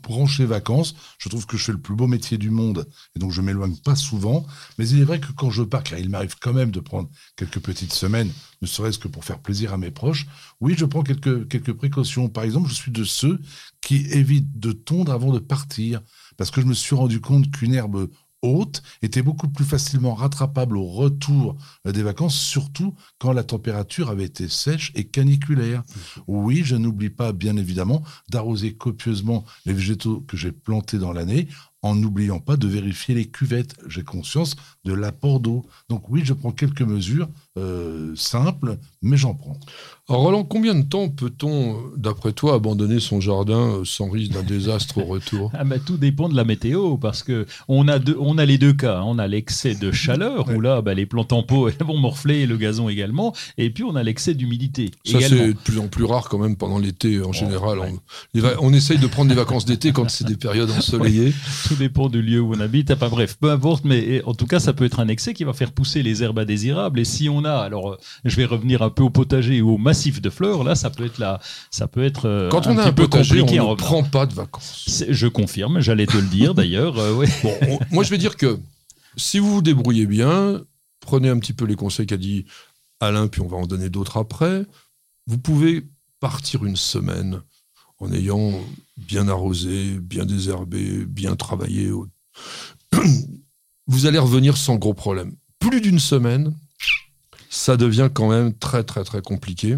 branché 0.00 0.44
vacances. 0.44 0.94
Je 1.18 1.28
trouve 1.28 1.46
que 1.46 1.56
je 1.56 1.64
fais 1.64 1.72
le 1.72 1.80
plus 1.80 1.94
beau 1.94 2.06
métier 2.06 2.38
du 2.38 2.50
monde 2.50 2.88
et 3.14 3.18
donc 3.18 3.32
je 3.32 3.40
m'éloigne 3.40 3.76
pas 3.76 3.96
souvent. 3.96 4.46
Mais 4.78 4.88
il 4.88 5.00
est 5.00 5.04
vrai 5.04 5.20
que 5.20 5.32
quand 5.32 5.50
je 5.50 5.62
pars, 5.62 5.82
car 5.82 5.98
il 5.98 6.08
m'arrive 6.08 6.36
quand 6.40 6.52
même 6.52 6.70
de 6.70 6.80
prendre 6.80 7.08
quelques 7.36 7.60
petites 7.60 7.92
semaines, 7.92 8.30
ne 8.62 8.66
serait-ce 8.66 8.98
que 8.98 9.08
pour 9.08 9.24
faire 9.24 9.40
plaisir 9.40 9.72
à 9.72 9.78
mes 9.78 9.90
proches, 9.90 10.26
oui, 10.60 10.74
je 10.76 10.84
prends 10.84 11.02
quelques, 11.02 11.48
quelques 11.48 11.72
précautions. 11.72 12.28
Par 12.28 12.44
exemple, 12.44 12.68
je 12.68 12.74
suis 12.74 12.92
de 12.92 13.04
ceux 13.04 13.40
qui 13.80 14.06
évitent 14.10 14.58
de 14.58 14.72
tondre 14.72 15.12
avant 15.12 15.32
de 15.32 15.38
partir 15.38 16.00
parce 16.36 16.50
que 16.50 16.60
je 16.60 16.66
me 16.66 16.74
suis 16.74 16.94
rendu 16.94 17.20
compte 17.20 17.50
qu'une 17.50 17.74
herbe 17.74 18.08
haute 18.42 18.82
était 19.02 19.22
beaucoup 19.22 19.48
plus 19.48 19.64
facilement 19.64 20.14
rattrapable 20.14 20.76
au 20.76 20.86
retour 20.86 21.56
euh, 21.86 21.92
des 21.92 22.02
vacances, 22.02 22.36
surtout 22.36 22.94
quand 23.18 23.32
la 23.32 23.44
température 23.44 24.10
avait 24.10 24.24
été 24.24 24.48
sèche 24.48 24.92
et 24.94 25.04
caniculaire. 25.04 25.82
Oui, 26.26 26.62
je 26.64 26.76
n'oublie 26.76 27.10
pas, 27.10 27.32
bien 27.32 27.56
évidemment, 27.56 28.02
d'arroser 28.30 28.74
copieusement 28.74 29.44
les 29.66 29.72
végétaux 29.72 30.20
que 30.20 30.36
j'ai 30.36 30.52
plantés 30.52 30.98
dans 30.98 31.12
l'année, 31.12 31.48
en 31.82 31.94
n'oubliant 31.94 32.40
pas 32.40 32.56
de 32.56 32.66
vérifier 32.66 33.14
les 33.14 33.26
cuvettes. 33.26 33.74
J'ai 33.88 34.02
conscience 34.02 34.56
de 34.84 34.92
l'apport 34.92 35.40
d'eau. 35.40 35.66
Donc 35.88 36.08
oui, 36.08 36.22
je 36.24 36.32
prends 36.32 36.52
quelques 36.52 36.82
mesures 36.82 37.28
euh, 37.56 38.14
simples, 38.16 38.78
mais 39.02 39.16
j'en 39.16 39.34
prends. 39.34 39.58
Alors 40.08 40.22
Roland, 40.22 40.44
combien 40.44 40.74
de 40.74 40.82
temps 40.82 41.10
peut-on, 41.10 41.76
d'après 41.96 42.32
toi, 42.32 42.54
abandonner 42.54 42.98
son 42.98 43.20
jardin 43.20 43.58
euh, 43.58 43.84
sans 43.84 44.08
risque 44.08 44.32
d'un 44.32 44.42
désastre 44.42 44.98
au 44.98 45.04
retour 45.04 45.50
ah 45.58 45.64
bah, 45.64 45.78
Tout 45.78 45.98
dépend 45.98 46.30
de 46.30 46.36
la 46.36 46.44
météo, 46.44 46.96
parce 46.96 47.22
que 47.22 47.46
on 47.68 47.88
a, 47.88 47.98
on 48.18 48.38
a 48.38 48.46
les 48.46 48.56
deux 48.56 48.72
cas. 48.72 49.02
On 49.04 49.18
a 49.18 49.26
l'excès 49.26 49.74
de 49.74 49.92
chaleur, 49.92 50.48
où 50.48 50.62
là, 50.62 50.80
bah, 50.80 50.94
les 50.94 51.04
plantes 51.04 51.34
en 51.34 51.42
pot 51.42 51.70
vont 51.80 51.98
morfler, 51.98 52.46
le 52.46 52.56
gazon 52.56 52.88
également, 52.88 53.34
et 53.58 53.68
puis 53.68 53.84
on 53.84 53.96
a 53.96 54.02
l'excès 54.02 54.34
d'humidité. 54.34 54.92
Ça, 55.04 55.20
c'est 55.20 55.48
de 55.48 55.52
plus 55.52 55.78
en 55.78 55.88
plus 55.88 56.04
rare 56.04 56.30
quand 56.30 56.38
même 56.38 56.56
pendant 56.56 56.78
l'été, 56.78 57.22
en 57.22 57.32
général. 57.32 57.78
On, 57.78 58.42
on, 58.60 58.72
essaye 58.72 58.98
de 58.98 59.06
prendre 59.06 59.28
des 59.28 59.34
vacances 59.34 59.66
d'été 59.66 59.92
quand 59.92 60.08
c'est 60.08 60.26
des 60.26 60.36
périodes 60.36 60.70
ensoleillées. 60.78 61.34
Tout 61.66 61.74
dépend 61.78 62.08
du 62.08 62.20
lieu 62.20 62.40
où 62.40 62.54
on 62.54 62.60
habite. 62.60 62.90
Enfin 62.90 63.08
bref, 63.08 63.36
peu 63.40 63.50
importe, 63.50 63.84
mais 63.84 64.22
en 64.24 64.34
tout 64.34 64.46
cas, 64.46 64.60
ça 64.60 64.72
peut 64.72 64.84
être 64.84 65.00
un 65.00 65.08
excès 65.08 65.32
qui 65.32 65.44
va 65.44 65.52
faire 65.52 65.72
pousser 65.72 66.02
les 66.02 66.22
herbes 66.22 66.38
indésirables. 66.38 67.00
Et 67.00 67.04
si 67.04 67.28
on 67.28 67.44
a, 67.44 67.54
alors, 67.54 67.92
euh, 67.92 67.98
je 68.24 68.36
vais 68.36 68.44
revenir 68.44 68.82
un 68.82 68.90
peu 68.90 69.02
au 69.02 69.10
potager 69.10 69.62
ou 69.62 69.70
au 69.74 69.78
massif 69.78 70.20
de 70.20 70.30
fleurs. 70.30 70.64
Là, 70.64 70.74
ça 70.74 70.90
peut 70.90 71.06
être 71.06 71.18
là, 71.18 71.40
ça 71.70 71.86
peut 71.86 72.04
être. 72.04 72.26
Euh, 72.26 72.48
Quand 72.50 72.66
on 72.66 72.76
a 72.76 72.84
un 72.84 72.92
peu 72.92 73.04
potager, 73.04 73.40
compliqué 73.40 73.60
on 73.60 73.70
ne 73.70 73.76
prend 73.76 74.02
pas 74.02 74.26
de 74.26 74.34
vacances. 74.34 75.04
Je 75.08 75.26
confirme, 75.26 75.80
j'allais 75.80 76.06
te 76.06 76.16
le 76.16 76.26
dire 76.26 76.54
d'ailleurs. 76.54 76.98
Euh, 76.98 77.24
bon, 77.42 77.78
moi, 77.90 78.04
je 78.04 78.10
vais 78.10 78.18
dire 78.18 78.36
que 78.36 78.58
si 79.16 79.38
vous 79.38 79.54
vous 79.54 79.62
débrouillez 79.62 80.06
bien, 80.06 80.60
prenez 81.00 81.28
un 81.28 81.38
petit 81.38 81.52
peu 81.52 81.64
les 81.64 81.76
conseils 81.76 82.06
qu'a 82.06 82.16
dit 82.16 82.44
Alain, 83.00 83.28
puis 83.28 83.40
on 83.40 83.46
va 83.46 83.56
en 83.56 83.66
donner 83.66 83.88
d'autres 83.88 84.16
après. 84.16 84.66
Vous 85.26 85.38
pouvez 85.38 85.86
partir 86.20 86.64
une 86.64 86.76
semaine 86.76 87.42
en 88.00 88.12
ayant 88.12 88.52
bien 88.96 89.28
arrosé, 89.28 89.98
bien 90.00 90.24
désherbé, 90.24 91.04
bien 91.06 91.36
travaillé. 91.36 91.90
Vous 93.86 94.06
allez 94.06 94.18
revenir 94.18 94.56
sans 94.56 94.76
gros 94.76 94.94
problème. 94.94 95.34
Plus 95.58 95.80
d'une 95.80 95.98
semaine, 95.98 96.54
ça 97.50 97.76
devient 97.76 98.10
quand 98.12 98.28
même 98.28 98.54
très 98.54 98.84
très 98.84 99.04
très 99.04 99.22
compliqué. 99.22 99.76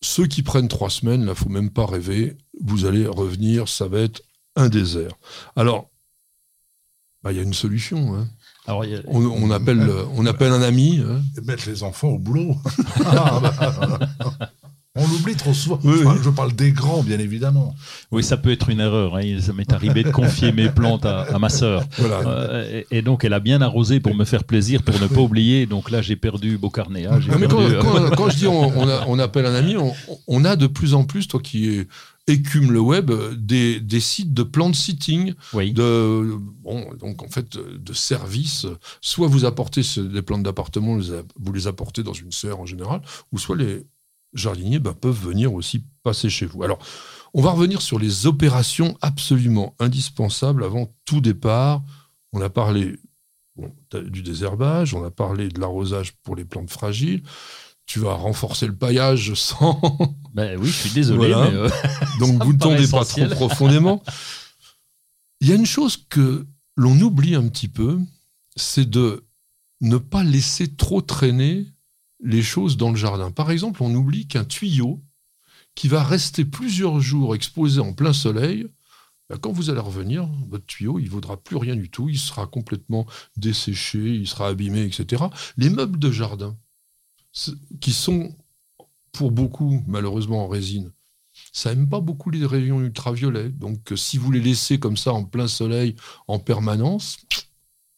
Ceux 0.00 0.26
qui 0.26 0.42
prennent 0.42 0.68
trois 0.68 0.90
semaines, 0.90 1.24
là, 1.24 1.34
faut 1.34 1.48
même 1.48 1.70
pas 1.70 1.86
rêver. 1.86 2.36
Vous 2.60 2.84
allez 2.84 3.06
revenir, 3.06 3.68
ça 3.68 3.88
va 3.88 4.00
être 4.00 4.22
un 4.54 4.68
désert. 4.68 5.12
Alors, 5.56 5.90
bah, 7.22 7.32
il 7.32 7.36
y 7.36 7.40
a 7.40 7.42
une 7.42 7.54
solution. 7.54 8.14
Hein. 8.14 8.28
Alors, 8.66 8.84
on, 9.06 9.50
appelle, 9.50 9.90
on 10.14 10.26
appelle 10.26 10.52
un 10.52 10.62
ami. 10.62 11.02
Hein. 11.04 11.22
Et 11.36 11.40
mettre 11.40 11.68
les 11.68 11.82
enfants 11.82 12.08
au 12.08 12.18
boulot. 12.18 12.56
On 14.94 15.06
l'oublie 15.06 15.36
trop 15.36 15.52
souvent. 15.52 15.78
je, 15.84 16.30
parle, 16.30 16.52
des 16.54 16.72
grands, 16.72 17.02
bien 17.02 17.18
évidemment. 17.18 17.74
Oui, 18.10 18.24
ça 18.24 18.36
peut 18.36 18.50
être 18.50 18.68
une 18.68 18.80
erreur. 18.80 19.16
Hein. 19.16 19.38
Ça 19.40 19.52
m'est 19.52 19.72
arrivé 19.72 20.02
de 20.02 20.10
confier 20.10 20.50
mes 20.50 20.70
plantes 20.70 21.06
à, 21.06 21.38
ma 21.38 21.48
sœur. 21.48 21.84
Euh, 22.00 22.82
et, 22.90 23.02
donc, 23.02 23.24
elle 23.24 23.32
a 23.32 23.40
bien 23.40 23.60
arrosé 23.60 24.00
pour 24.00 24.14
me 24.14 24.24
faire 24.24 24.44
plaisir, 24.44 24.82
pour 24.82 24.98
ne 25.00 25.06
pas 25.06 25.20
oublier. 25.20 25.66
Donc 25.66 25.90
là, 25.90 26.02
j'ai 26.02 26.16
perdu 26.16 26.58
beau 26.58 26.70
carnet. 26.70 27.06
Hein. 27.06 27.20
Euh, 27.30 28.10
quand, 28.16 28.30
je 28.30 28.36
dis 28.36 28.46
on, 28.46 29.18
appelle 29.18 29.46
un 29.46 29.54
ami, 29.54 29.76
on, 30.26 30.44
a 30.44 30.56
de 30.56 30.66
plus 30.66 30.94
en 30.94 31.04
plus, 31.04 31.28
toi 31.28 31.40
qui 31.40 31.86
écume 32.26 32.72
le 32.72 32.80
web, 32.80 33.12
des, 33.36 34.00
sites 34.00 34.34
de 34.34 34.42
plantes 34.42 34.74
sitting, 34.74 35.34
de, 35.54 36.38
donc 36.98 37.22
en 37.22 37.28
fait 37.28 37.56
de 37.56 37.92
services. 37.92 38.66
Soit 39.00 39.28
vous 39.28 39.44
apportez 39.44 39.82
des 39.96 40.22
plantes 40.22 40.42
d'appartement, 40.42 40.98
vous 41.38 41.52
les 41.52 41.66
apportez 41.68 42.02
dans 42.02 42.14
une 42.14 42.32
serre 42.32 42.58
en 42.58 42.66
général, 42.66 43.00
ou 43.32 43.38
soit 43.38 43.56
les 43.56 43.84
jardiniers 44.34 44.78
bah, 44.78 44.94
peuvent 44.98 45.18
venir 45.18 45.52
aussi 45.54 45.84
passer 46.02 46.30
chez 46.30 46.46
vous. 46.46 46.62
Alors, 46.62 46.78
on 47.34 47.42
va 47.42 47.50
revenir 47.50 47.82
sur 47.82 47.98
les 47.98 48.26
opérations 48.26 48.96
absolument 49.00 49.74
indispensables 49.78 50.64
avant 50.64 50.92
tout 51.04 51.20
départ. 51.20 51.82
On 52.32 52.40
a 52.40 52.50
parlé 52.50 52.96
du 53.92 54.22
désherbage, 54.22 54.94
on 54.94 55.04
a 55.04 55.10
parlé 55.10 55.48
de 55.48 55.60
l'arrosage 55.60 56.12
pour 56.22 56.36
les 56.36 56.44
plantes 56.44 56.70
fragiles. 56.70 57.22
Tu 57.86 58.00
vas 58.00 58.14
renforcer 58.14 58.66
le 58.66 58.76
paillage 58.76 59.34
sans. 59.34 59.80
Ben 60.34 60.56
oui, 60.60 60.68
je 60.68 60.72
suis 60.72 60.90
désolé. 60.90 61.28
Mais 61.28 61.34
euh, 61.34 61.68
Donc 62.20 62.44
vous 62.44 62.52
ne 62.52 62.58
tombez 62.58 62.86
pas 62.86 63.04
trop 63.04 63.26
profondément. 63.26 64.02
Il 65.40 65.48
y 65.48 65.52
a 65.52 65.56
une 65.56 65.66
chose 65.66 66.04
que 66.08 66.46
l'on 66.76 67.00
oublie 67.00 67.34
un 67.34 67.48
petit 67.48 67.68
peu, 67.68 67.98
c'est 68.56 68.88
de 68.88 69.24
ne 69.80 69.96
pas 69.96 70.22
laisser 70.22 70.68
trop 70.74 71.00
traîner 71.00 71.66
les 72.20 72.42
choses 72.42 72.76
dans 72.76 72.90
le 72.90 72.96
jardin. 72.96 73.30
Par 73.30 73.50
exemple, 73.50 73.82
on 73.82 73.94
oublie 73.94 74.26
qu'un 74.26 74.44
tuyau 74.44 75.02
qui 75.74 75.88
va 75.88 76.02
rester 76.02 76.44
plusieurs 76.44 77.00
jours 77.00 77.34
exposé 77.34 77.80
en 77.80 77.92
plein 77.92 78.12
soleil, 78.12 78.66
bah, 79.28 79.36
quand 79.40 79.52
vous 79.52 79.70
allez 79.70 79.80
revenir, 79.80 80.28
votre 80.48 80.66
tuyau, 80.66 80.98
il 80.98 81.08
vaudra 81.10 81.36
plus 81.36 81.56
rien 81.56 81.76
du 81.76 81.90
tout, 81.90 82.08
il 82.08 82.18
sera 82.18 82.46
complètement 82.46 83.06
desséché, 83.36 83.98
il 83.98 84.26
sera 84.26 84.48
abîmé, 84.48 84.82
etc. 84.82 85.24
Les 85.56 85.70
meubles 85.70 85.98
de 85.98 86.10
jardin, 86.10 86.56
qui 87.80 87.92
sont 87.92 88.34
pour 89.12 89.30
beaucoup 89.30 89.84
malheureusement 89.86 90.44
en 90.44 90.48
résine, 90.48 90.92
ça 91.52 91.74
n'aime 91.74 91.88
pas 91.88 92.00
beaucoup 92.00 92.30
les 92.30 92.44
rayons 92.44 92.80
ultraviolets. 92.80 93.50
Donc 93.50 93.92
si 93.96 94.18
vous 94.18 94.30
les 94.30 94.40
laissez 94.40 94.78
comme 94.80 94.96
ça 94.96 95.12
en 95.12 95.24
plein 95.24 95.46
soleil 95.46 95.94
en 96.26 96.38
permanence, 96.38 97.18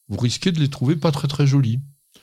vous 0.09 0.19
risquez 0.19 0.53
de 0.53 0.61
les 0.61 0.69
trouver 0.69 0.97
pas 0.97 1.13
très 1.13 1.29
très 1.29 1.47
jolis. 1.47 1.81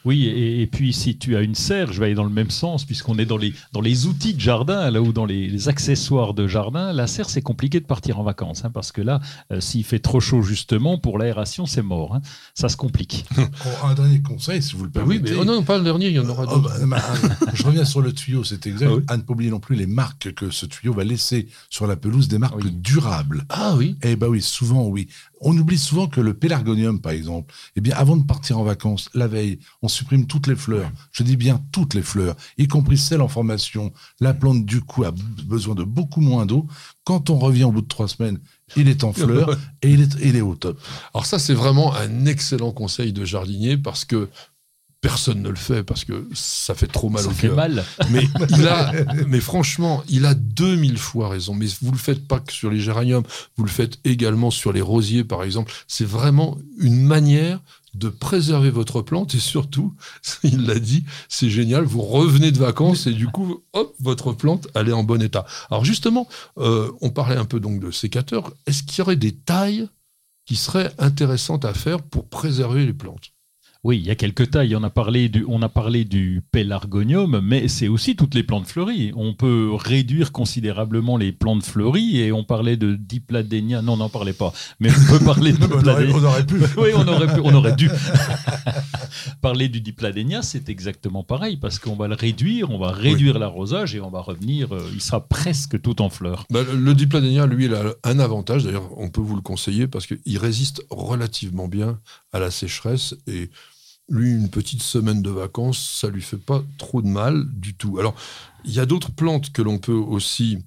Oui, 0.08 0.26
et, 0.26 0.66
puis 0.68 0.94
si 0.94 1.18
tu 1.18 1.36
as 1.36 1.42
une 1.42 1.54
serre, 1.54 1.92
je 1.92 2.00
vais 2.00 2.06
aller 2.06 2.16
dans 2.16 2.24
le 2.24 2.30
même 2.30 2.50
sens, 2.50 2.86
puisqu'on 2.86 3.18
est 3.18 3.26
dans 3.26 3.36
les, 3.36 3.54
dans 3.74 3.82
les 3.82 4.06
outils 4.06 4.34
de 4.34 4.40
jardin, 4.40 4.90
là 4.90 5.02
où 5.02 5.12
dans 5.12 5.26
les, 5.26 5.68
accessoires 5.68 6.34
de 6.34 6.48
jardin, 6.48 6.94
la 6.94 7.08
serre, 7.08 7.30
c'est 7.30 7.42
compliqué 7.42 7.82
de 7.82 7.86
partir 7.86 8.18
en 8.18 8.24
vacances, 8.24 8.64
hein, 8.64 8.72
parce 8.74 8.94
que 8.94 9.02
là, 9.02 9.20
euh, 9.52 9.60
s'il 9.60 9.84
fait 9.84 10.00
trop 10.00 10.22
chaud, 10.22 10.42
justement, 10.42 10.98
pour 10.98 11.18
l'aération, 11.18 11.66
c'est 11.66 11.82
mort. 11.82 12.16
Hein. 12.16 12.22
Ça 12.54 12.70
se 12.70 12.78
complique. 12.78 13.26
un 13.84 13.94
dernier 13.96 14.22
conseil, 14.22 14.64
si 14.64 14.78
vous 14.78 14.86
le 14.86 14.90
permettez. 14.90 15.24
Oui, 15.24 15.30
mais 15.30 15.38
oh 15.42 15.44
non, 15.44 15.62
pas 15.64 15.78
le 15.78 15.84
dernier, 15.84 16.08
il 16.08 16.14
y 16.14 16.20
en 16.20 16.30
aura 16.30 16.46
oh, 16.48 16.56
d'autres. 16.56 16.86
Bah, 16.86 17.04
je 17.54 17.64
reviens 17.64 17.84
sur 17.84 18.00
le 18.00 18.14
tuyau, 18.14 18.46
c'est 18.46 18.66
exact. 18.66 18.90
Ah 19.10 19.14
à 19.14 19.18
ne 19.18 19.24
pas 19.24 19.34
oublier 19.34 19.52
non 19.52 19.60
plus 19.60 19.76
les 19.76 19.88
marques 19.88 20.32
que 20.36 20.52
ce 20.52 20.66
tuyau 20.66 20.94
va 20.94 21.04
laisser 21.04 21.50
sur 21.70 21.86
la 21.86 21.98
pelouse, 21.98 22.30
des 22.30 22.38
marques 22.38 22.66
durables. 22.66 23.46
Ah 23.50 23.76
oui 23.76 23.98
Eh 24.04 24.16
bien 24.16 24.30
oui, 24.30 24.42
souvent 24.42 24.88
oui. 24.88 25.10
On 25.42 25.58
oublie 25.58 25.78
souvent 25.78 26.08
que 26.08 26.22
le 26.22 26.34
pélargonium, 26.34 27.00
par 27.00 27.12
exemple, 27.12 27.54
eh 27.76 27.82
bien, 27.82 27.96
avant 27.96 28.18
de 28.18 28.24
partir 28.24 28.58
en 28.58 28.64
vacances, 28.64 29.10
la 29.14 29.28
veille, 29.28 29.60
on 29.82 29.88
supprime 29.88 30.26
toutes 30.26 30.48
les 30.48 30.56
fleurs. 30.56 30.92
Je 31.12 31.24
dis 31.24 31.38
bien 31.38 31.64
toutes 31.72 31.94
les 31.94 32.02
fleurs, 32.02 32.36
y 32.58 32.68
compris 32.68 32.98
celles 32.98 33.22
en 33.22 33.28
formation. 33.28 33.94
La 34.20 34.34
plante, 34.34 34.66
du 34.66 34.82
coup, 34.82 35.04
a 35.04 35.12
besoin 35.46 35.76
de 35.76 35.84
beaucoup 35.84 36.22
moins 36.22 36.46
d'eau. 36.46 36.68
Quand 37.04 37.30
on 37.30 37.38
revient 37.38 37.66
au 37.66 37.72
bout 37.72 37.82
de 37.82 37.88
trois 37.88 38.08
semaines, 38.08 38.40
il 38.76 38.88
est 38.88 39.04
en 39.04 39.14
fleurs 39.14 39.58
et 39.82 39.92
il 39.92 40.02
est, 40.02 40.16
il 40.22 40.36
est 40.36 40.42
au 40.42 40.56
top. 40.56 40.80
Alors 41.14 41.26
ça, 41.26 41.40
c'est 41.40 41.54
vraiment 41.54 41.96
un 41.96 42.26
excellent 42.26 42.72
conseil 42.72 43.14
de 43.14 43.24
jardinier 43.24 43.78
parce 43.78 44.06
que 44.06 44.30
personne 45.08 45.42
ne 45.42 45.48
le 45.48 45.56
fait 45.56 45.84
parce 45.84 46.04
que 46.04 46.28
ça 46.34 46.76
fait 46.76 46.88
trop 46.88 47.10
mal 47.10 47.24
ça 47.24 47.30
au 47.30 47.32
fait 47.32 47.48
mal. 47.48 47.86
Mais, 48.10 48.28
il 48.50 48.68
a, 48.68 48.92
mais 49.26 49.40
franchement, 49.40 50.04
il 50.10 50.26
a 50.26 50.34
2000 50.34 50.98
fois 50.98 51.30
raison. 51.30 51.54
Mais 51.54 51.68
vous 51.82 51.94
le 51.94 51.98
faites 51.98 52.28
pas 52.28 52.42
que 52.42 52.52
sur 52.52 52.70
les 52.70 52.82
géraniums, 52.82 53.24
vous 53.56 53.64
le 53.64 53.70
faites 53.70 54.00
également 54.04 54.52
sur 54.52 54.74
les 54.74 54.82
rosiers, 54.82 55.24
par 55.24 55.44
exemple. 55.44 55.72
C'est 55.88 56.06
vraiment 56.06 56.58
une 56.78 57.02
manière 57.02 57.62
de 57.94 58.10
préserver 58.10 58.70
votre 58.70 59.02
plante 59.02 59.34
et 59.34 59.40
surtout, 59.40 59.96
il 60.44 60.66
l'a 60.66 60.78
dit, 60.78 61.06
c'est 61.30 61.50
génial, 61.50 61.86
vous 61.86 62.02
revenez 62.02 62.52
de 62.52 62.60
vacances 62.60 63.08
et 63.08 63.14
du 63.14 63.28
coup, 63.28 63.64
hop, 63.72 63.96
votre 64.02 64.34
plante, 64.34 64.68
elle 64.76 64.90
est 64.90 64.94
en 64.94 65.04
bon 65.04 65.22
état. 65.22 65.46
Alors 65.72 65.86
justement, 65.86 66.28
euh, 66.58 66.92
on 67.00 67.12
parlait 67.12 67.38
un 67.38 67.46
peu 67.46 67.62
donc 67.62 67.80
de 67.80 67.92
sécateurs. 67.92 68.52
Est-ce 68.66 68.84
qu'il 68.84 69.00
y 69.00 69.02
aurait 69.02 69.16
des 69.16 69.34
tailles 69.34 69.88
qui 70.46 70.58
seraient 70.58 70.92
intéressantes 70.98 71.64
à 71.64 71.74
faire 71.74 72.02
pour 72.04 72.28
préserver 72.28 72.86
les 72.86 72.94
plantes? 72.94 73.32
Oui, 73.88 74.00
il 74.00 74.06
y 74.06 74.12
a 74.12 74.16
quelques 74.16 74.52
tailles. 74.52 74.76
On 74.76 74.84
a 74.84 74.90
parlé 74.90 75.30
du, 75.30 75.46
on 75.48 75.62
a 75.62 75.70
parlé 75.70 76.04
du 76.04 76.44
pélargonium, 76.52 77.40
mais 77.42 77.70
c'est 77.70 77.88
aussi 77.88 78.18
toutes 78.18 78.36
les 78.36 78.44
plantes 78.44 78.68
fleuries. 78.68 79.14
On 79.16 79.34
peut 79.34 79.70
réduire 79.74 80.34
considérablement 80.34 81.16
les 81.16 81.32
plantes 81.32 81.64
fleuries 81.64 82.20
et 82.20 82.34
on 82.34 82.44
parlait 82.44 82.76
de 82.76 82.96
dipladénia. 82.96 83.82
Non, 83.82 83.94
on 83.94 83.98
n'en 83.98 84.10
parlait 84.10 84.34
pas. 84.34 84.52
Mais 84.82 84.90
on 84.92 85.18
peut 85.18 85.24
parler 85.24 85.54
de 85.54 85.64
on 86.14 86.24
aurait 86.26 86.46
pu. 86.46 86.56
oui, 86.76 86.90
on 86.98 87.08
aurait 87.08 87.34
pu, 87.34 87.40
on 87.42 87.54
aurait 87.54 87.78
dû. 87.78 87.90
parler 89.42 89.70
du 89.70 89.80
dipladénia, 89.80 90.42
c'est 90.42 90.68
exactement 90.68 91.24
pareil 91.24 91.56
parce 91.56 91.80
qu'on 91.80 91.96
va 91.96 92.10
le 92.10 92.16
réduire, 92.16 92.72
on 92.72 92.80
va 92.80 92.92
réduire 92.92 93.40
l'arrosage 93.40 93.96
et 93.96 94.02
on 94.02 94.10
va 94.10 94.20
revenir. 94.20 94.76
Euh, 94.76 94.82
il 94.94 95.02
sera 95.02 95.26
presque 95.26 95.82
tout 95.82 96.02
en 96.02 96.10
fleurs. 96.10 96.46
Bah, 96.50 96.60
le 96.70 96.94
dipladénia, 96.94 97.46
lui, 97.46 97.66
il 97.66 97.74
a 97.74 97.84
un 98.04 98.20
avantage. 98.20 98.66
D'ailleurs, 98.66 98.90
on 98.98 99.08
peut 99.08 99.22
vous 99.22 99.38
le 99.38 99.42
conseiller 99.42 99.88
parce 99.88 100.08
qu'il 100.08 100.38
résiste 100.38 100.82
relativement 100.90 101.70
bien 101.70 102.02
à 102.34 102.40
la 102.40 102.52
sécheresse 102.52 103.16
et 103.28 103.50
lui, 104.10 104.32
une 104.32 104.50
petite 104.50 104.82
semaine 104.82 105.22
de 105.22 105.30
vacances, 105.30 106.00
ça 106.00 106.10
lui 106.10 106.22
fait 106.22 106.38
pas 106.38 106.64
trop 106.78 107.02
de 107.02 107.08
mal 107.08 107.46
du 107.54 107.76
tout. 107.76 108.00
Alors, 108.00 108.16
il 108.66 108.72
y 108.72 108.80
a 108.80 108.86
d'autres 108.86 109.12
plantes 109.12 109.52
que 109.52 109.62
l'on 109.62 109.80
peut 109.80 109.92
aussi 109.92 110.60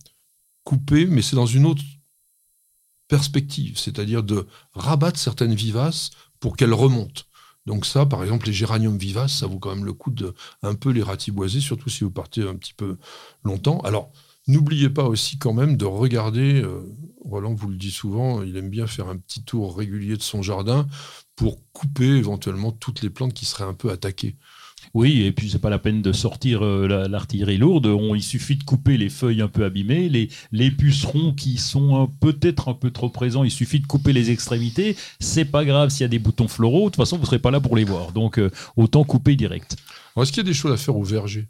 couper, 0.64 1.06
mais 1.06 1.22
c'est 1.22 1.36
dans 1.36 1.46
une 1.46 1.66
autre 1.66 1.82
perspective, 3.08 3.78
c'est-à-dire 3.78 4.22
de 4.22 4.46
rabattre 4.72 5.18
certaines 5.18 5.54
vivaces 5.54 6.10
pour 6.38 6.56
qu'elles 6.56 6.74
remontent. 6.74 7.22
Donc 7.66 7.84
ça, 7.84 8.06
par 8.06 8.22
exemple, 8.22 8.46
les 8.46 8.52
géraniums 8.52 8.96
vivaces, 8.96 9.38
ça 9.38 9.46
vaut 9.46 9.58
quand 9.58 9.74
même 9.74 9.84
le 9.84 9.92
coup 9.92 10.10
de 10.10 10.34
un 10.62 10.74
peu 10.74 10.90
les 10.90 11.02
ratiboiser, 11.02 11.60
surtout 11.60 11.90
si 11.90 12.04
vous 12.04 12.10
partez 12.10 12.42
un 12.42 12.54
petit 12.54 12.72
peu 12.72 12.96
longtemps. 13.44 13.80
Alors, 13.80 14.12
n'oubliez 14.46 14.88
pas 14.88 15.04
aussi 15.04 15.38
quand 15.38 15.52
même 15.52 15.76
de 15.76 15.84
regarder, 15.84 16.62
euh, 16.62 16.82
Roland 17.24 17.54
vous 17.54 17.68
le 17.68 17.76
dit 17.76 17.90
souvent, 17.90 18.42
il 18.42 18.56
aime 18.56 18.70
bien 18.70 18.86
faire 18.86 19.08
un 19.08 19.16
petit 19.16 19.44
tour 19.44 19.76
régulier 19.76 20.16
de 20.16 20.22
son 20.22 20.42
jardin 20.42 20.86
pour 21.40 21.56
couper 21.72 22.04
éventuellement 22.04 22.70
toutes 22.70 23.00
les 23.00 23.08
plantes 23.08 23.32
qui 23.32 23.46
seraient 23.46 23.64
un 23.64 23.72
peu 23.72 23.90
attaquées. 23.90 24.36
Oui, 24.92 25.22
et 25.22 25.32
puis 25.32 25.48
c'est 25.48 25.58
pas 25.58 25.70
la 25.70 25.78
peine 25.78 26.02
de 26.02 26.12
sortir 26.12 26.62
euh, 26.62 27.08
l'artillerie 27.08 27.56
lourde. 27.56 27.88
il 28.14 28.22
suffit 28.22 28.56
de 28.56 28.62
couper 28.62 28.98
les 28.98 29.08
feuilles 29.08 29.40
un 29.40 29.48
peu 29.48 29.64
abîmées, 29.64 30.10
les, 30.10 30.28
les 30.52 30.70
pucerons 30.70 31.32
qui 31.32 31.56
sont 31.56 32.10
peut-être 32.20 32.68
un 32.68 32.74
peu 32.74 32.90
trop 32.90 33.08
présents. 33.08 33.42
Il 33.42 33.50
suffit 33.50 33.80
de 33.80 33.86
couper 33.86 34.12
les 34.12 34.30
extrémités. 34.30 34.98
C'est 35.18 35.46
pas 35.46 35.64
grave 35.64 35.88
s'il 35.88 36.02
y 36.02 36.04
a 36.04 36.08
des 36.08 36.18
boutons 36.18 36.46
floraux. 36.46 36.80
De 36.80 36.84
toute 36.90 36.96
façon, 36.96 37.16
vous 37.16 37.24
serez 37.24 37.38
pas 37.38 37.50
là 37.50 37.60
pour 37.60 37.74
les 37.74 37.84
voir. 37.84 38.12
Donc 38.12 38.38
euh, 38.38 38.50
autant 38.76 39.04
couper 39.04 39.34
direct. 39.34 39.78
Est-ce 40.20 40.32
qu'il 40.32 40.42
y 40.42 40.46
a 40.46 40.50
des 40.50 40.54
choses 40.54 40.72
à 40.72 40.76
faire 40.76 40.96
au 40.96 41.04
verger? 41.04 41.48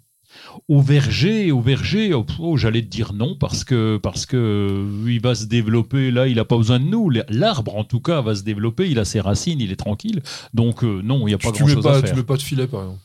Au 0.69 0.81
verger, 0.81 1.53
au 1.53 1.61
verger, 1.61 2.15
oh, 2.15 2.25
oh, 2.39 2.57
j'allais 2.57 2.83
te 2.83 2.89
dire 2.89 3.13
non 3.13 3.37
parce 3.37 3.65
que 3.65 3.99
parce 4.03 4.27
que 4.27 4.37
euh, 4.37 5.11
il 5.11 5.21
va 5.21 5.35
se 5.35 5.45
développer. 5.45 6.11
Là, 6.11 6.27
il 6.27 6.37
n'a 6.37 6.45
pas 6.45 6.57
besoin 6.57 6.81
de 6.81 6.85
nous. 6.85 7.11
L'arbre, 7.29 7.77
en 7.77 7.85
tout 7.85 8.01
cas, 8.01 8.21
va 8.21 8.35
se 8.35 8.43
développer. 8.43 8.89
Il 8.91 8.99
a 8.99 9.05
ses 9.05 9.21
racines, 9.21 9.61
il 9.61 9.73
est 9.73 9.77
tranquille. 9.77 10.23
Donc 10.55 10.85
euh, 10.85 11.01
non, 11.03 11.27
il 11.27 11.31
n'y 11.31 11.35
a 11.35 11.39
pas 11.39 11.51
grand 11.51 11.67
chose 11.67 11.87
à 11.87 12.01
faire. 12.01 12.11
Tu 12.11 12.17
mets 12.17 12.23
pas 12.23 12.37
de 12.37 12.43
filet, 12.43 12.67
par 12.67 12.83
exemple. 12.83 13.01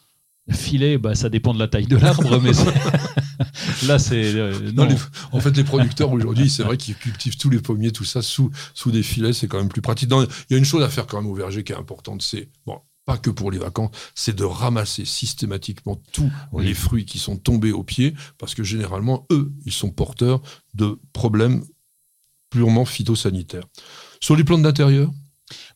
Filet, 0.51 0.99
bah, 0.99 1.15
ça 1.15 1.29
dépend 1.29 1.55
de 1.55 1.59
la 1.59 1.67
taille 1.67 1.87
de 1.87 1.97
l'arbre, 1.97 2.39
mais 2.39 2.51
là, 3.87 3.97
c'est. 3.97 4.35
Euh, 4.35 4.53
en 5.31 5.39
fait, 5.39 5.57
les 5.57 5.63
producteurs 5.63 6.11
aujourd'hui, 6.11 6.51
c'est 6.51 6.61
vrai 6.61 6.77
qu'ils 6.77 6.95
cultivent 6.95 7.37
tous 7.37 7.49
les 7.49 7.59
pommiers, 7.59 7.91
tout 7.91 8.03
ça, 8.03 8.21
sous, 8.21 8.51
sous 8.75 8.91
des 8.91 9.01
filets, 9.01 9.33
c'est 9.33 9.47
quand 9.47 9.57
même 9.57 9.69
plus 9.69 9.81
pratique. 9.81 10.11
Il 10.11 10.53
y 10.53 10.55
a 10.55 10.57
une 10.57 10.65
chose 10.65 10.83
à 10.83 10.89
faire 10.89 11.07
quand 11.07 11.19
même 11.19 11.31
au 11.31 11.33
verger 11.33 11.63
qui 11.63 11.71
est 11.71 11.77
importante, 11.77 12.21
c'est. 12.21 12.49
Bon, 12.67 12.79
pas 13.05 13.17
que 13.17 13.29
pour 13.29 13.51
les 13.51 13.59
vacances, 13.59 13.91
c'est 14.15 14.35
de 14.35 14.43
ramasser 14.43 15.05
systématiquement 15.05 16.01
tous 16.11 16.31
les 16.57 16.73
fruits 16.73 17.05
qui 17.05 17.19
sont 17.19 17.37
tombés 17.37 17.71
au 17.71 17.83
pied, 17.83 18.13
parce 18.37 18.55
que 18.55 18.63
généralement, 18.63 19.25
eux, 19.31 19.53
ils 19.65 19.71
sont 19.71 19.91
porteurs 19.91 20.41
de 20.73 20.99
problèmes 21.13 21.63
purement 22.49 22.85
phytosanitaires. 22.85 23.65
Sur 24.19 24.35
les 24.35 24.43
plantes 24.43 24.63
d'intérieur? 24.63 25.11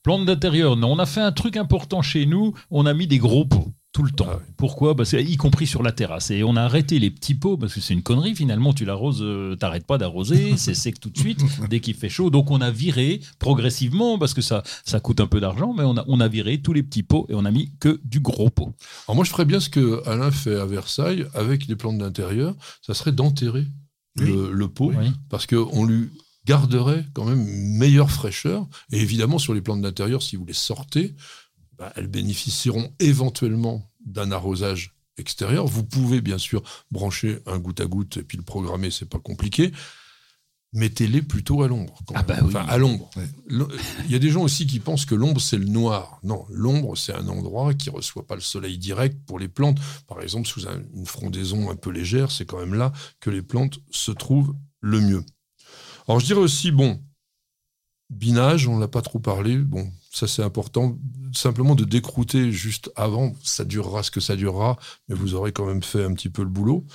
Plantes 0.02 0.26
d'intérieur, 0.26 0.76
non. 0.76 0.94
On 0.94 1.00
a 1.00 1.06
fait 1.06 1.22
un 1.22 1.32
truc 1.32 1.56
important 1.58 2.02
chez 2.02 2.26
nous, 2.26 2.54
on 2.72 2.86
a 2.86 2.94
mis 2.94 3.06
des 3.06 3.20
gros 3.20 3.46
pots 3.46 3.74
tout 3.92 4.04
le 4.04 4.12
temps. 4.12 4.28
Ah 4.30 4.40
Pourquoi? 4.58 4.96
Parce 4.96 5.14
Y 5.14 5.38
compris 5.38 5.66
sur 5.66 5.82
la 5.82 5.92
terrasse. 5.92 6.30
Et 6.32 6.44
on 6.44 6.56
a 6.56 6.62
arrêté 6.62 7.00
les 7.00 7.10
petits 7.10 7.34
pots, 7.34 7.58
parce 7.58 7.74
que 7.74 7.82
c'est 7.82 7.94
une 7.94 8.04
connerie 8.04 8.36
finalement, 8.36 8.74
tu 8.74 8.86
l'arroses, 8.86 9.22
euh, 9.22 9.56
t'arrêtes 9.56 9.86
pas 9.86 9.98
d'arroser, 9.98 10.54
c'est 10.58 10.76
sec 10.76 11.00
tout 11.00 11.10
de 11.10 11.18
suite, 11.18 11.42
dès 11.70 11.80
qu'il 11.80 11.96
fait 11.96 12.10
chaud. 12.10 12.30
Donc 12.30 12.52
on 12.52 12.62
a 12.62 12.72
viré 12.72 13.20
progressivement, 13.40 14.20
parce 14.20 14.34
que 14.34 14.42
ça, 14.42 14.64
ça 14.86 15.00
coûte 15.00 15.20
un 15.22 15.28
peu 15.28 15.40
d'argent, 15.40 15.74
mais 15.74 15.84
on 15.84 15.98
a, 15.98 16.06
on 16.08 16.20
a 16.20 16.28
viré 16.28 16.62
tous 16.62 16.74
les 16.74 16.84
petits 16.84 17.04
pots 17.04 17.26
et 17.30 17.36
on 17.36 17.46
a 17.46 17.52
mis 17.52 17.72
que 17.80 18.00
du 18.04 18.20
gros 18.20 18.50
pot. 18.50 18.74
Alors 19.08 19.16
moi 19.16 19.26
je 19.26 19.32
ferais 19.32 19.46
bien 19.46 19.60
ce 19.60 19.70
que 19.70 20.08
Alain 20.08 20.32
fait 20.32 20.56
à 20.56 20.66
Versailles 20.66 21.26
avec 21.34 21.68
les 21.68 21.76
plantes 21.76 21.98
d'intérieur, 21.98 22.56
ça 22.82 22.94
serait 22.94 23.12
d'enterrer 23.12 23.66
le, 24.16 24.68
pot, 24.68 24.92
parce 25.30 25.48
qu'on 25.48 25.86
lui 25.86 26.10
garderait 26.46 27.06
quand 27.14 27.26
même 27.26 27.48
une 27.48 27.78
meilleure 27.78 28.12
fraîcheur. 28.12 28.68
Et 28.92 29.00
évidemment, 29.00 29.38
sur 29.38 29.54
les 29.54 29.62
plantes 29.62 29.82
d'intérieur, 29.82 30.22
si 30.22 30.36
vous 30.36 30.46
les 30.46 30.54
sortez, 30.54 31.16
bah, 31.80 31.94
elles 31.96 32.08
bénéficieront 32.08 32.94
éventuellement 33.00 33.90
d'un 34.06 34.32
arrosage 34.32 34.96
extérieur. 35.18 35.66
Vous 35.66 35.86
pouvez 35.86 36.20
bien 36.20 36.38
sûr 36.38 36.62
brancher 36.92 37.40
un 37.46 37.58
goutte 37.58 37.80
à 37.80 37.86
goutte 37.86 38.18
et 38.18 38.24
puis 38.24 38.38
le 38.38 38.44
programmer, 38.44 38.92
c'est 38.92 39.08
pas 39.08 39.20
compliqué. 39.20 39.72
Mettez-les 40.74 41.24
plutôt 41.24 41.64
à 41.64 41.68
l'ombre. 41.68 41.98
Ah 42.14 42.22
bah 42.22 42.36
enfin, 42.44 42.64
à 42.68 42.78
l'ombre. 42.78 43.10
Il 43.50 44.12
y 44.12 44.16
a 44.16 44.20
des 44.20 44.30
gens 44.30 44.44
aussi 44.44 44.68
qui 44.68 44.80
pensent 44.80 45.06
que 45.06 45.16
l'ombre 45.16 45.42
c'est 45.42 45.58
le 45.58 45.66
noir. 45.66 46.20
Non, 46.22 46.46
l'ombre 46.50 46.96
c'est 46.96 47.14
un 47.14 47.28
endroit 47.28 47.74
qui 47.74 47.90
reçoit 47.90 48.28
pas 48.28 48.36
le 48.36 48.42
soleil 48.42 48.78
direct 48.78 49.18
pour 49.26 49.40
les 49.40 49.48
plantes. 49.48 49.80
Par 50.06 50.22
exemple, 50.22 50.48
sous 50.48 50.68
une 50.68 51.06
frondaison 51.08 51.72
un 51.72 51.76
peu 51.76 51.90
légère, 51.90 52.30
c'est 52.30 52.46
quand 52.46 52.60
même 52.60 52.76
là 52.76 52.92
que 53.20 53.32
les 53.32 53.42
plantes 53.42 53.80
se 53.90 54.12
trouvent 54.12 54.54
le 54.82 55.00
mieux. 55.00 55.26
Alors 56.08 56.20
je 56.20 56.26
dirais 56.26 56.42
aussi, 56.42 56.72
bon, 56.72 57.02
binage, 58.10 58.68
on 58.68 58.80
l'a 58.80 58.88
pas 58.88 59.02
trop 59.02 59.20
parlé. 59.20 59.58
Bon, 59.58 59.92
ça 60.12 60.28
c'est 60.28 60.44
important. 60.44 60.98
Simplement 61.34 61.76
de 61.76 61.86
décrouter 61.86 62.52
juste 62.52 62.92
avant, 62.96 63.36
ça 63.44 63.66
durera 63.66 64.04
ce 64.04 64.12
que 64.12 64.20
ça 64.20 64.36
durera, 64.36 64.78
mais 65.08 65.16
vous 65.16 65.36
aurez 65.36 65.52
quand 65.52 65.66
même 65.66 65.84
fait 65.84 66.04
un 66.04 66.14
petit 66.14 66.30
peu 66.30 66.44
le 66.44 66.50
boulot. 66.50 66.86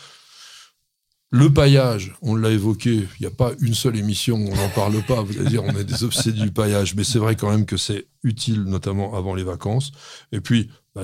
Le 1.30 1.52
paillage, 1.52 2.14
on 2.22 2.36
l'a 2.36 2.50
évoqué, 2.50 2.94
il 2.94 3.20
n'y 3.20 3.26
a 3.26 3.30
pas 3.30 3.54
une 3.60 3.74
seule 3.74 3.96
émission 3.96 4.36
où 4.36 4.48
on 4.52 4.54
n'en 4.54 4.68
parle 4.68 5.02
pas. 5.02 5.20
Vous 5.20 5.36
allez 5.36 5.50
dire, 5.50 5.64
on 5.64 5.76
est 5.76 5.84
des 5.84 6.04
obsédés 6.04 6.40
du 6.40 6.52
paillage, 6.52 6.94
mais 6.94 7.02
c'est 7.02 7.18
vrai 7.18 7.34
quand 7.34 7.50
même 7.50 7.66
que 7.66 7.76
c'est 7.76 8.06
utile, 8.22 8.62
notamment 8.62 9.16
avant 9.16 9.34
les 9.34 9.42
vacances. 9.42 9.90
Et 10.30 10.40
puis, 10.40 10.70
bah, 10.94 11.02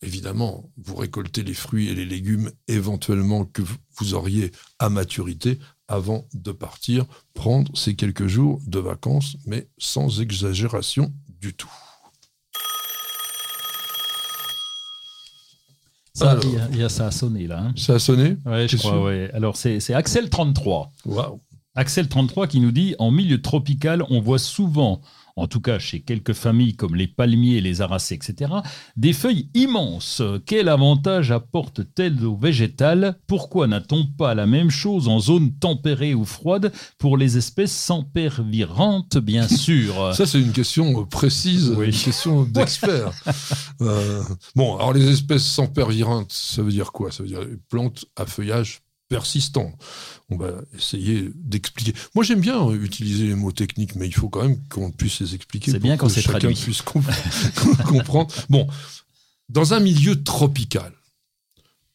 évidemment, 0.00 0.70
vous 0.76 0.94
récoltez 0.94 1.42
les 1.42 1.54
fruits 1.54 1.88
et 1.88 1.96
les 1.96 2.04
légumes 2.04 2.52
éventuellement 2.68 3.44
que 3.44 3.62
vous 3.96 4.14
auriez 4.14 4.52
à 4.78 4.88
maturité 4.88 5.58
avant 5.92 6.26
de 6.32 6.52
partir 6.52 7.04
prendre 7.34 7.70
ces 7.76 7.94
quelques 7.94 8.26
jours 8.26 8.60
de 8.66 8.78
vacances, 8.78 9.36
mais 9.44 9.68
sans 9.76 10.22
exagération 10.22 11.12
du 11.40 11.52
tout. 11.52 11.70
Ça, 16.14 16.38
il 16.72 16.78
y, 16.78 16.82
a, 16.82 16.88
ça 16.88 17.06
a 17.06 17.10
sonné 17.10 17.46
là. 17.46 17.60
Hein. 17.60 17.72
Ça 17.76 17.94
a 17.94 17.98
sonné? 17.98 18.36
Oui, 18.46 18.68
je 18.68 18.76
crois, 18.76 19.02
ouais. 19.02 19.30
Alors, 19.34 19.56
c'est 19.56 19.78
Axel33. 19.78 20.88
Waouh 21.06 21.40
Axel33 21.76 22.48
qui 22.48 22.60
nous 22.60 22.72
dit 22.72 22.94
En 22.98 23.10
milieu 23.10 23.40
tropical, 23.40 24.04
on 24.10 24.20
voit 24.20 24.38
souvent 24.38 25.00
en 25.36 25.46
tout 25.46 25.60
cas 25.60 25.78
chez 25.78 26.00
quelques 26.00 26.32
familles 26.32 26.76
comme 26.76 26.94
les 26.94 27.06
palmiers, 27.06 27.60
les 27.60 27.80
aracées, 27.80 28.14
etc., 28.14 28.52
des 28.96 29.12
feuilles 29.12 29.48
immenses. 29.54 30.22
Quel 30.46 30.68
avantage 30.68 31.30
apporte-t-elle 31.30 32.24
au 32.24 32.36
végétal 32.36 33.16
Pourquoi 33.26 33.66
n'a-t-on 33.66 34.06
pas 34.06 34.34
la 34.34 34.46
même 34.46 34.70
chose 34.70 35.08
en 35.08 35.18
zone 35.18 35.52
tempérée 35.58 36.14
ou 36.14 36.24
froide 36.24 36.72
pour 36.98 37.16
les 37.16 37.36
espèces 37.36 37.72
sans 37.72 38.02
pervirantes, 38.02 39.18
bien 39.18 39.48
sûr? 39.62 40.14
Ça, 40.14 40.26
c'est 40.26 40.40
une 40.40 40.52
question 40.52 41.04
précise, 41.06 41.74
une 41.78 41.92
question 41.92 42.42
d'expert. 42.50 43.12
Euh, 43.80 44.22
bon, 44.54 44.76
alors 44.76 44.92
les 44.92 45.08
espèces 45.08 45.44
sans 45.44 45.66
pervirantes, 45.66 46.32
ça 46.32 46.62
veut 46.62 46.72
dire 46.72 46.92
quoi? 46.92 47.10
Ça 47.10 47.22
veut 47.22 47.28
dire 47.28 47.46
plantes 47.68 48.04
à 48.16 48.26
feuillage 48.26 48.82
persistant. 49.12 49.70
On 50.30 50.38
va 50.38 50.52
essayer 50.74 51.30
d'expliquer. 51.34 51.92
Moi, 52.14 52.24
j'aime 52.24 52.40
bien 52.40 52.70
utiliser 52.70 53.26
les 53.26 53.34
mots 53.34 53.52
techniques, 53.52 53.94
mais 53.94 54.06
il 54.06 54.14
faut 54.14 54.30
quand 54.30 54.42
même 54.42 54.58
qu'on 54.70 54.90
puisse 54.90 55.20
les 55.20 55.34
expliquer. 55.34 55.70
C'est 55.70 55.78
bien 55.78 55.98
quand 55.98 56.08
c'est 56.08 56.22
traduit. 56.22 56.54
puisse 56.54 56.80
comprendre. 57.86 58.34
Bon, 58.48 58.66
dans 59.50 59.74
un 59.74 59.80
milieu 59.80 60.22
tropical, 60.22 60.94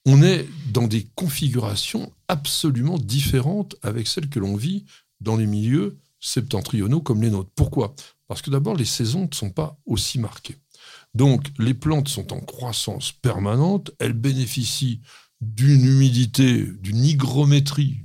on 0.05 0.21
est 0.21 0.47
dans 0.71 0.87
des 0.87 1.07
configurations 1.15 2.11
absolument 2.27 2.99
différentes 2.99 3.75
avec 3.81 4.07
celles 4.07 4.29
que 4.29 4.39
l'on 4.39 4.55
vit 4.55 4.85
dans 5.19 5.37
les 5.37 5.47
milieux 5.47 5.97
septentrionaux 6.19 7.01
comme 7.01 7.23
les 7.23 7.31
nôtres. 7.31 7.49
Pourquoi? 7.55 7.95
Parce 8.27 8.43
que 8.43 8.51
d'abord, 8.51 8.75
les 8.75 8.85
saisons 8.85 9.27
ne 9.29 9.35
sont 9.35 9.49
pas 9.49 9.79
aussi 9.87 10.19
marquées. 10.19 10.57
Donc, 11.15 11.47
les 11.57 11.73
plantes 11.73 12.09
sont 12.09 12.31
en 12.31 12.41
croissance 12.41 13.11
permanente, 13.11 13.89
elles 13.97 14.13
bénéficient 14.13 15.01
d'une 15.41 15.85
humidité, 15.85 16.65
d'une 16.79 17.03
hygrométrie 17.03 18.01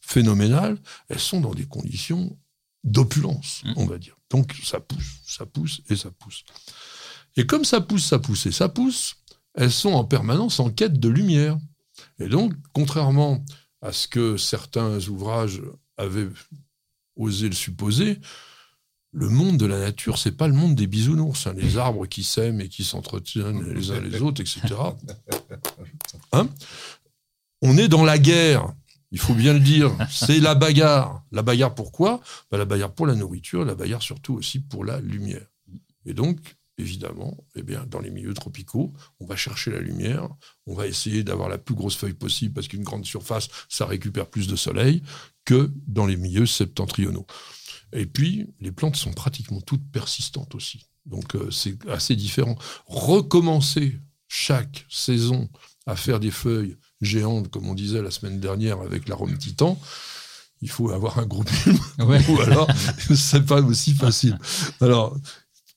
phénoménale, 0.00 0.78
elles 1.08 1.20
sont 1.20 1.40
dans 1.40 1.54
des 1.54 1.66
conditions 1.66 2.36
d'opulence, 2.84 3.62
mmh. 3.64 3.72
on 3.76 3.86
va 3.86 3.98
dire. 3.98 4.16
Donc 4.30 4.54
ça 4.64 4.80
pousse, 4.80 5.20
ça 5.26 5.46
pousse 5.46 5.82
et 5.90 5.96
ça 5.96 6.10
pousse. 6.10 6.44
Et 7.36 7.46
comme 7.46 7.64
ça 7.64 7.80
pousse, 7.80 8.06
ça 8.06 8.18
pousse 8.18 8.46
et 8.46 8.52
ça 8.52 8.68
pousse, 8.68 9.16
elles 9.54 9.72
sont 9.72 9.92
en 9.92 10.04
permanence 10.04 10.60
en 10.60 10.70
quête 10.70 10.98
de 10.98 11.08
lumière. 11.08 11.58
Et 12.18 12.28
donc, 12.28 12.54
contrairement 12.72 13.44
à 13.82 13.92
ce 13.92 14.08
que 14.08 14.36
certains 14.36 14.98
ouvrages 15.08 15.62
avaient 15.96 16.28
osé 17.16 17.48
le 17.48 17.54
supposer, 17.54 18.20
le 19.12 19.28
monde 19.28 19.56
de 19.56 19.66
la 19.66 19.78
nature, 19.78 20.18
c'est 20.18 20.36
pas 20.36 20.48
le 20.48 20.54
monde 20.54 20.74
des 20.74 20.86
bisounours, 20.86 21.46
hein, 21.46 21.54
les 21.56 21.78
arbres 21.78 22.06
qui 22.06 22.24
s'aiment 22.24 22.60
et 22.60 22.68
qui 22.68 22.84
s'entretiennent 22.84 23.72
les 23.72 23.90
uns 23.90 24.00
les 24.00 24.20
autres, 24.22 24.40
etc. 24.40 24.62
Hein? 26.32 26.48
On 27.62 27.78
est 27.78 27.88
dans 27.88 28.04
la 28.04 28.18
guerre, 28.18 28.74
il 29.10 29.18
faut 29.18 29.34
bien 29.34 29.54
le 29.54 29.60
dire. 29.60 29.92
C'est 30.10 30.40
la 30.40 30.54
bagarre. 30.54 31.24
La 31.32 31.42
bagarre 31.42 31.74
pourquoi 31.74 32.20
bah, 32.50 32.58
La 32.58 32.64
bagarre 32.64 32.92
pour 32.92 33.06
la 33.06 33.14
nourriture, 33.14 33.64
la 33.64 33.74
bagarre 33.74 34.02
surtout 34.02 34.34
aussi 34.34 34.60
pour 34.60 34.84
la 34.84 35.00
lumière. 35.00 35.46
Et 36.04 36.12
donc, 36.12 36.38
évidemment, 36.76 37.36
eh 37.54 37.62
bien, 37.62 37.84
dans 37.86 38.00
les 38.00 38.10
milieux 38.10 38.34
tropicaux, 38.34 38.92
on 39.20 39.26
va 39.26 39.36
chercher 39.36 39.70
la 39.70 39.80
lumière, 39.80 40.28
on 40.66 40.74
va 40.74 40.86
essayer 40.86 41.24
d'avoir 41.24 41.48
la 41.48 41.58
plus 41.58 41.74
grosse 41.74 41.96
feuille 41.96 42.14
possible 42.14 42.54
parce 42.54 42.68
qu'une 42.68 42.84
grande 42.84 43.04
surface, 43.04 43.48
ça 43.68 43.86
récupère 43.86 44.26
plus 44.26 44.46
de 44.46 44.56
soleil 44.56 45.02
que 45.44 45.72
dans 45.86 46.06
les 46.06 46.16
milieux 46.16 46.46
septentrionaux. 46.46 47.26
Et 47.92 48.06
puis, 48.06 48.46
les 48.60 48.72
plantes 48.72 48.96
sont 48.96 49.12
pratiquement 49.12 49.60
toutes 49.60 49.90
persistantes 49.90 50.54
aussi. 50.54 50.86
Donc, 51.06 51.34
euh, 51.34 51.50
c'est 51.50 51.76
assez 51.88 52.16
différent. 52.16 52.56
Recommencer 52.86 53.98
chaque 54.28 54.86
saison 54.90 55.48
à 55.86 55.96
faire 55.96 56.20
des 56.20 56.30
feuilles 56.30 56.76
géantes, 57.00 57.48
comme 57.48 57.68
on 57.68 57.74
disait 57.74 58.02
la 58.02 58.10
semaine 58.10 58.40
dernière 58.40 58.80
avec 58.80 59.08
l'arôme 59.08 59.36
titan, 59.38 59.80
il 60.60 60.68
faut 60.68 60.90
avoir 60.90 61.18
un 61.18 61.26
gros 61.26 61.44
bulbe. 61.44 61.78
Ou 62.28 62.40
alors, 62.40 62.68
c'est 63.14 63.46
pas 63.46 63.62
aussi 63.62 63.94
facile. 63.94 64.38
Alors, 64.80 65.16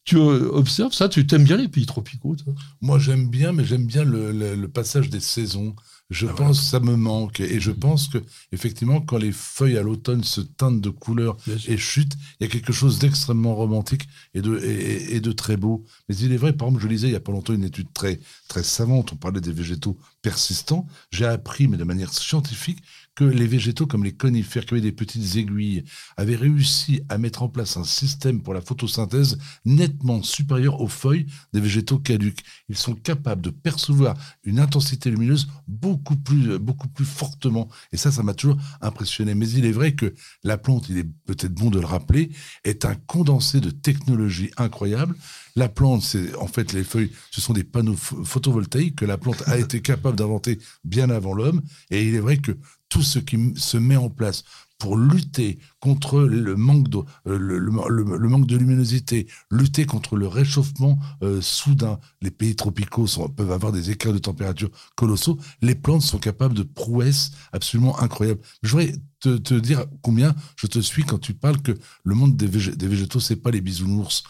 tu 0.04 0.18
observes 0.18 0.94
ça 0.94 1.10
Tu 1.10 1.28
t'aimes 1.28 1.44
bien 1.44 1.58
les 1.58 1.68
pays 1.68 1.86
tropicaux 1.86 2.36
toi? 2.36 2.54
Moi, 2.82 3.00
j'aime 3.00 3.30
bien, 3.30 3.52
mais 3.52 3.64
j'aime 3.64 3.86
bien 3.86 4.04
le, 4.04 4.68
passage 4.68 5.10
des 5.10 5.20
saisons. 5.20 5.76
Je 6.12 6.28
ah, 6.28 6.34
pense 6.34 6.60
que 6.60 6.66
ça 6.66 6.82
me 6.82 6.98
manque 6.98 7.40
et 7.40 7.62
je 7.62 7.72
pense 7.72 8.10
que 8.10 8.18
effectivement 8.52 9.00
quand 9.00 9.18
les 9.18 9.32
feuilles 9.32 9.78
à 9.78 9.82
l'automne 9.82 10.26
se 10.26 10.42
teintent 10.42 10.82
de 10.82 10.90
couleurs 10.90 11.38
et 11.68 11.78
chutent, 11.78 12.18
il 12.40 12.44
y 12.44 12.46
a 12.48 12.50
quelque 12.52 12.74
chose 12.74 13.00
d'extrêmement 13.00 13.56
romantique 13.56 14.10
et 14.34 14.42
de 14.42 14.60
et, 14.62 15.22
de 15.22 15.32
très 15.32 15.56
beau. 15.56 15.86
Mais 16.10 16.16
il 16.18 16.34
est 16.34 16.38
vrai, 16.38 16.52
par 16.52 16.68
exemple, 16.68 16.84
je 16.84 16.90
lisais 16.90 17.08
il 17.08 17.14
y 17.14 17.16
a 17.16 17.22
pas 17.22 17.32
longtemps 17.32 17.54
une 17.54 17.64
étude 17.64 17.94
très 17.94 18.20
très 18.50 18.62
savante. 18.62 19.14
On 19.14 19.16
parlait 19.16 19.40
des 19.40 19.54
végétaux 19.54 19.98
persistants. 20.22 20.86
J'ai 21.12 21.26
appris, 21.26 21.70
mais 21.70 21.78
de 21.78 21.86
manière 21.86 22.14
scientifique, 22.14 22.80
que 23.16 23.24
les 23.24 23.48
végétaux 23.48 23.88
comme 23.88 24.04
les 24.04 24.14
conifères, 24.14 24.66
qui 24.66 24.74
avaient 24.74 24.82
des 24.82 24.92
petites 24.92 25.38
aiguilles, 25.38 25.86
avaient 26.18 26.36
réussi 26.36 27.02
à 27.08 27.18
mettre 27.18 27.42
en 27.42 27.50
place 27.50 27.78
un 27.78 27.84
système 27.86 28.42
pour 28.42 28.54
la 28.54 28.62
photosynthèse 28.62 29.38
nettement 29.64 30.24
supérieur 30.24 30.82
aux 30.82 30.88
feuilles 30.88 31.26
des 31.54 31.62
végétaux 31.62 32.00
caducs. 32.00 32.42
Ils 32.68 32.78
sont 32.78 32.96
capables 32.96 33.42
de 33.42 33.50
percevoir 33.50 34.16
une 34.44 34.60
intensité 34.60 35.10
lumineuse 35.10 35.48
beaucoup 35.68 36.01
beaucoup 36.02 36.18
plus, 36.18 36.58
beaucoup 36.58 36.88
plus 36.88 37.06
fortement. 37.06 37.70
Et 37.92 37.98
ça, 37.98 38.12
ça 38.12 38.24
m'a 38.24 38.34
toujours 38.34 38.58
impressionné. 38.82 39.36
Mais 39.36 39.50
il 39.50 39.66
est 39.66 39.72
vrai 39.72 39.94
que 39.94 40.14
la 40.44 40.58
plante, 40.58 40.90
il 40.90 40.98
est 40.98 41.08
peut-être 41.26 41.54
bon 41.54 41.70
de 41.70 41.80
le 41.80 41.86
rappeler, 41.86 42.32
est 42.64 42.86
un 42.86 42.96
condensé 42.96 43.62
de 43.62 43.70
technologie 43.70 44.52
incroyable. 44.58 45.16
La 45.56 45.70
plante, 45.70 46.02
c'est 46.02 46.36
en 46.36 46.48
fait 46.48 46.74
les 46.74 46.84
feuilles, 46.84 47.12
ce 47.30 47.42
sont 47.42 47.54
des 47.54 47.64
panneaux 47.64 47.96
photovoltaïques 47.96 48.96
que 48.96 49.06
la 49.06 49.18
plante 49.18 49.44
a 49.48 49.58
été 49.58 49.82
capable 49.82 50.18
d'inventer 50.18 50.60
bien 50.84 51.10
avant 51.10 51.34
l'homme. 51.34 51.62
Et 51.90 52.08
il 52.08 52.16
est 52.16 52.20
vrai 52.20 52.38
que 52.38 52.58
tout 52.90 53.04
ce 53.04 53.20
qui 53.20 53.54
se 53.56 53.78
met 53.78 53.96
en 53.96 54.10
place 54.10 54.44
pour 54.82 54.98
lutter 54.98 55.60
contre 55.80 56.22
le 56.22 56.56
manque 56.56 56.90
de, 56.90 56.98
euh, 57.28 57.38
le, 57.38 58.28
manque 58.30 58.48
de 58.48 58.58
luminosité, 58.58 59.28
lutter 59.52 59.86
contre 59.86 60.16
le 60.16 60.26
réchauffement 60.26 60.98
euh, 61.22 61.40
soudain. 61.40 62.00
Les 62.24 62.32
pays 62.32 62.56
tropicaux 62.56 63.06
peuvent 63.38 63.52
avoir 63.52 63.72
des 63.72 63.92
écarts 63.92 64.12
de 64.12 64.18
température 64.18 64.72
colossaux. 64.96 65.38
Les 65.62 65.76
plantes 65.76 66.02
sont 66.02 66.18
capables 66.18 66.56
de 66.56 66.64
prouesses 66.64 67.30
absolument 67.54 68.00
incroyables. 68.00 68.42
Je 68.64 68.76
te, 69.22 69.54
dire 69.54 69.86
combien 70.02 70.36
je 70.56 70.68
te 70.68 70.80
suis 70.80 71.04
quand 71.04 71.20
tu 71.20 71.34
parles 71.34 71.62
que 71.62 71.78
le 72.04 72.16
monde 72.16 72.36
des, 72.36 72.48
des 72.48 72.88
végétaux, 72.88 73.20
c'est 73.20 73.36
pas 73.36 73.52
les 73.52 73.62
bisounours. 73.62 74.24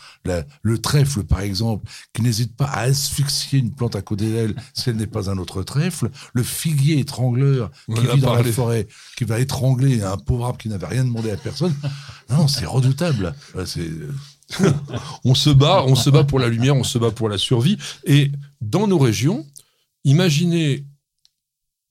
le 0.62 0.78
trèfle, 0.78 1.24
par 1.24 1.42
exemple, 1.42 1.90
qui 2.14 2.22
n'hésite 2.22 2.56
pas 2.56 2.66
à 2.66 2.82
asphyxier 2.82 3.60
une 3.60 3.74
plante 3.74 3.96
à 3.96 4.02
côté 4.02 4.32
d'elle 4.32 4.56
si 4.74 4.90
elle 4.90 4.98
n'est 4.98 5.08
pas 5.08 5.30
un 5.30 5.38
autre 5.38 5.64
trèfle. 5.64 6.10
Le 6.34 6.44
figuier 6.44 7.00
étrangleur 7.00 7.72
qui 7.88 8.06
vit 8.08 8.20
dans 8.20 8.34
la 8.34 8.44
forêt, 8.44 8.88
qui 9.18 9.24
va 9.24 9.40
étrangler 9.40 10.02
un 10.02 10.18
pauvre 10.18 10.46
arbre 10.46 10.58
qui 10.58 10.70
n'avait 10.70 10.88
rien 10.88 11.06
demandé 11.06 11.32
à 11.32 11.38
personne. 11.38 11.74
Non, 12.30 12.48
c'est 12.48 12.66
redoutable. 12.66 13.34
C'est 13.66 13.90
on 15.24 15.36
se 15.36 15.50
bat, 15.50 15.84
on 15.88 15.96
se 15.96 16.10
bat 16.10 16.24
pour 16.24 16.40
la 16.40 16.50
lumière, 16.50 16.76
on 16.76 16.84
se 16.84 16.98
bat 16.98 17.12
pour 17.12 17.30
la 17.30 17.38
survie. 17.38 17.78
Et 18.06 18.32
dans 18.60 18.88
nos 18.88 19.00
régions, 19.00 19.46
imaginez, 20.04 20.86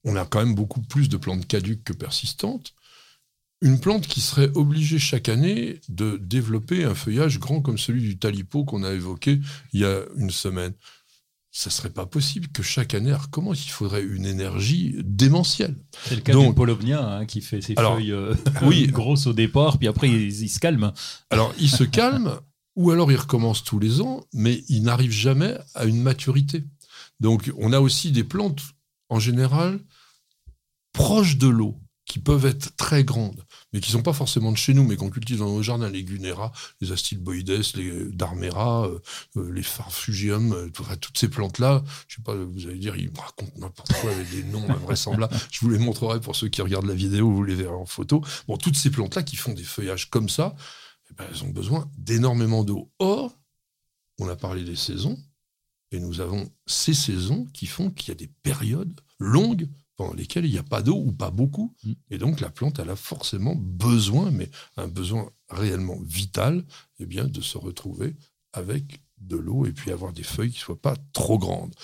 on 0.05 0.16
a 0.16 0.24
quand 0.24 0.40
même 0.40 0.55
beaucoup 0.55 0.80
plus 0.80 1.09
de 1.09 1.16
plantes 1.16 1.46
caduques 1.46 1.84
que 1.84 1.92
persistantes 1.92 2.74
une 3.62 3.78
plante 3.78 4.06
qui 4.06 4.20
serait 4.20 4.50
obligée 4.54 4.98
chaque 4.98 5.28
année 5.28 5.80
de 5.88 6.16
développer 6.16 6.84
un 6.84 6.94
feuillage 6.94 7.38
grand 7.38 7.61
comme 7.61 7.78
celui 7.78 8.00
du 8.00 8.18
talipo 8.18 8.64
qu'on 8.64 8.82
a 8.82 8.92
évoqué 8.92 9.40
il 9.72 9.80
y 9.80 9.84
a 9.84 10.00
une 10.16 10.30
semaine. 10.30 10.72
Ça 11.52 11.68
serait 11.68 11.90
pas 11.90 12.06
possible 12.06 12.48
que 12.48 12.62
chaque 12.62 12.94
année 12.94 13.11
elle 13.11 13.16
recommence. 13.16 13.66
Il 13.66 13.70
faudrait 13.70 14.02
une 14.02 14.24
énergie 14.24 14.96
démentielle? 15.02 15.76
C'est 16.04 16.14
le 16.14 16.20
cas 16.22 16.32
du 16.32 16.54
polonien 16.54 17.00
hein, 17.00 17.26
qui 17.26 17.40
fait 17.40 17.61
ses 17.61 17.74
feuilles 17.74 18.12
euh, 18.12 18.34
oui, 18.62 18.86
grosses 18.92 19.26
au 19.26 19.32
départ, 19.32 19.78
puis 19.78 19.88
après 19.88 20.08
il, 20.08 20.28
il, 20.28 20.48
se 20.48 20.61
calme. 20.61 20.92
Alors 21.28 21.52
il 21.58 21.68
se 21.68 21.84
calme, 21.84 22.38
ou 22.76 22.92
alors 22.92 23.11
il 23.11 23.16
recommence 23.16 23.64
tous 23.64 23.78
les 23.78 24.00
ans, 24.00 24.24
mais 24.32 24.62
il 24.68 24.84
n'arrive 24.84 25.11
jamais 25.11 25.58
à 25.74 25.84
une 25.84 26.00
maturité. 26.00 26.64
Donc 27.18 27.52
on 27.58 27.72
a 27.72 27.80
aussi 27.80 28.12
des 28.12 28.24
plantes 28.24 28.62
en 29.08 29.18
général 29.18 29.80
proches 30.92 31.36
de 31.36 31.48
l'eau 31.48 31.76
qui 32.11 32.18
peuvent 32.18 32.46
être 32.46 32.74
très 32.76 33.04
grandes, 33.04 33.44
mais 33.72 33.80
qui 33.80 33.90
sont 33.92 34.02
pas 34.02 34.12
forcément 34.12 34.52
de 34.52 34.56
chez 34.56 34.74
nous, 34.74 34.84
mais 34.84 34.96
qu'on 34.96 35.10
cultive 35.10 35.38
dans 35.38 35.48
nos 35.48 35.62
jardins, 35.62 35.88
les 35.88 36.02
Gunera, 36.02 36.52
les 36.80 36.92
Astilboides, 36.92 37.62
les 37.76 38.04
Darmera, 38.10 38.86
euh, 38.86 38.98
euh, 39.36 39.52
les 39.52 39.62
Farfugium, 39.62 40.52
euh, 40.52 40.96
toutes 41.00 41.18
ces 41.18 41.28
plantes-là, 41.28 41.84
je 42.08 42.16
sais 42.16 42.22
pas, 42.22 42.34
vous 42.34 42.66
allez 42.66 42.78
dire, 42.78 42.96
ils 42.96 43.10
me 43.10 43.18
racontent 43.18 43.52
n'importe 43.56 43.92
quoi 44.00 44.10
avec 44.10 44.30
des 44.30 44.42
noms 44.44 44.68
invraisemblables. 44.68 45.34
Je 45.50 45.60
vous 45.60 45.70
les 45.70 45.78
montrerai 45.78 46.20
pour 46.20 46.36
ceux 46.36 46.48
qui 46.48 46.62
regardent 46.62 46.86
la 46.86 46.94
vidéo, 46.94 47.30
vous 47.30 47.44
les 47.44 47.54
verrez 47.54 47.74
en 47.74 47.86
photo. 47.86 48.22
Bon, 48.48 48.56
toutes 48.56 48.76
ces 48.76 48.90
plantes-là 48.90 49.22
qui 49.22 49.36
font 49.36 49.52
des 49.52 49.62
feuillages 49.62 50.10
comme 50.10 50.28
ça, 50.28 50.54
eh 51.10 51.14
ben, 51.14 51.24
elles 51.30 51.44
ont 51.44 51.50
besoin 51.50 51.90
d'énormément 51.96 52.64
d'eau. 52.64 52.90
Or, 52.98 53.36
on 54.18 54.28
a 54.28 54.36
parlé 54.36 54.64
des 54.64 54.76
saisons, 54.76 55.18
et 55.92 56.00
nous 56.00 56.20
avons 56.20 56.50
ces 56.66 56.94
saisons 56.94 57.46
qui 57.52 57.66
font 57.66 57.90
qu'il 57.90 58.08
y 58.08 58.12
a 58.12 58.14
des 58.14 58.30
périodes 58.42 59.00
longues 59.18 59.68
dans 60.05 60.14
lesquelles 60.14 60.46
il 60.46 60.53
n'y 60.53 60.59
a 60.59 60.62
pas 60.62 60.82
d'eau 60.82 60.96
ou 60.96 61.12
pas 61.12 61.30
beaucoup. 61.30 61.74
Mm. 61.84 61.92
Et 62.11 62.18
donc 62.18 62.40
la 62.40 62.51
plante, 62.51 62.78
elle 62.78 62.90
a 62.90 62.96
forcément 62.96 63.55
besoin, 63.57 64.30
mais 64.30 64.51
un 64.76 64.88
besoin 64.88 65.30
réellement 65.48 65.98
vital, 66.05 66.64
eh 66.98 67.07
bien, 67.07 67.24
de 67.24 67.40
se 67.40 67.59
retrouver 67.59 68.16
avec 68.53 69.03
de 69.18 69.36
l'eau 69.36 69.66
et 69.66 69.72
puis 69.72 69.92
avoir 69.92 70.12
des 70.12 70.22
feuilles 70.22 70.51
qui 70.51 70.59
ne 70.59 70.64
soient 70.64 70.80
pas 70.80 70.96
trop 71.12 71.38
grandes. 71.38 71.74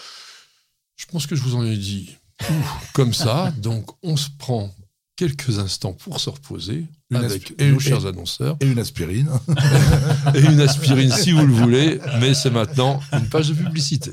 Je 0.97 1.07
pense 1.07 1.27
que 1.27 1.37
je 1.37 1.43
vous 1.43 1.57
en 1.57 1.64
ai 1.64 1.77
dit 1.77 2.17
comme 2.95 3.12
ça. 3.12 3.53
Donc 3.59 3.91
on 4.03 4.17
se 4.17 4.31
prend 4.39 4.75
quelques 5.17 5.59
instants 5.59 5.93
pour 5.93 6.21
se 6.21 6.31
reposer 6.31 6.87
avec 7.12 7.59
nos 7.61 7.79
chers 7.79 8.07
annonceurs. 8.07 8.57
Et 8.61 8.67
une 8.67 8.79
aspirine. 8.79 9.31
et 10.35 10.41
une 10.41 10.61
aspirine 10.61 11.11
si 11.11 11.33
vous 11.33 11.47
le 11.47 11.53
voulez, 11.53 12.01
mais 12.21 12.35
c'est 12.35 12.51
maintenant 12.51 13.01
une 13.12 13.29
page 13.29 13.49
de 13.49 13.55
publicité. 13.55 14.12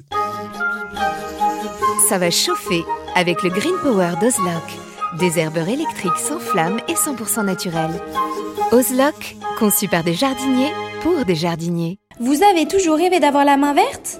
Ça 2.09 2.17
va 2.17 2.29
chauffer 2.29 2.83
avec 3.15 3.43
le 3.43 3.49
Green 3.49 3.75
Power 3.81 4.11
d'Ozlock. 4.19 4.63
Des 5.19 5.39
herbeurs 5.39 5.69
électriques 5.69 6.17
sans 6.17 6.39
flamme 6.39 6.79
et 6.87 6.93
100% 6.93 7.45
naturels. 7.45 8.01
Ozlock, 8.71 9.35
conçu 9.59 9.87
par 9.87 10.03
des 10.03 10.13
jardiniers 10.13 10.71
pour 11.01 11.25
des 11.25 11.35
jardiniers. 11.35 11.99
Vous 12.19 12.41
avez 12.43 12.67
toujours 12.67 12.97
rêvé 12.97 13.19
d'avoir 13.19 13.45
la 13.45 13.57
main 13.57 13.73
verte? 13.73 14.19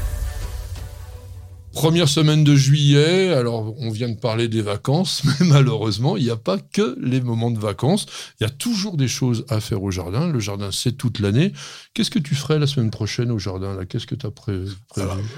Première 1.73 2.09
semaine 2.09 2.43
de 2.43 2.55
juillet, 2.55 3.33
alors 3.33 3.73
on 3.79 3.91
vient 3.91 4.09
de 4.09 4.19
parler 4.19 4.47
des 4.47 4.61
vacances, 4.61 5.23
mais 5.39 5.47
malheureusement, 5.47 6.17
il 6.17 6.23
n'y 6.23 6.29
a 6.29 6.35
pas 6.35 6.57
que 6.57 6.97
les 7.01 7.21
moments 7.21 7.51
de 7.51 7.59
vacances. 7.59 8.05
Il 8.39 8.43
y 8.43 8.47
a 8.47 8.49
toujours 8.49 8.97
des 8.97 9.07
choses 9.07 9.45
à 9.49 9.59
faire 9.61 9.81
au 9.81 9.89
jardin. 9.89 10.27
Le 10.27 10.39
jardin, 10.39 10.69
c'est 10.71 10.91
toute 10.91 11.19
l'année. 11.19 11.53
Qu'est-ce 11.93 12.11
que 12.11 12.19
tu 12.19 12.35
ferais 12.35 12.59
la 12.59 12.67
semaine 12.67 12.91
prochaine 12.91 13.31
au 13.31 13.39
jardin 13.39 13.75
là? 13.75 13.85
Qu'est-ce 13.85 14.07
que 14.07 14.15
tu 14.15 14.25
as 14.25 14.31
prévu? 14.31 14.71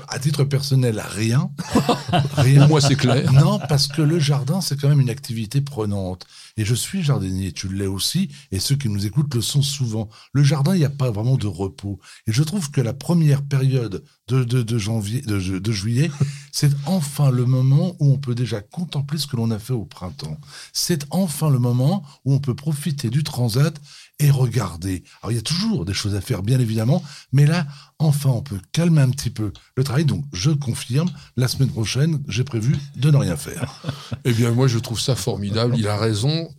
À 0.07 0.19
titre 0.19 0.43
personnel, 0.43 1.03
rien. 1.07 1.51
rien. 2.35 2.61
Pour 2.61 2.69
moi, 2.69 2.81
c'est 2.81 2.95
clair. 2.95 3.31
Non, 3.31 3.59
parce 3.69 3.87
que 3.87 4.01
le 4.01 4.19
jardin, 4.19 4.61
c'est 4.61 4.79
quand 4.79 4.89
même 4.89 5.01
une 5.01 5.09
activité 5.09 5.61
prenante. 5.61 6.25
Et 6.57 6.65
je 6.65 6.75
suis 6.75 7.01
jardinier, 7.01 7.51
tu 7.51 7.67
l'es 7.67 7.87
aussi, 7.87 8.29
et 8.51 8.59
ceux 8.59 8.75
qui 8.75 8.89
nous 8.89 9.05
écoutent 9.05 9.33
le 9.33 9.41
sont 9.41 9.63
souvent. 9.63 10.09
Le 10.33 10.43
jardin, 10.43 10.75
il 10.75 10.79
n'y 10.79 10.85
a 10.85 10.89
pas 10.89 11.09
vraiment 11.09 11.37
de 11.37 11.47
repos. 11.47 11.99
Et 12.27 12.31
je 12.31 12.43
trouve 12.43 12.69
que 12.69 12.81
la 12.81 12.93
première 12.93 13.41
période 13.41 14.03
de, 14.27 14.77
janvier, 14.77 15.21
de 15.21 15.71
juillet, 15.71 16.11
c'est 16.51 16.71
enfin 16.85 17.31
le 17.31 17.45
moment 17.45 17.95
où 17.99 18.11
on 18.11 18.17
peut 18.17 18.35
déjà 18.35 18.61
contempler 18.61 19.17
ce 19.17 19.25
que 19.25 19.35
l'on 19.35 19.51
a 19.51 19.59
fait 19.59 19.73
au 19.73 19.85
printemps. 19.85 20.37
C'est 20.73 21.05
enfin 21.09 21.49
le 21.49 21.59
moment 21.59 22.03
où 22.23 22.33
on 22.33 22.39
peut 22.39 22.55
profiter 22.55 23.09
du 23.09 23.23
transat 23.23 23.73
et 24.19 24.29
regarder. 24.29 25.03
Alors 25.21 25.31
il 25.31 25.35
y 25.35 25.39
a 25.39 25.43
toujours 25.43 25.85
des 25.85 25.93
choses 25.93 26.15
à 26.15 26.21
faire, 26.21 26.43
bien 26.43 26.59
évidemment, 26.59 27.03
mais 27.31 27.45
là, 27.45 27.65
enfin, 27.99 28.29
on 28.29 28.41
peut 28.41 28.59
calmer 28.71 29.01
un 29.01 29.09
petit 29.09 29.29
peu 29.29 29.51
le 29.75 29.83
travail. 29.83 30.05
Donc, 30.05 30.23
je 30.33 30.51
confirme, 30.51 31.09
la 31.35 31.47
semaine 31.47 31.69
prochaine, 31.69 32.23
j'ai 32.27 32.43
prévu 32.43 32.75
de 32.95 33.11
ne 33.11 33.17
rien 33.17 33.35
faire. 33.35 33.81
eh 34.25 34.33
bien, 34.33 34.51
moi, 34.51 34.67
je 34.67 34.79
trouve 34.79 34.99
ça 34.99 35.15
formidable. 35.15 35.75
Il 35.77 35.87
a 35.87 35.97
raison. 35.97 36.49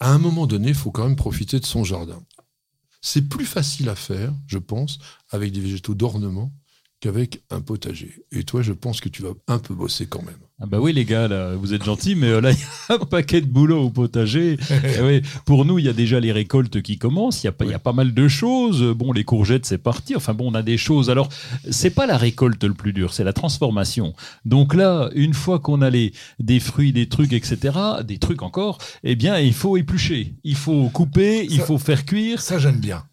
À 0.00 0.10
un 0.10 0.18
moment 0.18 0.46
donné, 0.46 0.68
il 0.68 0.74
faut 0.74 0.90
quand 0.90 1.04
même 1.04 1.16
profiter 1.16 1.60
de 1.60 1.66
son 1.66 1.84
jardin. 1.84 2.20
C'est 3.00 3.28
plus 3.28 3.46
facile 3.46 3.88
à 3.88 3.94
faire, 3.94 4.34
je 4.46 4.58
pense, 4.58 4.98
avec 5.30 5.52
des 5.52 5.60
végétaux 5.60 5.94
d'ornement 5.94 6.52
qu'avec 7.04 7.42
un 7.50 7.60
potager. 7.60 8.14
Et 8.32 8.44
toi, 8.44 8.62
je 8.62 8.72
pense 8.72 9.02
que 9.02 9.10
tu 9.10 9.20
vas 9.20 9.34
un 9.46 9.58
peu 9.58 9.74
bosser 9.74 10.06
quand 10.06 10.22
même. 10.22 10.38
Ah 10.58 10.64
bah 10.64 10.78
oui 10.80 10.94
les 10.94 11.04
gars, 11.04 11.28
là, 11.28 11.54
vous 11.54 11.74
êtes 11.74 11.84
gentils, 11.84 12.14
mais 12.14 12.28
euh, 12.28 12.40
là 12.40 12.50
il 12.52 12.58
y 12.58 12.62
a 12.62 12.94
un 12.94 12.98
paquet 12.98 13.42
de 13.42 13.46
boulot 13.46 13.82
au 13.82 13.90
potager. 13.90 14.56
oui, 15.02 15.20
pour 15.44 15.66
nous, 15.66 15.78
il 15.78 15.84
y 15.84 15.88
a 15.90 15.92
déjà 15.92 16.18
les 16.18 16.32
récoltes 16.32 16.80
qui 16.80 16.96
commencent. 16.96 17.42
Il 17.42 17.46
y 17.46 17.48
a 17.48 17.52
pas, 17.52 17.66
il 17.66 17.72
y 17.72 17.74
a 17.74 17.78
pas 17.78 17.92
mal 17.92 18.14
de 18.14 18.26
choses. 18.28 18.82
Bon, 18.94 19.12
les 19.12 19.22
courgettes, 19.22 19.66
c'est 19.66 19.76
parti. 19.76 20.16
Enfin 20.16 20.32
bon, 20.32 20.50
on 20.50 20.54
a 20.54 20.62
des 20.62 20.78
choses. 20.78 21.10
Alors, 21.10 21.28
c'est 21.70 21.90
pas 21.90 22.06
la 22.06 22.16
récolte 22.16 22.64
le 22.64 22.72
plus 22.72 22.94
dur, 22.94 23.12
c'est 23.12 23.24
la 23.24 23.34
transformation. 23.34 24.14
Donc 24.46 24.72
là, 24.72 25.10
une 25.14 25.34
fois 25.34 25.58
qu'on 25.58 25.82
a 25.82 25.90
les 25.90 26.14
des 26.38 26.58
fruits, 26.58 26.94
des 26.94 27.10
trucs, 27.10 27.34
etc., 27.34 27.78
des 28.02 28.16
trucs 28.16 28.40
encore, 28.40 28.78
eh 29.02 29.14
bien, 29.14 29.38
il 29.38 29.52
faut 29.52 29.76
éplucher, 29.76 30.36
il 30.42 30.56
faut 30.56 30.88
couper, 30.88 31.46
il 31.50 31.60
faut 31.60 31.76
faire 31.76 32.06
cuire. 32.06 32.40
Ça 32.40 32.58
j'aime 32.58 32.78
bien. 32.78 33.04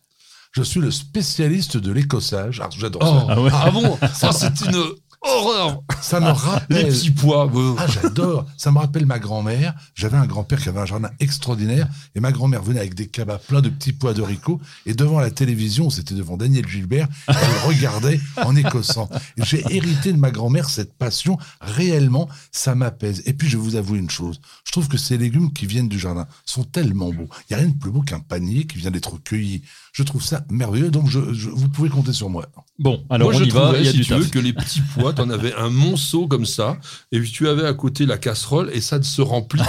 Je 0.52 0.64
suis 0.64 0.82
le 0.82 0.92
spécialiste 0.92 1.78
de 1.78 1.92
l'écossage. 1.94 2.62
Ah, 2.62 2.70
j'adore 2.78 3.02
ça. 3.02 3.26
Ah, 3.30 3.42
ouais. 3.42 3.52
ah 3.54 3.72
bon? 3.72 3.98
Ça, 4.14 4.32
c'est 4.34 4.66
une 4.66 4.84
horreur 5.22 5.82
Ça 6.02 6.20
me 6.20 6.30
rappelle. 6.30 6.88
Les 6.88 6.92
petits 6.92 7.12
pois. 7.12 7.50
Ah, 7.78 7.88
j'adore. 7.88 8.46
Ça 8.58 8.70
me 8.72 8.80
rappelle 8.80 9.06
ma 9.06 9.18
grand-mère. 9.18 9.74
J'avais 9.96 10.18
un 10.18 10.26
grand-père 10.26 10.62
qui 10.62 10.68
avait 10.68 10.82
un 10.82 10.86
jardin 10.86 11.10
extraordinaire. 11.22 11.88
Et 12.16 12.20
ma 12.20 12.34
grand-mère 12.34 12.64
venait 12.64 12.82
avec 12.82 12.96
des 12.96 13.08
cabas 13.08 13.38
pleins 13.38 13.62
de 13.62 13.70
petits 13.70 13.94
pois 13.94 14.14
d'haricots. 14.14 14.60
Et 14.86 14.94
devant 14.94 15.22
la 15.22 15.32
télévision, 15.32 15.90
c'était 15.90 16.16
devant 16.16 16.36
Daniel 16.36 16.68
Gilbert, 16.68 17.08
elle 17.28 17.36
regardait 17.66 18.20
en 18.44 18.54
écossant. 18.56 19.10
J'ai 19.38 19.64
hérité 19.74 20.12
de 20.12 20.18
ma 20.18 20.32
grand-mère 20.32 20.70
cette 20.70 20.94
passion. 20.94 21.38
Réellement, 21.62 22.28
ça 22.52 22.76
m'apaise. 22.76 23.24
Et 23.26 23.32
puis, 23.32 23.48
je 23.48 23.58
vous 23.58 23.78
avouer 23.78 24.00
une 24.00 24.10
chose. 24.10 24.42
Je 24.66 24.72
trouve 24.74 24.90
que 24.90 24.98
ces 24.98 25.18
légumes 25.18 25.54
qui 25.54 25.66
viennent 25.66 25.90
du 25.90 26.00
jardin 26.00 26.28
sont 26.46 26.66
tellement 26.66 27.14
beaux. 27.14 27.30
Il 27.50 27.54
n'y 27.54 27.56
a 27.56 27.64
rien 27.64 27.70
de 27.72 27.78
plus 27.78 27.92
beau 27.92 28.02
qu'un 28.02 28.20
panier 28.20 28.66
qui 28.66 28.80
vient 28.80 28.92
d'être 28.92 29.18
cueilli. 29.24 29.62
Je 29.94 30.04
trouve 30.04 30.24
ça 30.24 30.46
merveilleux. 30.50 30.90
Donc, 30.90 31.10
je, 31.10 31.34
je- 31.34 31.50
vous 31.50 31.68
pouvez 31.68 31.90
compter 31.90 32.14
sur 32.14 32.30
moi. 32.30 32.46
Bon, 32.80 33.04
alors 33.10 33.30
Moi, 33.32 33.36
on 33.36 33.44
je 33.44 33.46
y 33.46 33.50
va. 33.50 33.74
Il 33.78 33.86
y 33.86 33.88
a 33.90 33.92
si 33.92 33.98
du 33.98 34.04
tu 34.06 34.14
veux, 34.14 34.22
taf. 34.22 34.32
que 34.32 34.40
les 34.40 34.54
petits 34.54 34.82
pois, 34.98 35.12
t'en 35.14 35.30
avais 35.30 35.54
un 35.56 35.70
monceau 35.70 36.28
comme 36.28 36.46
ça, 36.46 36.78
et 37.12 37.20
puis 37.20 37.30
tu 37.30 37.48
avais 37.50 37.66
à 37.68 37.74
côté 37.74 38.06
la 38.06 38.18
casserole, 38.18 38.70
et 38.74 38.80
ça 38.80 38.98
ne 39.00 39.04
se 39.04 39.22
remplit 39.22 39.62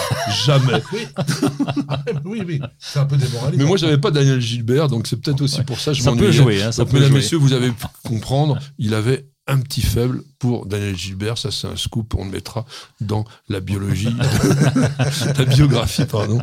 jamais. 0.47 0.81
oui, 2.25 2.43
oui. 2.47 2.61
C'est 2.79 2.99
un 3.01 3.05
peu 3.07 3.17
démoralisant. 3.17 3.59
Mais 3.63 3.65
moi, 3.69 3.77
j'avais 3.77 3.99
pas 3.99 4.11
Daniel 4.11 4.41
Gilbert, 4.41 4.89
donc 4.89 5.07
c'est 5.07 5.21
peut-être 5.21 5.41
aussi 5.43 5.63
pour 5.63 5.81
ça 5.81 5.91
que 5.93 5.99
je 5.99 6.03
Ça 6.03 6.11
peut 6.11 6.17
m'ennuyais. 6.17 6.33
jouer, 6.33 6.63
hein, 6.63 6.73
ça 6.73 6.83
Donc, 6.83 6.91
peut 6.93 6.97
mesdames, 6.99 7.11
jouer. 7.13 7.19
messieurs, 7.21 7.39
vous 7.39 7.53
avez 7.53 7.71
pu 7.71 7.85
comprendre, 8.05 8.59
il 8.79 8.95
avait 8.95 9.27
un 9.49 9.59
petit 9.61 9.81
faible 9.81 10.23
pour 10.39 10.67
Daniel 10.67 10.97
Gilbert. 10.97 11.37
Ça, 11.37 11.51
c'est 11.51 11.67
un 11.67 11.77
scoop. 11.77 12.15
On 12.15 12.25
le 12.25 12.31
mettra 12.31 12.65
dans 13.01 13.25
la 13.49 13.61
biologie, 13.61 14.15
la 15.39 15.45
biographie, 15.45 16.05
pardon, 16.05 16.41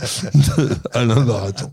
d'Alain 0.93 1.21
Baraton. 1.21 1.71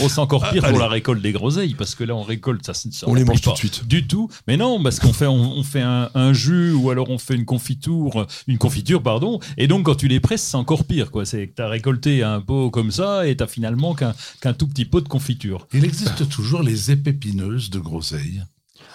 Oh, 0.00 0.08
c'est 0.08 0.18
encore 0.18 0.48
pire 0.50 0.62
Ah, 0.64 0.70
pour 0.70 0.78
la 0.78 0.88
récolte 0.88 1.22
des 1.22 1.32
groseilles, 1.32 1.74
parce 1.74 1.94
que 1.94 2.04
là, 2.04 2.14
on 2.14 2.22
récolte, 2.22 2.64
ça, 2.66 2.74
ça 2.74 2.88
On 3.06 3.14
les 3.14 3.22
remplit 3.22 3.24
mange 3.24 3.40
tout 3.40 3.50
pas 3.50 3.54
de 3.54 3.58
suite. 3.58 3.86
Du 3.86 4.06
tout. 4.06 4.28
Mais 4.46 4.56
non, 4.56 4.82
parce 4.82 5.00
qu'on 5.00 5.12
fait, 5.12 5.26
on, 5.26 5.56
on 5.58 5.62
fait 5.62 5.80
un, 5.80 6.10
un 6.14 6.32
jus 6.32 6.72
ou 6.72 6.90
alors 6.90 7.10
on 7.10 7.18
fait 7.18 7.34
une 7.34 7.46
confiture, 7.46 8.26
une 8.46 8.58
confiture, 8.58 9.02
pardon. 9.02 9.40
Et 9.56 9.66
donc, 9.68 9.86
quand 9.86 9.94
tu 9.94 10.08
les 10.08 10.20
presses, 10.20 10.42
c'est 10.42 10.56
encore 10.56 10.84
pire, 10.84 11.10
quoi. 11.10 11.24
C'est 11.24 11.48
que 11.48 11.54
t'as 11.54 11.68
récolté 11.68 12.22
un 12.22 12.40
pot 12.40 12.70
comme 12.70 12.90
ça 12.90 13.26
et 13.26 13.36
t'as 13.36 13.46
finalement 13.46 13.94
qu'un 13.94 14.14
qu'un 14.40 14.52
tout 14.52 14.68
petit 14.68 14.84
pot 14.84 15.00
de 15.00 15.08
confiture. 15.08 15.66
Il 15.72 15.84
existe 15.84 16.28
toujours 16.28 16.62
les 16.62 16.90
épépineuses 16.90 17.70
de 17.70 17.78
groseilles. 17.78 18.42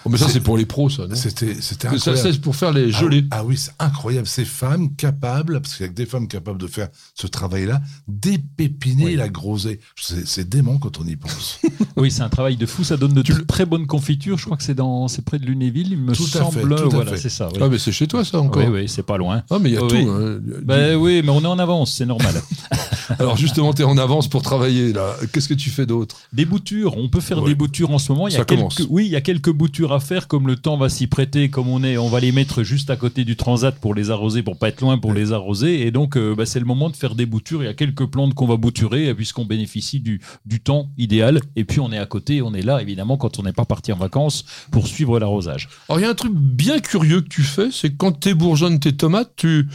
Oh, 0.06 0.10
mais 0.10 0.18
ça, 0.18 0.28
c'est 0.28 0.42
pour 0.42 0.58
les 0.58 0.66
pros, 0.66 0.90
ça. 0.90 1.04
C'était, 1.14 1.56
c'était 1.62 1.88
Ça, 1.88 1.94
incroyable. 2.12 2.34
c'est 2.34 2.42
pour 2.42 2.56
faire 2.56 2.74
les 2.74 2.94
Ah, 2.94 3.00
gelées. 3.00 3.26
Ah, 3.32 3.44
oui, 3.46 3.56
c'est 3.58 3.72
incroyable. 3.80 4.28
Ces 4.28 4.44
femmes 4.46 4.96
capables, 4.96 5.62
parce 5.62 5.76
qu'il 5.76 5.86
y 5.86 5.90
a 5.90 5.90
que 5.90 5.96
des 5.96 6.06
femmes 6.06 6.28
capables 6.28 6.60
de 6.60 6.68
faire 6.68 6.90
ce 7.16 7.26
travail-là, 7.28 7.82
d'épépiner 8.08 9.06
Oui. 9.06 9.16
la 9.16 9.30
groseille. 9.30 9.80
C'est, 9.96 10.48
dément 10.48 10.78
quand 10.78 11.00
on 11.00 11.06
y 11.06 11.16
pense. 11.16 11.60
Oui, 11.96 12.10
c'est 12.12 12.22
un 12.24 12.30
travail 12.30 12.58
de 12.58 12.66
fou. 12.66 12.84
Ça 12.84 12.98
donne 12.98 13.14
de 13.14 13.22
très 13.22 13.66
bonnes 13.66 13.86
confitures. 13.86 14.38
Je 14.38 14.46
crois 14.46 14.58
que 14.58 14.64
c'est 14.64 14.74
dans, 14.74 15.08
c'est 15.08 15.24
près 15.24 15.38
de 15.40 15.46
Lunéville, 15.46 15.90
il 15.92 15.98
me 16.00 16.14
Tout 16.14 16.24
à 16.24 16.28
semble. 16.40 16.54
fait, 16.54 16.62
tout 16.62 16.74
à 16.74 16.90
voilà, 16.90 17.18
c'est 17.18 17.30
ça. 17.30 17.50
Oui. 17.54 17.60
Ah, 17.62 17.68
mais 17.70 17.78
c'est 17.78 17.92
chez 17.92 18.08
toi, 18.08 18.26
ça, 18.26 18.40
encore. 18.40 18.64
oui, 18.64 18.68
oui, 18.70 18.90
c'est 18.90 19.04
pas 19.04 19.18
loin. 19.18 19.44
Ah, 19.52 19.60
mais 19.60 19.70
il 19.70 19.74
y 19.74 19.78
a 19.78 19.82
tout. 19.82 19.94
oui. 19.96 20.06
hein. 20.10 20.40
Ben 20.64 20.96
oui, 20.96 21.22
mais 21.24 21.30
on 21.30 21.42
est 21.42 21.46
en 21.48 21.60
avance, 21.60 21.94
c'est 21.94 22.06
normal. 22.06 22.34
Alors, 23.20 23.38
justement, 23.38 23.74
tu 23.74 23.84
es 23.84 23.86
en 23.86 23.98
avance 23.98 24.28
pour 24.28 24.42
travailler, 24.42 24.92
là. 24.94 25.16
Qu'est-ce 25.32 25.48
que 25.50 25.54
tu 25.54 25.70
fais 25.70 25.86
d'autre? 25.86 26.18
Des 26.34 26.46
boutures, 26.46 26.98
on 26.98 27.10
peut 27.10 27.20
faire 27.22 27.42
Ouais. 27.44 27.50
des 27.50 27.56
boutures 27.56 27.92
en 27.92 28.00
ce 28.00 28.12
moment. 28.12 28.28
Il 28.28 28.32
y 28.34 28.36
a 28.36 28.40
Ça 28.40 28.46
quelques, 28.46 28.60
commence. 28.60 28.82
oui, 28.90 29.06
il 29.06 29.12
y 29.12 29.16
a 29.16 29.22
quelques 29.22 29.52
boutures 29.52 29.93
à 29.94 30.00
faire, 30.00 30.28
comme 30.28 30.48
le 30.48 30.56
temps 30.56 30.78
va 30.78 30.90
s'y 30.90 31.08
prêter, 31.08 31.50
comme 31.50 31.68
on 31.68 31.84
est, 31.84 31.98
on 31.98 32.10
va 32.10 32.20
les 32.20 32.32
mettre 32.32 32.64
juste 32.64 32.90
à 32.90 32.96
côté 32.96 33.24
du 33.24 33.36
transat 33.36 33.78
pour 33.80 33.94
les 33.94 34.12
arroser, 34.12 34.44
pour 34.44 34.58
pas 34.58 34.70
être 34.70 34.82
loin 34.82 34.98
pour 34.98 35.14
les 35.14 35.32
arroser. 35.32 35.86
Et 35.86 35.92
donc, 35.92 36.18
euh, 36.18 36.36
bah, 36.36 36.46
c'est 36.46 36.60
le 36.60 36.66
moment 36.66 36.90
de 36.90 36.96
faire 36.96 37.16
des 37.16 37.26
boutures. 37.26 37.64
Il 37.64 37.66
y 37.66 37.70
a 37.70 37.74
quelques 37.74 38.06
plantes 38.06 38.34
qu'on 38.34 38.48
va 38.48 38.58
bouturer, 38.58 39.10
euh, 39.10 39.14
puisqu'on 39.14 39.46
bénéficie 39.46 40.00
du, 40.00 40.22
du 40.46 40.60
temps 40.62 40.90
idéal. 40.98 41.40
Et 41.56 41.64
puis, 41.64 41.80
on 41.80 41.92
est 41.92 41.98
à 41.98 42.06
côté, 42.06 42.42
on 42.42 42.54
est 42.54 42.62
là, 42.62 42.82
évidemment, 42.82 43.18
quand 43.18 43.40
on 43.40 43.44
n'est 43.44 43.54
pas 43.54 43.66
parti 43.66 43.92
en 43.92 43.98
vacances 43.98 44.46
pour 44.72 44.88
suivre 44.88 45.20
l'arrosage. 45.20 45.70
Alors, 45.90 46.00
il 46.00 46.04
y 46.04 46.06
a 46.06 46.10
un 46.10 46.16
truc 46.16 46.34
bien 46.34 46.80
curieux 46.80 47.22
que 47.22 47.30
tu 47.30 47.44
fais, 47.44 47.70
c'est 47.72 47.96
quand 47.96 48.20
tu 48.20 48.34
bourgeonnes 48.36 48.80
tes 48.80 48.94
tomates, 48.94 49.34
tu, 49.36 49.68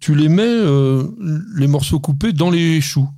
tu 0.00 0.14
les 0.14 0.28
mets, 0.28 0.42
euh, 0.42 1.04
les 1.56 1.66
morceaux 1.66 2.00
coupés, 2.00 2.32
dans 2.32 2.50
les 2.50 2.80
choux. 2.80 3.08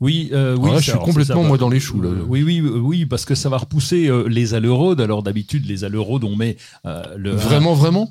Oui, 0.00 0.30
euh, 0.32 0.56
oui. 0.58 0.68
Là, 0.70 0.74
ça- 0.74 0.78
je 0.78 0.82
suis 0.82 0.92
alors, 0.92 1.04
complètement, 1.04 1.42
va- 1.42 1.48
moi, 1.48 1.58
dans 1.58 1.68
les 1.68 1.80
choux. 1.80 2.00
Là. 2.00 2.10
Oui, 2.28 2.42
oui, 2.42 2.60
oui, 2.60 3.06
parce 3.06 3.24
que 3.24 3.34
ça 3.34 3.48
va 3.48 3.58
repousser 3.58 4.08
euh, 4.08 4.26
les 4.28 4.54
aleraudes. 4.54 5.00
Alors 5.00 5.22
d'habitude, 5.22 5.66
les 5.66 5.84
aleraudes, 5.84 6.24
on 6.24 6.36
met 6.36 6.56
euh, 6.86 7.02
le 7.16 7.30
Vraiment, 7.32 7.74
vraiment? 7.74 8.10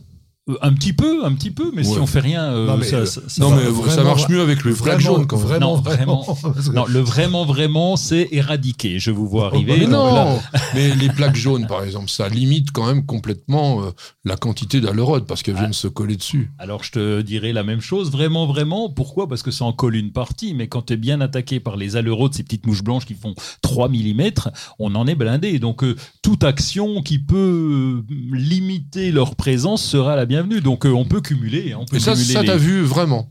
Un, 0.49 0.69
un 0.69 0.73
petit 0.73 0.91
peu, 0.93 1.23
un 1.25 1.33
petit 1.33 1.51
peu, 1.51 1.71
mais 1.73 1.83
si 1.83 1.97
on 1.97 2.05
fait 2.05 2.19
rien, 2.19 2.43
euh, 2.43 2.67
Non, 2.67 2.77
mais, 2.77 2.85
ça, 2.85 2.97
euh, 2.97 3.05
ça- 3.05 3.21
ça 3.27 3.41
Non, 3.41 3.51
mais 3.55 3.89
ça 3.89 4.03
marche 4.03 4.27
mieux 4.27 4.41
avec 4.41 4.63
le 4.65 4.73
flag 4.75 4.99
jaune, 4.99 5.25
quand 5.25 5.37
vraiment, 5.37 5.75
Non, 5.77 5.81
vraiment. 5.81 6.37
Non, 6.73 6.85
le 6.87 6.99
vraiment, 6.99 7.45
vraiment, 7.45 7.95
c'est 7.95 8.27
éradiqué. 8.31 8.99
Je 8.99 9.11
vous 9.11 9.27
vois 9.27 9.47
arriver. 9.47 9.77
Mais 9.77 9.85
là- 9.85 9.89
non 9.89 10.39
Mais 10.73 10.93
les 10.95 11.07
plaques 11.09 11.35
jaunes, 11.37 11.65
par 11.67 11.83
exemple, 11.83 12.09
ça 12.09 12.27
limite 12.27 12.71
quand 12.71 12.85
même 12.85 13.05
complètement 13.05 13.83
euh, 13.83 13.91
la 14.25 14.35
quantité 14.35 14.81
d'alerode 14.81 15.25
parce 15.25 15.43
qu'elles 15.43 15.55
viennent 15.55 15.71
se 15.73 15.87
coller 15.87 16.17
dessus. 16.17 16.51
Alors 16.59 16.83
je 16.83 16.91
te 16.91 17.21
dirais 17.21 17.53
la 17.53 17.63
même 17.63 17.81
chose, 17.81 18.11
vraiment, 18.11 18.45
vraiment. 18.45 18.89
Pourquoi? 18.89 19.29
Parce 19.29 19.43
que 19.43 19.51
ça 19.51 19.63
en 19.65 19.71
colle 19.73 19.95
une 19.95 20.11
partie, 20.11 20.53
mais 20.53 20.67
quand 20.67 20.87
tu 20.87 20.93
es 20.93 20.97
bien 20.97 21.21
attaqué 21.21 21.59
par 21.61 21.77
les 21.77 21.95
aleraudes, 21.95 22.33
ces 22.33 22.43
petites 22.43 22.65
mouches 22.65 22.83
blanches 22.83 23.05
qui 23.05 23.13
font 23.13 23.33
3 23.61 23.87
mm, 23.87 24.31
on 24.79 24.93
en 24.95 25.07
est 25.07 25.15
blindé. 25.15 25.59
Donc 25.59 25.83
euh, 25.83 25.95
toute 26.21 26.43
action 26.43 27.01
qui 27.01 27.19
peut 27.19 28.03
euh, 28.09 28.15
limiter 28.31 29.11
leur 29.11 29.35
présence 29.35 29.81
sera 29.83 30.15
la 30.17 30.25
bienvenue. 30.33 30.61
Donc 30.61 30.85
euh, 30.85 30.89
on 30.91 31.05
peut 31.05 31.21
cumuler. 31.21 31.73
hein, 31.73 31.77
On 31.81 31.85
peut 31.85 31.97
Et 31.97 31.99
ça, 31.99 32.13
cumuler 32.13 32.33
ça 32.33 32.41
les- 32.41 32.47
t'as 32.47 32.55
vu 32.57 32.81
vraiment 32.81 33.29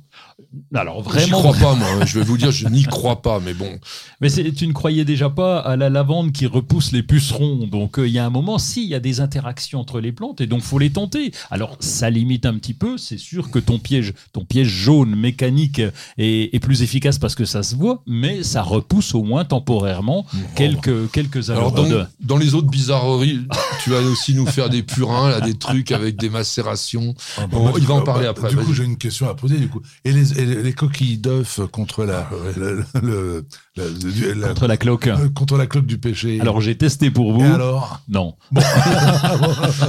Alors 0.75 1.03
J'y 1.03 1.09
vraiment, 1.09 1.39
crois 1.39 1.55
pas, 1.55 1.75
moi. 1.75 2.05
Je 2.05 2.19
vais 2.19 2.25
vous 2.25 2.37
dire, 2.37 2.51
je 2.51 2.69
n'y 2.69 2.83
crois 2.85 3.23
pas, 3.23 3.41
mais 3.41 3.55
bon. 3.55 3.79
Mais 4.21 4.31
tu 4.31 4.67
ne 4.67 4.73
croyais 4.73 5.05
déjà 5.05 5.31
pas 5.31 5.59
à 5.59 5.77
la 5.77 5.91
lavande 5.91 6.33
qui 6.33 6.47
repousse 6.47 6.93
les 6.93 7.03
pucerons. 7.03 7.67
Donc 7.67 7.99
euh, 7.99 8.07
il 8.07 8.13
y 8.13 8.19
a 8.19 8.27
un 8.27 8.31
moment, 8.31 8.59
si, 8.59 8.83
il 8.83 8.89
y 8.89 8.95
a 8.95 9.01
des 9.01 9.21
interactions 9.21 9.81
entre 9.81 10.01
les 10.01 10.13
plantes 10.13 10.41
et 10.41 10.47
donc 10.47 10.63
faut 10.63 10.79
les 10.79 10.91
tenter. 10.91 11.33
Alors 11.51 11.77
ça 11.81 12.11
limite 12.11 12.47
un 12.47 12.55
petit 12.55 12.75
peu. 12.75 12.99
C'est 12.99 13.19
sûr 13.19 13.51
que 13.51 13.59
ton 13.59 13.79
piège, 13.79 14.15
ton 14.33 14.45
piège 14.45 14.69
jaune 14.69 15.15
mécanique 15.15 15.81
est, 16.19 16.55
est 16.55 16.61
plus 16.61 16.83
efficace 16.83 17.19
parce 17.19 17.35
que 17.35 17.45
ça 17.45 17.63
se 17.63 17.77
voit, 17.77 18.03
mais 18.07 18.43
ça 18.43 18.63
repousse 18.63 19.15
au 19.15 19.23
moins 19.23 19.45
temporairement 19.45 20.27
quelques 20.57 21.11
quelques 21.11 21.51
Alors, 21.51 21.73
dans, 21.73 22.37
les 22.37 22.55
autres 22.55 22.69
bizarreries, 22.69 23.41
tu 23.83 23.91
vas 23.91 24.01
aussi 24.01 24.35
nous 24.35 24.47
faire 24.47 24.71
des 24.71 24.83
purins, 24.83 25.31
là, 25.31 25.41
des 25.41 25.55
trucs 25.55 25.93
avec 25.93 26.17
des 26.17 26.31
macérations. 26.31 27.15
Ah, 27.37 27.43
bah, 27.43 27.49
Bon, 27.53 27.69
moi, 27.69 27.73
il 27.79 27.87
va 27.87 27.95
en 27.95 27.99
bah, 27.99 28.05
parler 28.05 28.25
bah, 28.25 28.31
après, 28.31 28.51
Du 28.51 28.57
coup, 28.57 28.73
j'ai 28.73 28.85
une 28.85 28.97
question 28.97 29.29
à 29.29 29.35
poser. 29.35 29.59
Du 29.59 29.69
coup, 29.69 29.81
et 30.05 30.13
les, 30.13 30.22
et 30.37 30.45
les- 30.47 30.63
les 30.63 30.73
coquilles 30.73 31.19
d'œufs 31.19 31.61
contre 31.71 32.05
la, 32.05 32.29
le, 32.57 32.85
le- 33.03 33.03
le- 33.03 33.45
le- 33.77 34.33
la- 34.35 34.49
Contre 34.49 34.67
la 34.67 34.77
cloque. 34.77 35.07
euh, 35.09 35.29
contre 35.35 35.57
la 35.57 35.67
cloque 35.67 35.87
du 35.87 35.99
péché. 35.99 36.41
Alors 36.41 36.61
j'ai 36.61 36.77
testé 36.77 37.11
pour 37.11 37.33
vous. 37.33 37.41
et 37.45 37.49
alors? 37.49 38.01
Non. 38.09 38.35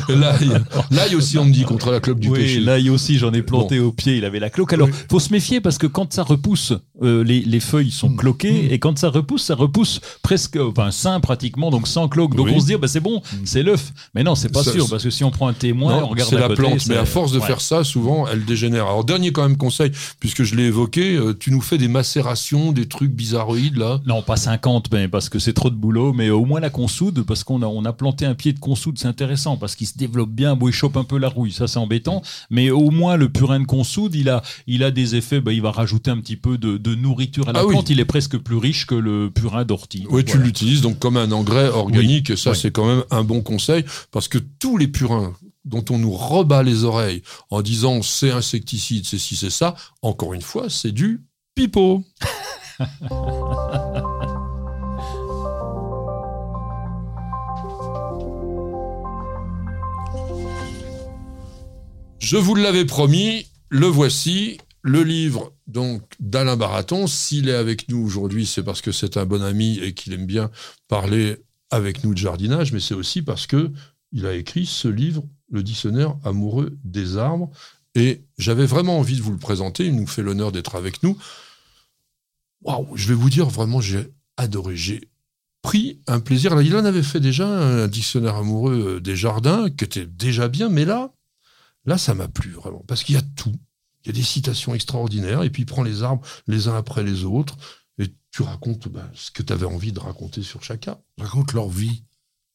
L'ail, 0.09 0.49
l'ail 0.91 1.15
aussi, 1.15 1.37
on 1.37 1.45
me 1.45 1.51
dit, 1.51 1.63
contre 1.63 1.91
la 1.91 1.99
clope 1.99 2.19
du 2.19 2.29
oui, 2.29 2.39
péché. 2.39 2.59
l'ail 2.59 2.89
aussi, 2.89 3.17
j'en 3.17 3.31
ai 3.33 3.41
planté 3.41 3.79
au 3.79 3.91
pied, 3.91 4.17
il 4.17 4.25
avait 4.25 4.39
la 4.39 4.49
cloque. 4.49 4.73
Alors, 4.73 4.89
faut 5.09 5.19
se 5.19 5.31
méfier 5.31 5.61
parce 5.61 5.77
que 5.77 5.87
quand 5.87 6.13
ça 6.13 6.23
repousse, 6.23 6.73
euh, 7.01 7.23
les, 7.23 7.41
les 7.41 7.59
feuilles 7.59 7.91
sont 7.91 8.09
Mm. 8.09 8.15
cloquées 8.17 8.73
et 8.73 8.79
quand 8.79 8.97
ça 8.97 9.09
repousse, 9.09 9.43
ça 9.43 9.55
repousse 9.55 9.99
presque, 10.21 10.57
enfin, 10.57 10.91
sain 10.91 11.19
pratiquement, 11.19 11.71
donc 11.71 11.87
sans 11.87 12.07
cloque. 12.07 12.35
Donc 12.35 12.47
Oui. 12.47 12.53
on 12.55 12.59
se 12.59 12.65
dit, 12.67 12.75
bah, 12.75 12.87
c'est 12.87 12.99
bon, 12.99 13.21
c'est 13.45 13.63
l'œuf. 13.63 13.91
Mais 14.13 14.23
non, 14.23 14.35
c'est 14.35 14.49
pas 14.51 14.63
Ça, 14.63 14.71
sûr 14.71 14.89
parce 14.89 15.03
que 15.03 15.09
si 15.09 15.23
on 15.23 15.31
prend 15.31 15.47
un 15.47 15.53
témoin, 15.53 15.97
on 15.97 16.01
Non, 16.01 16.07
regarde 16.07 16.29
c'est 16.29 16.35
à 16.37 16.39
la 16.39 16.47
côté, 16.47 16.61
plante, 16.61 16.85
mais 16.87 16.97
à 16.97 17.05
force 17.05 17.31
de 17.31 17.39
ouais. 17.39 17.45
faire 17.45 17.61
ça, 17.61 17.83
souvent, 17.83 18.27
elle 18.27 18.45
dégénère. 18.45 18.85
Alors, 18.85 19.03
dernier 19.03 19.31
quand 19.31 19.43
même 19.43 19.57
conseil, 19.57 19.91
puisque 20.23 20.43
je 20.43 20.55
l'ai 20.55 20.63
évoqué, 20.67 21.17
euh, 21.17 21.33
tu 21.37 21.51
nous 21.51 21.59
fais 21.59 21.77
des 21.77 21.89
macérations, 21.89 22.71
des 22.71 22.85
trucs 22.87 23.11
bizarroïdes, 23.11 23.75
là. 23.75 23.99
Non, 24.05 24.21
pas 24.21 24.37
50, 24.37 24.89
mais 24.93 25.09
parce 25.09 25.27
que 25.27 25.37
c'est 25.37 25.51
trop 25.51 25.69
de 25.69 25.75
boulot, 25.75 26.13
mais 26.13 26.29
au 26.29 26.45
moins 26.45 26.61
la 26.61 26.69
consoude, 26.69 27.23
parce 27.23 27.43
qu'on 27.43 27.61
a, 27.61 27.65
on 27.65 27.83
a 27.83 27.91
planté 27.91 28.25
un 28.25 28.33
pied 28.33 28.53
de 28.53 28.59
consoude, 28.59 28.97
c'est 28.97 29.09
intéressant, 29.09 29.57
parce 29.57 29.75
qu'il 29.75 29.85
se 29.85 29.97
développe 29.97 30.29
bien, 30.29 30.55
bon, 30.55 30.69
il 30.69 30.71
chope 30.71 30.95
un 30.95 31.03
peu 31.03 31.17
la 31.17 31.27
rouille, 31.27 31.51
ça 31.51 31.67
c'est 31.67 31.77
embêtant, 31.77 32.21
mais 32.49 32.69
au 32.69 32.89
moins 32.89 33.17
le 33.17 33.27
purin 33.27 33.59
de 33.59 33.65
consoude, 33.65 34.15
il 34.15 34.29
a, 34.29 34.43
il 34.65 34.85
a 34.85 34.91
des 34.91 35.15
effets, 35.15 35.41
bah, 35.41 35.51
il 35.51 35.61
va 35.61 35.71
rajouter 35.71 36.09
un 36.09 36.21
petit 36.21 36.37
peu 36.37 36.57
de, 36.57 36.77
de 36.77 36.95
nourriture 36.95 37.49
à 37.49 37.51
la 37.51 37.59
Ah 37.59 37.65
oui. 37.65 37.73
plante, 37.73 37.89
il 37.89 37.99
est 37.99 38.05
presque 38.05 38.37
plus 38.37 38.55
riche 38.55 38.85
que 38.85 38.95
le 38.95 39.29
purin 39.29 39.65
d'ortie. 39.65 40.05
Oui, 40.09 40.23
tu 40.23 40.37
l'utilises 40.37 40.79
donc 40.79 40.99
comme 40.99 41.17
un 41.17 41.33
engrais 41.33 41.67
organique, 41.67 42.29
et 42.29 42.37
ça, 42.37 42.51
Oui. 42.51 42.57
c'est 42.61 42.71
quand 42.71 42.85
même 42.87 43.03
un 43.11 43.25
bon 43.25 43.41
conseil, 43.41 43.83
parce 44.11 44.29
que 44.29 44.37
tous 44.37 44.77
les 44.77 44.87
purins 44.87 45.33
dont 45.65 45.85
on 45.89 45.97
nous 45.97 46.11
rebat 46.11 46.63
les 46.63 46.83
oreilles 46.83 47.23
en 47.49 47.61
disant 47.61 48.01
c'est 48.01 48.31
insecticide, 48.31 49.05
c'est 49.05 49.17
ci, 49.17 49.35
c'est 49.35 49.49
ça, 49.49 49.75
encore 50.01 50.33
une 50.33 50.41
fois, 50.41 50.69
c'est 50.69 50.91
du 50.91 51.23
pipeau. 51.55 52.03
Je 62.19 62.37
vous 62.37 62.55
l'avais 62.55 62.85
promis, 62.85 63.47
le 63.69 63.87
voici. 63.87 64.57
Le 64.81 65.03
livre 65.03 65.53
donc 65.67 66.01
d'Alain 66.19 66.57
Baraton, 66.57 67.07
s'il 67.07 67.47
est 67.47 67.53
avec 67.53 67.87
nous 67.89 68.03
aujourd'hui, 68.03 68.45
c'est 68.45 68.63
parce 68.63 68.81
que 68.81 68.91
c'est 68.91 69.17
un 69.17 69.25
bon 69.25 69.41
ami 69.41 69.79
et 69.79 69.93
qu'il 69.93 70.13
aime 70.13 70.25
bien 70.25 70.51
parler 70.87 71.37
avec 71.69 72.03
nous 72.03 72.13
de 72.13 72.17
jardinage, 72.17 72.73
mais 72.73 72.79
c'est 72.79 72.93
aussi 72.93 73.21
parce 73.21 73.47
que 73.47 73.71
il 74.11 74.25
a 74.25 74.33
écrit 74.33 74.65
ce 74.65 74.87
livre, 74.87 75.23
le 75.53 75.63
dictionnaire 75.63 76.17
amoureux 76.25 76.77
des 76.83 77.17
arbres. 77.17 77.49
Et 77.95 78.23
j'avais 78.37 78.65
vraiment 78.65 78.99
envie 78.99 79.15
de 79.15 79.21
vous 79.21 79.31
le 79.31 79.37
présenter. 79.37 79.85
Il 79.85 79.95
nous 79.95 80.07
fait 80.07 80.23
l'honneur 80.23 80.51
d'être 80.51 80.75
avec 80.75 81.03
nous. 81.03 81.17
Waouh, 82.63 82.95
je 82.95 83.07
vais 83.07 83.13
vous 83.13 83.29
dire 83.29 83.47
vraiment, 83.47 83.79
j'ai 83.79 84.11
adoré. 84.35 84.75
J'ai 84.75 85.09
pris 85.61 86.01
un 86.07 86.19
plaisir. 86.19 86.59
Il 86.61 86.75
en 86.75 86.85
avait 86.85 87.03
fait 87.03 87.19
déjà 87.19 87.47
un 87.47 87.87
dictionnaire 87.87 88.35
amoureux 88.35 88.99
des 88.99 89.15
jardins 89.15 89.69
qui 89.69 89.85
était 89.85 90.07
déjà 90.07 90.47
bien, 90.47 90.69
mais 90.69 90.85
là, 90.85 91.13
là, 91.85 91.97
ça 91.97 92.13
m'a 92.15 92.27
plu 92.27 92.51
vraiment 92.51 92.83
parce 92.87 93.03
qu'il 93.03 93.15
y 93.15 93.17
a 93.17 93.23
tout. 93.35 93.55
Il 94.03 94.07
y 94.07 94.09
a 94.09 94.13
des 94.13 94.23
citations 94.23 94.75
extraordinaires, 94.75 95.43
et 95.43 95.49
puis 95.49 95.63
il 95.63 95.65
prend 95.65 95.81
les 95.81 96.03
arbres 96.03 96.25
les 96.47 96.67
uns 96.67 96.75
après 96.75 97.03
les 97.03 97.23
autres, 97.23 97.55
et 97.99 98.13
tu 98.31 98.41
racontes 98.41 98.89
bah, 98.89 99.09
ce 99.13 99.31
que 99.31 99.43
tu 99.43 99.53
avais 99.53 99.65
envie 99.65 99.93
de 99.93 99.99
raconter 99.99 100.43
sur 100.43 100.61
chacun. 100.61 100.97
Raconte 101.17 101.53
leur 101.53 101.69
vie, 101.69 102.03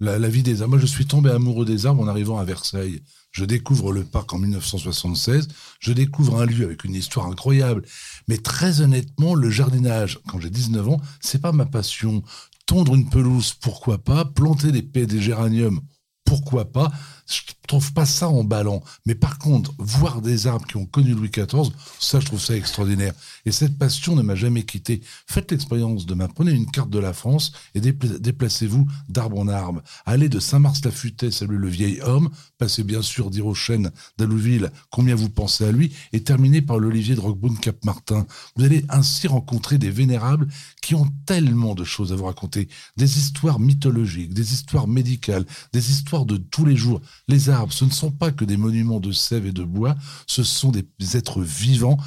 la, 0.00 0.28
vie 0.28 0.42
des 0.42 0.62
arbres. 0.62 0.72
Moi, 0.72 0.80
je 0.80 0.86
suis 0.86 1.06
tombé 1.06 1.30
amoureux 1.30 1.64
des 1.64 1.86
arbres 1.86 2.02
en 2.02 2.08
arrivant 2.08 2.38
à 2.38 2.44
Versailles. 2.44 3.02
Je 3.30 3.44
découvre 3.44 3.92
le 3.92 4.04
parc 4.04 4.32
en 4.32 4.38
1976, 4.38 5.48
je 5.80 5.92
découvre 5.92 6.40
un 6.40 6.46
lieu 6.46 6.64
avec 6.64 6.84
une 6.84 6.94
histoire 6.94 7.26
incroyable. 7.26 7.84
Mais 8.26 8.38
très 8.38 8.80
honnêtement, 8.80 9.34
le 9.34 9.50
jardinage, 9.50 10.18
quand 10.28 10.40
j'ai 10.40 10.50
19 10.50 10.88
ans, 10.88 11.00
c'est 11.20 11.40
pas 11.40 11.52
ma 11.52 11.66
passion. 11.66 12.22
Tondre 12.66 12.94
une 12.94 13.08
pelouse, 13.08 13.54
pourquoi 13.54 13.98
pas 13.98 14.24
Planter 14.24 14.72
des, 14.72 14.82
des 14.82 15.20
géraniums, 15.20 15.80
pourquoi 16.24 16.70
pas 16.72 16.90
je 17.28 17.42
trouve 17.66 17.92
pas 17.92 18.06
ça 18.06 18.28
emballant. 18.28 18.82
Mais 19.06 19.14
par 19.14 19.38
contre, 19.38 19.74
voir 19.78 20.22
des 20.22 20.46
arbres 20.46 20.66
qui 20.66 20.76
ont 20.76 20.86
connu 20.86 21.12
Louis 21.12 21.30
XIV, 21.30 21.70
ça, 22.00 22.18
je 22.18 22.26
trouve 22.26 22.40
ça 22.40 22.56
extraordinaire. 22.56 23.12
Et 23.44 23.52
cette 23.52 23.76
passion 23.78 24.16
ne 24.16 24.22
m'a 24.22 24.34
jamais 24.34 24.64
quitté. 24.64 25.02
Faites 25.26 25.50
l'expérience 25.50 26.06
demain. 26.06 26.28
Prenez 26.28 26.52
une 26.52 26.70
carte 26.70 26.90
de 26.90 26.98
la 26.98 27.12
France 27.12 27.52
et 27.74 27.80
déplacez-vous 27.80 28.86
d'arbre 29.08 29.38
en 29.38 29.48
arbre. 29.48 29.82
Allez 30.06 30.28
de 30.28 30.40
Saint-Mars-la-Futaie, 30.40 31.30
salut 31.30 31.58
le 31.58 31.68
vieil 31.68 32.00
homme, 32.00 32.30
passez 32.56 32.84
bien 32.84 33.02
sûr 33.02 33.30
d'Irochène, 33.30 33.90
d'Alouville, 34.16 34.70
combien 34.90 35.14
vous 35.14 35.28
pensez 35.28 35.64
à 35.64 35.72
lui, 35.72 35.94
et 36.12 36.22
terminez 36.22 36.62
par 36.62 36.78
l'Olivier 36.78 37.14
de 37.14 37.20
Roquebrune-Cap-Martin. 37.20 38.26
Vous 38.56 38.64
allez 38.64 38.84
ainsi 38.88 39.28
rencontrer 39.28 39.76
des 39.76 39.90
vénérables 39.90 40.48
qui 40.80 40.94
ont 40.94 41.08
tellement 41.26 41.74
de 41.74 41.84
choses 41.84 42.12
à 42.12 42.16
vous 42.16 42.24
raconter. 42.24 42.68
Des 42.96 43.18
histoires 43.18 43.60
mythologiques, 43.60 44.32
des 44.32 44.54
histoires 44.54 44.88
médicales, 44.88 45.44
des 45.72 45.90
histoires 45.90 46.24
de 46.24 46.38
tous 46.38 46.64
les 46.64 46.76
jours. 46.76 47.00
Les 47.28 47.50
arbres, 47.50 47.72
ce 47.72 47.84
ne 47.84 47.90
sont 47.90 48.10
pas 48.10 48.32
que 48.32 48.44
des 48.44 48.56
monuments 48.56 49.00
de 49.00 49.12
sève 49.12 49.46
et 49.46 49.52
de 49.52 49.64
bois, 49.64 49.94
ce 50.26 50.42
sont 50.42 50.72
des 50.72 51.16
êtres 51.16 51.42
vivants 51.42 51.98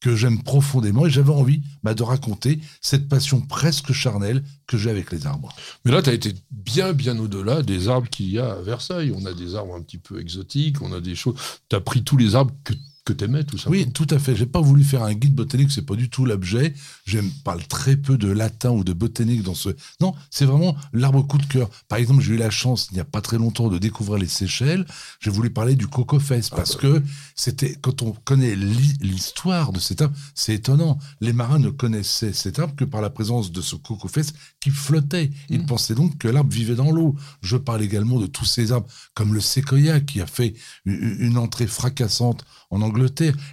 que 0.00 0.14
j'aime 0.14 0.42
profondément 0.42 1.06
et 1.06 1.10
j'avais 1.10 1.32
envie 1.32 1.62
bah, 1.82 1.94
de 1.94 2.02
raconter 2.02 2.60
cette 2.80 3.08
passion 3.08 3.40
presque 3.40 3.92
charnelle 3.92 4.44
que 4.66 4.76
j'ai 4.78 4.90
avec 4.90 5.10
les 5.10 5.26
arbres. 5.26 5.54
Mais 5.84 5.90
là, 5.90 6.02
tu 6.02 6.10
as 6.10 6.12
été 6.12 6.34
bien, 6.50 6.92
bien 6.92 7.18
au-delà 7.18 7.62
des 7.62 7.88
arbres 7.88 8.08
qu'il 8.08 8.30
y 8.30 8.38
a 8.38 8.52
à 8.52 8.62
Versailles. 8.62 9.12
On 9.16 9.26
a 9.26 9.32
des 9.32 9.54
arbres 9.54 9.74
un 9.74 9.82
petit 9.82 9.98
peu 9.98 10.20
exotiques, 10.20 10.82
on 10.82 10.92
a 10.92 11.00
des 11.00 11.14
choses. 11.14 11.34
Tu 11.68 11.74
as 11.74 11.80
pris 11.80 12.04
tous 12.04 12.16
les 12.16 12.36
arbres 12.36 12.54
que 12.64 12.74
que 13.08 13.12
tu 13.14 13.24
aimais, 13.24 13.44
tout 13.44 13.56
ça. 13.56 13.70
Oui, 13.70 13.90
tout 13.90 14.06
à 14.10 14.18
fait. 14.18 14.36
J'ai 14.36 14.46
pas 14.46 14.60
voulu 14.60 14.84
faire 14.84 15.02
un 15.02 15.14
guide 15.14 15.34
botanique, 15.34 15.70
c'est 15.70 15.86
pas 15.86 15.94
du 15.94 16.10
tout 16.10 16.26
l'objet. 16.26 16.74
Je 17.06 17.18
parle 17.42 17.66
très 17.66 17.96
peu 17.96 18.18
de 18.18 18.30
latin 18.30 18.70
ou 18.70 18.84
de 18.84 18.92
botanique 18.92 19.42
dans 19.42 19.54
ce. 19.54 19.70
Non, 20.00 20.14
c'est 20.30 20.44
vraiment 20.44 20.76
l'arbre 20.92 21.22
coup 21.26 21.38
de 21.38 21.46
cœur. 21.46 21.70
Par 21.88 21.98
exemple, 21.98 22.22
j'ai 22.22 22.34
eu 22.34 22.36
la 22.36 22.50
chance, 22.50 22.88
il 22.90 22.94
n'y 22.94 23.00
a 23.00 23.04
pas 23.04 23.22
très 23.22 23.38
longtemps, 23.38 23.68
de 23.68 23.78
découvrir 23.78 24.18
les 24.18 24.28
Seychelles. 24.28 24.86
J'ai 25.20 25.30
voulu 25.30 25.50
parler 25.50 25.74
du 25.74 25.86
cocofès 25.86 26.50
parce 26.50 26.76
ah 26.76 26.82
que 26.82 27.02
c'était, 27.34 27.76
quand 27.80 28.02
on 28.02 28.12
connaît 28.12 28.54
l'histoire 28.54 29.72
de 29.72 29.80
cet 29.80 30.02
arbre, 30.02 30.14
c'est 30.34 30.54
étonnant. 30.54 30.98
Les 31.20 31.32
marins 31.32 31.58
ne 31.58 31.70
connaissaient 31.70 32.34
cet 32.34 32.58
arbre 32.58 32.74
que 32.76 32.84
par 32.84 33.00
la 33.00 33.08
présence 33.08 33.52
de 33.52 33.62
ce 33.62 33.76
cocofès 33.76 34.34
qui 34.60 34.70
flottait. 34.70 35.30
Ils 35.48 35.62
mmh. 35.62 35.66
pensaient 35.66 35.94
donc 35.94 36.18
que 36.18 36.28
l'arbre 36.28 36.52
vivait 36.52 36.74
dans 36.74 36.90
l'eau. 36.90 37.16
Je 37.40 37.56
parle 37.56 37.82
également 37.82 38.20
de 38.20 38.26
tous 38.26 38.44
ces 38.44 38.70
arbres, 38.72 38.88
comme 39.14 39.32
le 39.32 39.40
séquoia 39.40 40.00
qui 40.00 40.20
a 40.20 40.26
fait 40.26 40.54
une 40.84 41.38
entrée 41.38 41.66
fracassante 41.66 42.44
en 42.70 42.82
Angleterre, 42.82 42.97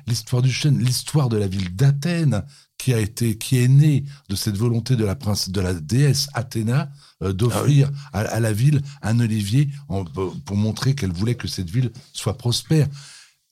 l'histoire 0.07 0.41
du 0.41 0.51
chêne, 0.51 0.79
l'histoire 0.79 1.29
de 1.29 1.37
la 1.37 1.47
ville 1.47 1.75
d'Athènes, 1.75 2.43
qui 2.77 2.93
a 2.93 2.99
été, 2.99 3.37
qui 3.37 3.57
est 3.57 3.67
née 3.67 4.03
de 4.29 4.35
cette 4.35 4.57
volonté 4.57 4.95
de 4.95 5.05
la 5.05 5.15
prince, 5.15 5.49
de 5.49 5.61
la 5.61 5.73
déesse 5.73 6.27
Athéna 6.33 6.91
euh, 7.23 7.33
d'offrir 7.33 7.89
ah 8.13 8.19
à, 8.19 8.39
la 8.39 8.53
ville 8.53 8.81
un 9.01 9.19
olivier 9.19 9.69
pour 10.45 10.57
montrer 10.57 10.93
qu'elle 10.93 11.11
voulait 11.11 11.35
que 11.35 11.47
cette 11.47 11.69
ville 11.69 11.91
soit 12.13 12.37
prospère. 12.37 12.87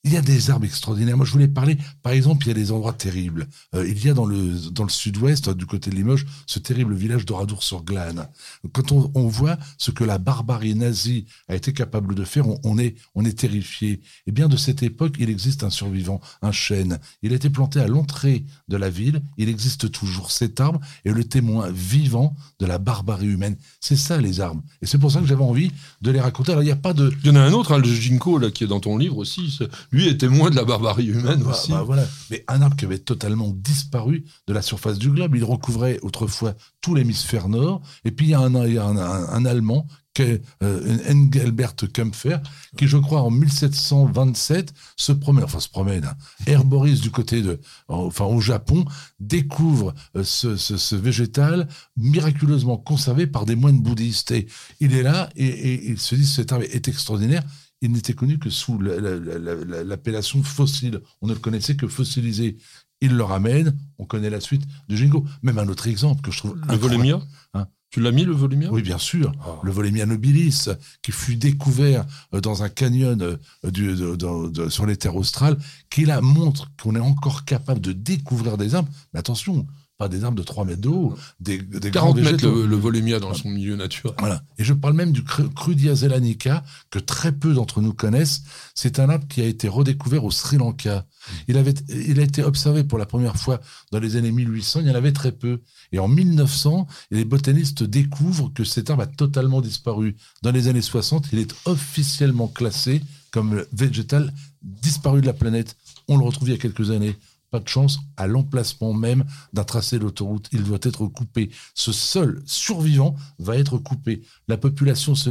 Il 0.05 0.11
y 0.11 0.17
a 0.17 0.21
des 0.21 0.49
arbres 0.49 0.65
extraordinaires. 0.65 1.15
Moi, 1.15 1.25
je 1.25 1.31
voulais 1.31 1.47
parler, 1.47 1.77
par 2.01 2.11
exemple, 2.11 2.45
il 2.45 2.49
y 2.49 2.51
a 2.51 2.55
des 2.55 2.73
endroits 2.73 2.91
terribles. 2.91 3.47
Euh, 3.73 3.87
il 3.87 4.03
y 4.03 4.09
a 4.09 4.13
dans 4.13 4.25
le, 4.25 4.59
dans 4.69 4.83
le 4.83 4.89
sud-ouest, 4.89 5.49
du 5.51 5.65
côté 5.65 5.91
de 5.91 5.95
Limoges, 5.95 6.25
ce 6.45 6.59
terrible 6.59 6.93
village 6.93 7.25
d'Oradour-sur-Glane. 7.25 8.27
Quand 8.73 8.91
on, 8.91 9.09
on, 9.15 9.29
voit 9.29 9.57
ce 9.77 9.91
que 9.91 10.03
la 10.03 10.17
barbarie 10.17 10.75
nazie 10.75 11.25
a 11.47 11.55
été 11.55 11.71
capable 11.71 12.15
de 12.15 12.25
faire, 12.25 12.43
on, 12.65 12.77
est, 12.77 12.95
on 13.15 13.23
est 13.23 13.39
terrifié. 13.39 14.01
Et 14.27 14.33
bien, 14.33 14.49
de 14.49 14.57
cette 14.57 14.83
époque, 14.83 15.15
il 15.19 15.29
existe 15.29 15.63
un 15.63 15.69
survivant, 15.69 16.19
un 16.41 16.51
chêne. 16.51 16.99
Il 17.21 17.31
a 17.31 17.37
été 17.37 17.49
planté 17.49 17.79
à 17.79 17.87
l'entrée 17.87 18.43
de 18.67 18.75
la 18.75 18.89
ville. 18.89 19.21
Il 19.37 19.47
existe 19.47 19.89
toujours. 19.89 20.31
Cet 20.31 20.59
arbre 20.59 20.81
est 21.05 21.13
le 21.13 21.23
témoin 21.23 21.71
vivant 21.71 22.35
de 22.59 22.65
la 22.65 22.77
barbarie 22.77 23.27
humaine. 23.27 23.55
C'est 23.79 23.95
ça, 23.95 24.19
les 24.19 24.41
arbres. 24.41 24.63
Et 24.81 24.85
c'est 24.85 24.97
pour 24.97 25.13
ça 25.13 25.21
que 25.21 25.27
j'avais 25.27 25.45
envie 25.45 25.71
de 26.01 26.11
les 26.11 26.19
raconter. 26.19 26.51
Il 26.51 26.59
n'y 26.59 26.71
a 26.71 26.75
pas 26.75 26.91
de... 26.91 27.13
Il 27.23 27.27
y 27.27 27.29
en 27.29 27.37
a 27.37 27.41
un 27.41 27.53
autre, 27.53 27.71
hein, 27.71 27.77
le 27.77 27.87
ginkgo, 27.87 28.37
là, 28.37 28.51
qui 28.51 28.65
est 28.65 28.67
dans 28.67 28.81
ton 28.81 28.97
livre 28.97 29.17
aussi 29.17 29.59
lui 29.93 30.07
est 30.09 30.17
témoin 30.17 30.49
de 30.49 30.55
la 30.55 30.65
barbarie 30.65 31.05
humaine 31.05 31.43
bah, 31.43 31.51
aussi. 31.51 31.71
Bah, 31.71 31.83
voilà. 31.83 32.05
Mais 32.31 32.43
un 32.47 32.61
arbre 32.61 32.75
qui 32.75 32.85
avait 32.85 32.97
totalement 32.97 33.53
disparu 33.55 34.25
de 34.47 34.53
la 34.53 34.61
surface 34.61 34.97
du 34.97 35.09
globe. 35.09 35.35
Il 35.35 35.43
recouvrait 35.43 35.99
autrefois 36.01 36.55
tout 36.81 36.95
l'hémisphère 36.95 37.47
nord. 37.47 37.81
Et 38.03 38.11
puis 38.11 38.25
il 38.25 38.29
y 38.29 38.33
a 38.33 38.39
un, 38.39 38.55
un, 38.55 39.45
Allemand 39.45 39.87
euh, 40.19 40.97
Engelbert 41.09 41.75
Kempfer, 41.91 42.37
qui, 42.77 42.87
je 42.87 42.97
crois, 42.97 43.21
en 43.21 43.31
1727, 43.31 44.73
se 44.95 45.11
promène, 45.11 45.43
enfin 45.43 45.59
se 45.59 45.69
promène, 45.69 46.05
hein, 46.05 46.15
herborise 46.45 47.01
du 47.01 47.09
côté 47.09 47.41
de, 47.41 47.59
enfin 47.87 48.25
au 48.25 48.39
Japon, 48.39 48.85
découvre 49.19 49.93
euh, 50.15 50.23
ce, 50.23 50.95
végétal 50.95 51.67
miraculeusement 51.97 52.77
conservé 52.77 53.25
par 53.25 53.45
des 53.45 53.55
moines 53.55 53.79
bouddhistes. 53.79 54.31
Et 54.31 54.47
il 54.79 54.93
est 54.93 55.03
là 55.03 55.29
et, 55.35 55.47
et 55.47 55.89
il 55.89 55.99
se 55.99 56.13
dit 56.13 56.27
cet 56.27 56.51
arbre 56.51 56.65
est 56.65 56.87
extraordinaire 56.87 57.43
il 57.83 57.91
n'était 57.91 58.13
connu 58.13 58.39
que 58.39 58.49
sous 58.49 58.79
l'appellation 58.79 60.41
fossile. 60.41 61.01
On 61.21 61.27
ne 61.27 61.33
le 61.33 61.39
connaissait 61.39 61.75
que 61.75 61.87
fossilisé. 61.87 62.57
Il 63.01 63.17
le 63.17 63.23
ramène, 63.25 63.77
on 63.97 64.05
connaît 64.05 64.29
la 64.29 64.39
suite 64.39 64.63
de 64.87 64.95
Jingo. 64.95 65.25
Même 65.41 65.59
un 65.59 65.67
autre 65.67 65.87
exemple 65.87 66.21
que 66.21 66.31
je 66.31 66.37
trouve. 66.37 66.57
Le 66.69 66.77
Volémia 66.77 67.19
hein? 67.53 67.67
Tu 67.89 67.99
l'as 67.99 68.11
mis, 68.11 68.23
le 68.23 68.31
Volémia 68.31 68.71
Oui, 68.71 68.81
bien 68.81 68.97
sûr. 68.97 69.33
Ah. 69.41 69.59
Le 69.63 69.71
Volémia 69.71 70.05
nobilis, 70.05 70.69
qui 71.01 71.11
fut 71.11 71.35
découvert 71.35 72.05
euh, 72.33 72.39
dans 72.39 72.63
un 72.63 72.69
canyon 72.69 73.37
euh, 73.65 74.69
sur 74.69 74.85
les 74.85 74.95
terres 74.95 75.17
australes, 75.17 75.57
qui 75.89 76.05
là 76.05 76.21
montre 76.21 76.71
qu'on 76.81 76.95
est 76.95 76.99
encore 76.99 77.43
capable 77.43 77.81
de 77.81 77.91
découvrir 77.91 78.57
des 78.57 78.75
arbres. 78.75 78.89
Mais 79.13 79.19
attention, 79.19 79.67
pas 79.97 80.09
des 80.09 80.23
arbres 80.23 80.37
de 80.37 80.43
3 80.43 80.65
mètres 80.65 80.81
de 80.81 80.89
haut, 80.89 81.15
des, 81.39 81.59
des 81.59 81.91
40 81.91 82.17
mètres 82.17 82.45
le, 82.45 82.65
le, 82.65 82.75
volumia 82.75 83.19
dans 83.19 83.33
son 83.33 83.49
milieu 83.49 83.75
naturel. 83.75 84.15
Voilà. 84.19 84.43
Et 84.57 84.63
je 84.63 84.73
parle 84.73 84.95
même 84.95 85.11
du 85.11 85.23
Crudia 85.23 85.95
zelanica, 85.95 86.63
que 86.89 86.99
très 86.99 87.31
peu 87.31 87.53
d'entre 87.53 87.81
nous 87.81 87.93
connaissent. 87.93 88.43
C'est 88.73 88.99
un 88.99 89.09
arbre 89.09 89.27
qui 89.27 89.41
a 89.41 89.45
été 89.45 89.67
redécouvert 89.67 90.23
au 90.23 90.31
Sri 90.31 90.57
Lanka. 90.57 90.99
Mm. 90.99 91.31
Il, 91.47 91.57
avait, 91.57 91.73
il 91.89 92.19
a 92.19 92.23
été 92.23 92.43
observé 92.43 92.83
pour 92.83 92.97
la 92.97 93.05
première 93.05 93.37
fois 93.37 93.61
dans 93.91 93.99
les 93.99 94.15
années 94.15 94.31
1800, 94.31 94.81
il 94.81 94.87
y 94.87 94.91
en 94.91 94.95
avait 94.95 95.11
très 95.11 95.31
peu. 95.31 95.61
Et 95.91 95.99
en 95.99 96.07
1900, 96.07 96.87
les 97.11 97.25
botanistes 97.25 97.83
découvrent 97.83 98.51
que 98.53 98.63
cet 98.63 98.89
arbre 98.89 99.03
a 99.03 99.07
totalement 99.07 99.61
disparu. 99.61 100.15
Dans 100.41 100.51
les 100.51 100.67
années 100.67 100.81
60, 100.81 101.27
il 101.33 101.39
est 101.39 101.53
officiellement 101.65 102.47
classé 102.47 103.01
comme 103.31 103.63
végétal 103.73 104.33
disparu 104.61 105.21
de 105.21 105.27
la 105.27 105.33
planète. 105.33 105.75
On 106.07 106.17
le 106.17 106.23
retrouve 106.23 106.49
il 106.49 106.51
y 106.51 106.55
a 106.55 106.59
quelques 106.59 106.91
années 106.91 107.15
pas 107.53 107.59
de 107.59 107.69
chance, 107.69 107.99
à 108.17 108.25
l'emplacement 108.25 108.93
même 108.93 109.25
d'un 109.53 109.63
tracé 109.63 109.99
d'autoroute, 109.99 110.49
il 110.51 110.63
doit 110.63 110.79
être 110.81 111.05
coupé. 111.05 111.51
Ce 111.75 111.91
seul 111.91 112.41
survivant 112.47 113.15
va 113.37 113.57
être 113.57 113.77
coupé. 113.77 114.23
La 114.47 114.57
population 114.57 115.13
se, 115.13 115.29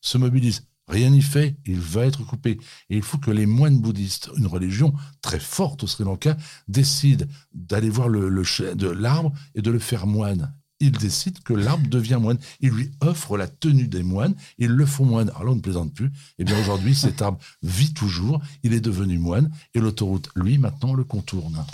se, 0.00 0.16
mobilise. 0.18 0.66
Rien 0.88 1.10
n'y 1.10 1.20
fait, 1.20 1.58
il 1.66 1.80
va 1.80 2.06
être 2.06 2.24
coupé. 2.24 2.58
Et 2.88 2.96
il 2.96 3.02
faut 3.02 3.18
que 3.18 3.30
les 3.30 3.44
moines 3.44 3.78
bouddhistes, 3.78 4.30
une 4.38 4.46
religion 4.46 4.94
très 5.20 5.38
forte 5.38 5.82
au 5.82 5.86
Sri 5.86 6.04
Lanka, 6.04 6.34
décident 6.66 7.26
d'aller 7.52 7.90
voir 7.90 8.08
le, 8.08 8.30
de 8.74 8.88
l'arbre 8.88 9.30
et 9.54 9.60
de 9.60 9.70
le 9.70 9.78
faire 9.78 10.06
moine 10.06 10.54
il 10.80 10.92
décide 10.92 11.40
que 11.40 11.52
l'arbre 11.52 11.88
devient 11.88 12.18
moine. 12.20 12.38
Il 12.60 12.70
lui 12.70 12.90
offre 13.00 13.36
la 13.36 13.46
tenue 13.48 13.88
des 13.88 14.02
moines, 14.02 14.34
ils 14.58 14.68
le 14.68 14.86
font 14.86 15.04
moine. 15.04 15.30
Alors 15.36 15.52
on 15.52 15.56
ne 15.56 15.60
plaisante 15.60 15.92
plus. 15.92 16.10
Eh 16.38 16.44
bien, 16.44 16.58
aujourd'hui, 16.60 16.94
cet 16.94 17.22
arbre 17.22 17.38
vit 17.62 17.92
toujours, 17.92 18.40
il 18.62 18.72
est 18.72 18.80
devenu 18.80 19.18
moine, 19.18 19.50
et 19.74 19.80
l'autoroute, 19.80 20.28
lui, 20.36 20.58
maintenant, 20.58 20.94
le 20.94 21.04
contourne. 21.04 21.64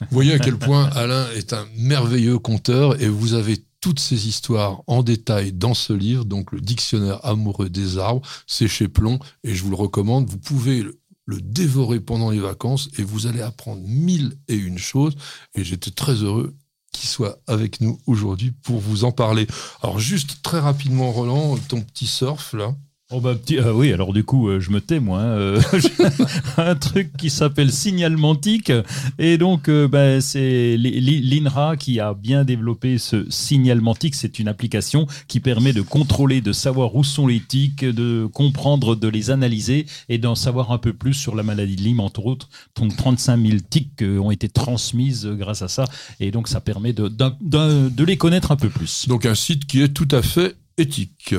Vous 0.00 0.06
voyez 0.10 0.32
à 0.32 0.38
quel 0.38 0.56
point 0.56 0.86
Alain 0.90 1.26
est 1.36 1.52
un 1.52 1.66
merveilleux 1.76 2.38
conteur, 2.38 3.00
et 3.00 3.08
vous 3.08 3.34
avez 3.34 3.64
toutes 3.80 4.00
ces 4.00 4.28
histoires 4.28 4.82
en 4.86 5.02
détail 5.02 5.52
dans 5.52 5.74
ce 5.74 5.92
livre, 5.92 6.24
donc 6.24 6.52
le 6.52 6.60
dictionnaire 6.60 7.24
amoureux 7.24 7.68
des 7.68 7.98
arbres, 7.98 8.22
c'est 8.46 8.68
chez 8.68 8.88
Plomb, 8.88 9.18
et 9.42 9.54
je 9.54 9.62
vous 9.62 9.68
le 9.68 9.76
recommande. 9.76 10.26
Vous 10.26 10.38
pouvez 10.38 10.84
le 11.26 11.40
dévorer 11.40 12.00
pendant 12.00 12.30
les 12.30 12.38
vacances 12.38 12.88
et 12.98 13.02
vous 13.02 13.26
allez 13.26 13.42
apprendre 13.42 13.82
mille 13.86 14.36
et 14.48 14.54
une 14.54 14.78
choses. 14.78 15.16
Et 15.54 15.64
j'étais 15.64 15.90
très 15.90 16.14
heureux 16.14 16.54
qu'il 16.94 17.08
soit 17.08 17.38
avec 17.46 17.80
nous 17.80 18.00
aujourd'hui 18.06 18.52
pour 18.62 18.80
vous 18.80 19.04
en 19.04 19.12
parler. 19.12 19.46
Alors 19.82 19.98
juste 19.98 20.42
très 20.42 20.60
rapidement, 20.60 21.12
Roland, 21.12 21.56
ton 21.68 21.82
petit 21.82 22.06
surf 22.06 22.54
là. 22.54 22.74
Oh 23.16 23.20
bah 23.20 23.36
euh, 23.52 23.72
oui, 23.72 23.92
alors 23.92 24.12
du 24.12 24.24
coup, 24.24 24.48
euh, 24.48 24.58
je 24.58 24.72
me 24.72 24.80
tais 24.80 24.98
moi. 24.98 25.20
Hein, 25.20 25.36
euh, 25.36 25.62
un 26.56 26.74
truc 26.74 27.16
qui 27.16 27.30
s'appelle 27.30 27.70
Signalmantic. 27.70 28.72
Et 29.20 29.38
donc, 29.38 29.70
bah, 29.70 30.20
c'est 30.20 30.76
l'INRA 30.76 31.76
qui 31.76 32.00
a 32.00 32.12
bien 32.12 32.44
développé 32.44 32.98
ce 32.98 33.24
Signalmantic. 33.30 34.16
C'est 34.16 34.40
une 34.40 34.48
application 34.48 35.06
qui 35.28 35.38
permet 35.38 35.72
de 35.72 35.80
contrôler, 35.80 36.40
de 36.40 36.52
savoir 36.52 36.96
où 36.96 37.04
sont 37.04 37.28
les 37.28 37.38
tics, 37.38 37.84
de 37.84 38.26
comprendre, 38.26 38.96
de 38.96 39.06
les 39.06 39.30
analyser 39.30 39.86
et 40.08 40.18
d'en 40.18 40.34
savoir 40.34 40.72
un 40.72 40.78
peu 40.78 40.92
plus 40.92 41.14
sur 41.14 41.36
la 41.36 41.44
maladie 41.44 41.76
de 41.76 41.82
Lyme, 41.82 42.00
entre 42.00 42.26
autres. 42.26 42.48
Donc 42.74 42.96
35 42.96 43.40
000 43.40 43.58
tics 43.70 44.02
ont 44.02 44.32
été 44.32 44.48
transmises 44.48 45.26
grâce 45.26 45.62
à 45.62 45.68
ça. 45.68 45.84
Et 46.18 46.32
donc, 46.32 46.48
ça 46.48 46.60
permet 46.60 46.92
de, 46.92 47.06
de 47.08 48.04
les 48.04 48.16
connaître 48.16 48.50
un 48.50 48.56
peu 48.56 48.70
plus. 48.70 49.06
Donc, 49.06 49.24
un 49.24 49.36
site 49.36 49.66
qui 49.66 49.82
est 49.82 49.94
tout 49.94 50.08
à 50.10 50.20
fait 50.20 50.56
éthique. 50.78 51.36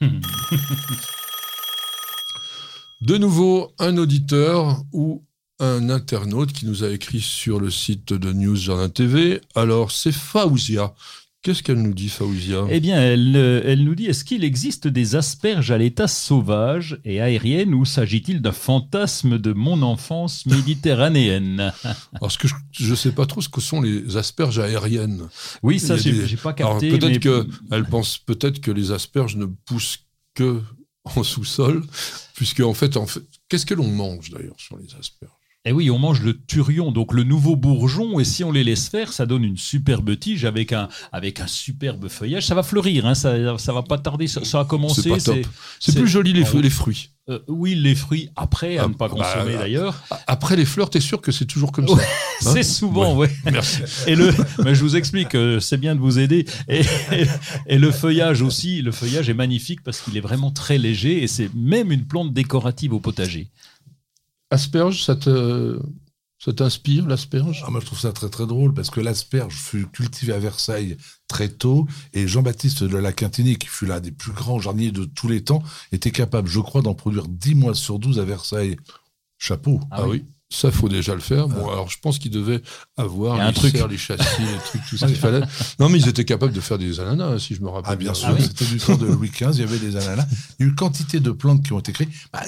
De 3.00 3.16
nouveau, 3.18 3.72
un 3.78 3.98
auditeur 3.98 4.82
ou 4.92 5.24
un 5.60 5.90
internaute 5.90 6.52
qui 6.52 6.66
nous 6.66 6.84
a 6.84 6.90
écrit 6.90 7.20
sur 7.20 7.60
le 7.60 7.70
site 7.70 8.12
de 8.14 8.32
News 8.32 8.88
TV. 8.88 9.40
Alors, 9.54 9.92
c'est 9.92 10.12
Faouzia. 10.12 10.94
Qu'est-ce 11.44 11.62
qu'elle 11.62 11.82
nous 11.82 11.92
dit, 11.92 12.08
Faouzia 12.08 12.64
Eh 12.70 12.80
bien, 12.80 12.98
elle, 12.98 13.36
euh, 13.36 13.60
elle 13.66 13.84
nous 13.84 13.94
dit 13.94 14.06
est-ce 14.06 14.24
qu'il 14.24 14.44
existe 14.44 14.88
des 14.88 15.14
asperges 15.14 15.70
à 15.70 15.76
l'état 15.76 16.08
sauvage 16.08 16.98
et 17.04 17.20
aérienne 17.20 17.74
ou 17.74 17.84
s'agit-il 17.84 18.40
d'un 18.40 18.50
fantasme 18.50 19.38
de 19.38 19.52
mon 19.52 19.82
enfance 19.82 20.46
méditerranéenne? 20.46 21.70
Parce 22.20 22.38
que 22.38 22.48
je 22.48 22.90
ne 22.90 22.94
sais 22.94 23.12
pas 23.12 23.26
trop 23.26 23.42
ce 23.42 23.50
que 23.50 23.60
sont 23.60 23.82
les 23.82 24.16
asperges 24.16 24.58
aériennes. 24.58 25.28
Oui, 25.62 25.78
ça, 25.78 25.98
j'ai 25.98 26.14
n'ai 26.14 26.36
pas 26.36 26.54
capté. 26.54 26.88
Peut-être 26.88 27.20
qu'elle 27.20 27.84
pense 27.84 28.16
peut-être 28.16 28.62
que 28.62 28.70
les 28.70 28.90
asperges 28.90 29.36
ne 29.36 29.44
poussent 29.44 29.98
que 30.32 30.62
en 31.04 31.22
sous-sol, 31.22 31.84
puisque 32.34 32.60
en 32.60 32.72
fait, 32.72 32.96
en 32.96 33.06
fait 33.06 33.22
qu'est-ce 33.50 33.66
que 33.66 33.74
l'on 33.74 33.88
mange 33.88 34.30
d'ailleurs 34.30 34.58
sur 34.58 34.78
les 34.78 34.88
asperges? 34.98 35.43
Eh 35.66 35.72
oui, 35.72 35.90
on 35.90 35.98
mange 35.98 36.20
le 36.20 36.38
turion, 36.46 36.92
donc 36.92 37.14
le 37.14 37.24
nouveau 37.24 37.56
bourgeon, 37.56 38.20
et 38.20 38.24
si 38.24 38.44
on 38.44 38.52
les 38.52 38.64
laisse 38.64 38.88
faire, 38.88 39.14
ça 39.14 39.24
donne 39.24 39.44
une 39.44 39.56
superbe 39.56 40.18
tige 40.18 40.44
avec 40.44 40.74
un, 40.74 40.88
avec 41.10 41.40
un 41.40 41.46
superbe 41.46 42.08
feuillage. 42.08 42.46
Ça 42.46 42.54
va 42.54 42.62
fleurir, 42.62 43.06
hein, 43.06 43.14
ça, 43.14 43.56
ça 43.56 43.72
va 43.72 43.82
pas 43.82 43.96
tarder, 43.96 44.26
ça, 44.26 44.60
a 44.60 44.64
commencé. 44.66 45.10
C'est 45.80 45.94
plus 45.94 46.08
joli 46.08 46.34
les, 46.34 46.44
les 46.60 46.70
fruits. 46.70 47.10
Euh, 47.30 47.38
oui, 47.48 47.74
les 47.74 47.94
fruits 47.94 48.28
après, 48.36 48.76
à 48.76 48.84
ah, 48.84 48.88
ne 48.88 48.92
pas 48.92 49.08
bah, 49.08 49.14
consommer 49.14 49.54
d'ailleurs. 49.54 50.04
Après 50.26 50.56
les 50.56 50.66
fleurs, 50.66 50.90
tu 50.90 50.98
es 50.98 51.00
sûr 51.00 51.22
que 51.22 51.32
c'est 51.32 51.46
toujours 51.46 51.72
comme 51.72 51.88
ça 51.88 51.94
hein 51.94 51.98
C'est 52.38 52.62
souvent, 52.62 53.16
oui. 53.16 53.28
Merci. 53.50 53.80
Et 54.06 54.14
le, 54.14 54.30
mais 54.62 54.74
je 54.74 54.82
vous 54.82 54.96
explique, 54.96 55.34
euh, 55.34 55.58
c'est 55.60 55.78
bien 55.78 55.94
de 55.94 56.00
vous 56.00 56.18
aider. 56.18 56.44
Et, 56.68 56.82
et, 57.66 57.78
le 57.78 57.90
feuillage 57.90 58.42
aussi, 58.42 58.82
le 58.82 58.92
feuillage 58.92 59.30
est 59.30 59.34
magnifique 59.34 59.82
parce 59.82 60.02
qu'il 60.02 60.18
est 60.18 60.20
vraiment 60.20 60.50
très 60.50 60.76
léger 60.76 61.22
et 61.22 61.26
c'est 61.26 61.48
même 61.54 61.90
une 61.90 62.04
plante 62.04 62.34
décorative 62.34 62.92
au 62.92 63.00
potager. 63.00 63.48
Asperge, 64.54 65.02
ça 65.02 65.16
te, 65.16 65.80
ça 66.38 66.52
t'inspire 66.52 67.08
l'asperge? 67.08 67.64
Ah, 67.66 67.70
Moi, 67.70 67.80
je 67.80 67.86
trouve 67.86 67.98
ça 67.98 68.12
très 68.12 68.28
très 68.28 68.46
drôle 68.46 68.72
parce 68.72 68.88
que 68.88 69.00
l'asperge 69.00 69.54
fut 69.54 69.88
cultivée 69.88 70.32
à 70.32 70.38
Versailles 70.38 70.96
très 71.26 71.48
tôt 71.48 71.88
et 72.12 72.28
Jean-Baptiste 72.28 72.84
de 72.84 72.96
la 72.96 73.12
Quintinie, 73.12 73.56
qui 73.56 73.66
fut 73.66 73.86
l'un 73.86 73.98
des 73.98 74.12
plus 74.12 74.30
grands 74.30 74.60
jardiniers 74.60 74.92
de 74.92 75.06
tous 75.06 75.26
les 75.26 75.42
temps, 75.42 75.60
était 75.90 76.12
capable, 76.12 76.48
je 76.48 76.60
crois, 76.60 76.82
d'en 76.82 76.94
produire 76.94 77.26
10 77.26 77.56
mois 77.56 77.74
sur 77.74 77.98
12 77.98 78.20
à 78.20 78.24
Versailles. 78.24 78.76
Chapeau. 79.38 79.80
Ah, 79.90 80.02
ah 80.02 80.08
oui. 80.08 80.24
Ça, 80.50 80.70
faut 80.70 80.88
déjà 80.88 81.14
le 81.14 81.20
faire. 81.20 81.48
Bon, 81.48 81.66
ah. 81.68 81.72
alors 81.72 81.90
je 81.90 81.98
pense 81.98 82.20
qu'ils 82.20 82.30
devaient 82.30 82.62
avoir 82.96 83.44
les 83.44 83.52
truc. 83.52 83.74
les 83.90 83.98
châssis, 83.98 84.42
les 84.42 84.58
trucs, 84.58 84.86
tout 84.88 84.96
ce 84.96 85.06
qu'il 85.06 85.16
fallait. 85.16 85.40
Non, 85.80 85.88
mais 85.88 85.98
ils 85.98 86.08
étaient 86.08 86.24
capables 86.24 86.52
de 86.52 86.60
faire 86.60 86.78
des 86.78 87.00
ananas, 87.00 87.40
si 87.40 87.56
je 87.56 87.60
me 87.60 87.68
rappelle. 87.68 87.90
Ah, 87.92 87.96
bien, 87.96 88.14
sûr, 88.14 88.36
c'était 88.38 88.66
du 88.66 88.78
temps 88.78 88.96
de 88.96 89.06
Louis 89.06 89.30
XV, 89.30 89.50
il 89.54 89.60
y 89.60 89.62
avait 89.62 89.78
des 89.78 89.96
ananas. 89.96 90.26
Il 90.30 90.62
y 90.62 90.62
a 90.62 90.66
eu 90.66 90.68
une 90.68 90.76
quantité 90.76 91.18
de 91.18 91.32
plantes 91.32 91.64
qui 91.64 91.72
ont 91.72 91.80
été 91.80 91.92
créées. 91.92 92.08
Bah, 92.32 92.42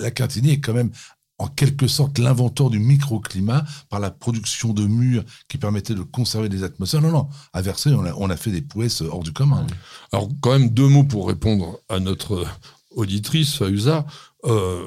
la 0.00 0.10
Quintinie 0.10 0.52
est 0.52 0.60
quand 0.60 0.72
même 0.72 0.90
en 1.38 1.46
quelque 1.46 1.86
sorte 1.86 2.18
l'inventeur 2.18 2.68
du 2.68 2.78
microclimat 2.78 3.64
par 3.88 4.00
la 4.00 4.10
production 4.10 4.72
de 4.72 4.86
murs 4.86 5.24
qui 5.48 5.56
permettaient 5.56 5.94
de 5.94 6.02
conserver 6.02 6.48
des 6.48 6.64
atmosphères. 6.64 7.00
Non, 7.00 7.12
non, 7.12 7.28
à 7.52 7.62
Versailles, 7.62 7.94
on 7.94 8.30
a, 8.30 8.36
fait 8.36 8.50
des 8.50 8.62
pousses 8.62 9.02
hors 9.02 9.22
du 9.22 9.32
commun. 9.32 9.66
Alors, 10.12 10.28
quand 10.40 10.50
même, 10.50 10.70
deux 10.70 10.88
mots 10.88 11.04
pour 11.04 11.28
répondre 11.28 11.78
à 11.88 12.00
notre 12.00 12.46
auditrice, 12.90 13.54
Fauza. 13.54 14.04
Euh, 14.44 14.86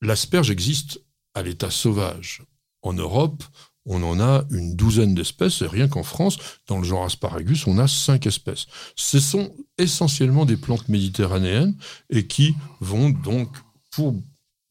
L'asperge 0.00 0.50
existe 0.50 1.00
à 1.34 1.42
l'état 1.42 1.70
sauvage. 1.70 2.42
En 2.82 2.92
Europe, 2.92 3.42
on 3.86 4.02
en 4.02 4.20
a 4.20 4.44
une 4.50 4.76
douzaine 4.76 5.14
d'espèces, 5.14 5.62
et 5.62 5.66
rien 5.66 5.88
qu'en 5.88 6.02
France, 6.02 6.38
dans 6.66 6.78
le 6.78 6.84
genre 6.84 7.04
Asparagus, 7.04 7.66
on 7.66 7.78
a 7.78 7.88
cinq 7.88 8.26
espèces. 8.26 8.66
Ce 8.96 9.18
sont 9.18 9.54
essentiellement 9.78 10.44
des 10.44 10.56
plantes 10.56 10.88
méditerranéennes 10.88 11.76
et 12.10 12.26
qui 12.26 12.54
vont 12.80 13.10
donc, 13.10 13.48
pour 13.90 14.14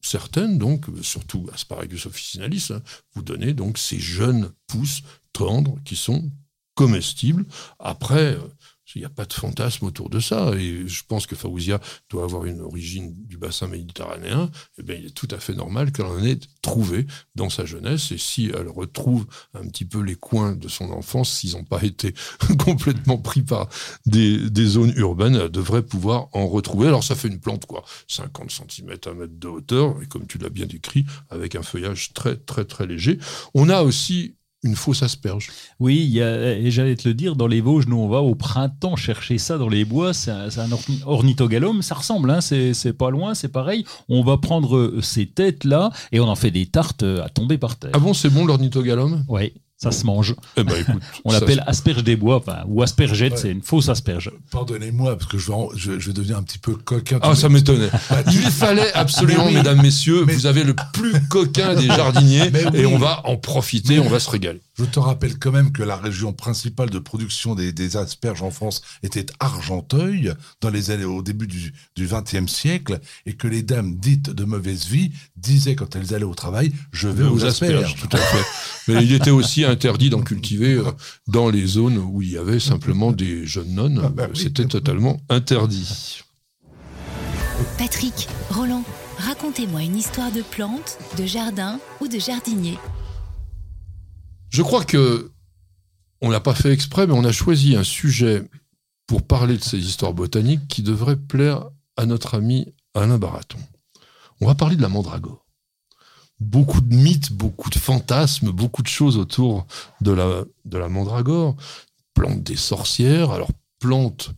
certaines, 0.04 0.58
donc, 0.58 0.86
surtout 1.02 1.48
Asparagus 1.52 2.06
officinalis, 2.06 2.68
hein, 2.70 2.82
vous 3.14 3.22
donnez 3.22 3.54
donc 3.54 3.78
ces 3.78 3.98
jeunes 3.98 4.50
pousses 4.66 5.02
tendres 5.32 5.78
qui 5.84 5.96
sont 5.96 6.30
comestibles. 6.74 7.46
Après, 7.78 8.34
euh, 8.34 8.48
il 8.94 9.00
n'y 9.00 9.06
a 9.06 9.10
pas 9.10 9.24
de 9.24 9.32
fantasme 9.32 9.86
autour 9.86 10.08
de 10.08 10.20
ça. 10.20 10.52
Et 10.56 10.86
je 10.86 11.02
pense 11.06 11.26
que 11.26 11.36
Faouzia 11.36 11.80
doit 12.10 12.24
avoir 12.24 12.44
une 12.44 12.60
origine 12.60 13.14
du 13.26 13.36
bassin 13.36 13.66
méditerranéen. 13.66 14.50
Eh 14.78 14.82
bien, 14.82 14.96
il 14.96 15.06
est 15.06 15.14
tout 15.14 15.28
à 15.30 15.38
fait 15.38 15.54
normal 15.54 15.92
qu'elle 15.92 16.06
en 16.06 16.24
ait 16.24 16.38
trouvé 16.62 17.06
dans 17.34 17.50
sa 17.50 17.64
jeunesse. 17.64 18.12
Et 18.12 18.18
si 18.18 18.50
elle 18.54 18.68
retrouve 18.68 19.26
un 19.54 19.66
petit 19.66 19.84
peu 19.84 20.00
les 20.00 20.14
coins 20.14 20.54
de 20.54 20.68
son 20.68 20.90
enfance, 20.90 21.32
s'ils 21.32 21.52
n'ont 21.52 21.64
pas 21.64 21.82
été 21.82 22.14
complètement 22.58 23.18
pris 23.18 23.42
par 23.42 23.68
des, 24.06 24.48
zones 24.64 24.94
urbaines, 24.96 25.36
elle 25.36 25.50
devrait 25.50 25.82
pouvoir 25.82 26.28
en 26.32 26.46
retrouver. 26.46 26.88
Alors, 26.88 27.04
ça 27.04 27.14
fait 27.14 27.28
une 27.28 27.40
plante, 27.40 27.66
quoi, 27.66 27.84
50 28.08 28.50
cm 28.50 28.96
à 29.06 29.14
mètre 29.14 29.38
de 29.38 29.48
hauteur. 29.48 30.02
Et 30.02 30.06
comme 30.06 30.26
tu 30.26 30.38
l'as 30.38 30.50
bien 30.50 30.66
décrit, 30.66 31.04
avec 31.30 31.54
un 31.54 31.62
feuillage 31.62 32.12
très, 32.12 32.36
très, 32.36 32.64
très 32.64 32.86
léger. 32.86 33.18
On 33.54 33.68
a 33.68 33.82
aussi 33.82 34.36
une 34.64 34.74
fausse 34.74 35.02
asperge. 35.02 35.50
Oui, 35.78 36.18
et 36.18 36.70
j'allais 36.70 36.96
te 36.96 37.06
le 37.06 37.14
dire, 37.14 37.36
dans 37.36 37.46
les 37.46 37.60
Vosges, 37.60 37.86
nous 37.86 37.98
on 37.98 38.08
va 38.08 38.20
au 38.20 38.34
printemps 38.34 38.96
chercher 38.96 39.38
ça 39.38 39.58
dans 39.58 39.68
les 39.68 39.84
bois, 39.84 40.12
c'est 40.12 40.30
un, 40.30 40.68
ornithogalum, 41.06 41.82
ça 41.82 41.94
ressemble, 41.94 42.30
hein, 42.30 42.40
c'est 42.40 42.92
pas 42.92 43.10
loin, 43.10 43.34
c'est 43.34 43.48
pareil. 43.48 43.84
On 44.08 44.22
va 44.22 44.38
prendre 44.38 44.76
euh, 44.76 45.00
ces 45.02 45.26
têtes-là 45.26 45.90
et 46.12 46.20
on 46.20 46.28
en 46.28 46.36
fait 46.36 46.50
des 46.50 46.66
tartes 46.66 47.02
euh, 47.02 47.24
à 47.24 47.28
tomber 47.28 47.58
par 47.58 47.76
terre. 47.76 47.90
Ah 47.94 47.98
bon, 47.98 48.14
c'est 48.14 48.30
bon 48.30 48.46
l'ornithogalum 48.46 49.24
Oui. 49.28 49.52
Ça 49.84 49.90
se 49.90 50.06
mange. 50.06 50.34
Eh 50.56 50.64
ben, 50.64 50.82
on 51.26 51.32
l'appelle 51.32 51.62
asperge 51.66 52.02
des 52.02 52.16
bois, 52.16 52.42
ou 52.66 52.82
aspergette, 52.82 53.36
c'est 53.36 53.50
une 53.50 53.60
fausse 53.60 53.90
asperge. 53.90 54.30
Pardonnez-moi, 54.50 55.18
parce 55.18 55.30
que 55.30 55.36
je 55.36 55.50
vais, 55.50 55.58
je, 55.76 55.98
je 55.98 56.06
vais, 56.06 56.14
devenir 56.14 56.38
un 56.38 56.42
petit 56.42 56.56
peu 56.56 56.74
coquin. 56.74 57.18
Ah, 57.20 57.34
ça 57.34 57.50
m'étonnait. 57.50 57.90
Il 58.32 58.40
fallait 58.50 58.90
absolument, 58.94 59.50
mesdames, 59.50 59.82
messieurs, 59.82 60.24
vous 60.26 60.46
avez 60.46 60.64
le 60.64 60.74
plus 60.94 61.20
coquin 61.28 61.74
des 61.74 61.86
jardiniers, 61.86 62.50
et 62.72 62.86
on 62.86 62.96
va 62.96 63.20
en 63.24 63.36
profiter, 63.36 63.98
on 63.98 64.08
va 64.08 64.20
se 64.20 64.30
régaler. 64.30 64.62
Je 64.76 64.84
te 64.84 64.98
rappelle 64.98 65.38
quand 65.38 65.52
même 65.52 65.72
que 65.72 65.82
la 65.82 65.96
région 65.96 66.32
principale 66.32 66.90
de 66.90 66.98
production 66.98 67.54
des, 67.54 67.96
asperges 67.96 68.42
en 68.42 68.50
France 68.50 68.82
était 69.02 69.26
Argenteuil 69.38 70.32
dans 70.60 70.70
les 70.70 70.90
années 70.90 71.04
au 71.04 71.22
début 71.22 71.46
du 71.46 71.72
XXe 71.98 72.50
siècle 72.50 73.00
et 73.26 73.34
que 73.34 73.46
les 73.46 73.62
dames 73.62 73.96
dites 73.96 74.30
de 74.30 74.44
mauvaise 74.44 74.86
vie 74.86 75.12
disaient 75.36 75.76
quand 75.76 75.94
elles 75.94 76.14
allaient 76.14 76.24
au 76.24 76.34
travail 76.34 76.72
je 76.92 77.08
vais 77.08 77.24
aux, 77.24 77.44
asperges. 77.44 77.96
Tout 77.96 78.16
à 78.16 78.18
fait. 78.18 78.92
Mais 78.92 79.04
il 79.04 79.12
était 79.12 79.30
aussi 79.30 79.64
interdit 79.64 80.10
d'en 80.10 80.22
cultiver 80.22 80.74
euh, 80.74 80.90
dans 81.26 81.48
les 81.50 81.66
zones 81.66 81.98
où 81.98 82.22
il 82.22 82.30
y 82.30 82.38
avait 82.38 82.60
simplement 82.60 83.12
des 83.12 83.46
jeunes 83.46 83.74
nonnes. 83.74 84.00
Ah 84.04 84.08
bah 84.08 84.28
C'était 84.34 84.66
totalement 84.66 85.20
interdit. 85.28 86.22
Patrick, 87.78 88.28
Roland, 88.50 88.84
racontez-moi 89.18 89.82
une 89.82 89.96
histoire 89.96 90.32
de 90.32 90.42
plantes, 90.42 90.98
de 91.18 91.26
jardin 91.26 91.78
ou 92.00 92.08
de 92.08 92.18
jardinier. 92.18 92.78
Je 94.54 94.62
crois 94.62 94.84
que 94.84 95.32
on 96.20 96.30
l'a 96.30 96.38
pas 96.38 96.54
fait 96.54 96.72
exprès, 96.72 97.08
mais 97.08 97.12
on 97.12 97.24
a 97.24 97.32
choisi 97.32 97.74
un 97.74 97.82
sujet 97.82 98.48
pour 99.08 99.26
parler 99.26 99.56
de 99.56 99.64
ces 99.64 99.84
histoires 99.84 100.14
botaniques 100.14 100.68
qui 100.68 100.82
devrait 100.82 101.16
plaire 101.16 101.70
à 101.96 102.06
notre 102.06 102.36
ami 102.36 102.72
Alain 102.94 103.18
Baraton. 103.18 103.58
On 104.40 104.46
va 104.46 104.54
parler 104.54 104.76
de 104.76 104.82
la 104.82 104.88
mandragore. 104.88 105.44
Beaucoup 106.38 106.80
de 106.80 106.94
mythes, 106.94 107.32
beaucoup 107.32 107.68
de 107.68 107.80
fantasmes, 107.80 108.52
beaucoup 108.52 108.84
de 108.84 108.86
choses 108.86 109.16
autour 109.16 109.66
de 110.00 110.12
la, 110.12 110.44
de 110.64 110.78
la 110.78 110.88
mandragore. 110.88 111.56
Plante 112.14 112.44
des 112.44 112.54
sorcières, 112.54 113.32
alors 113.32 113.50
plante 113.80 114.30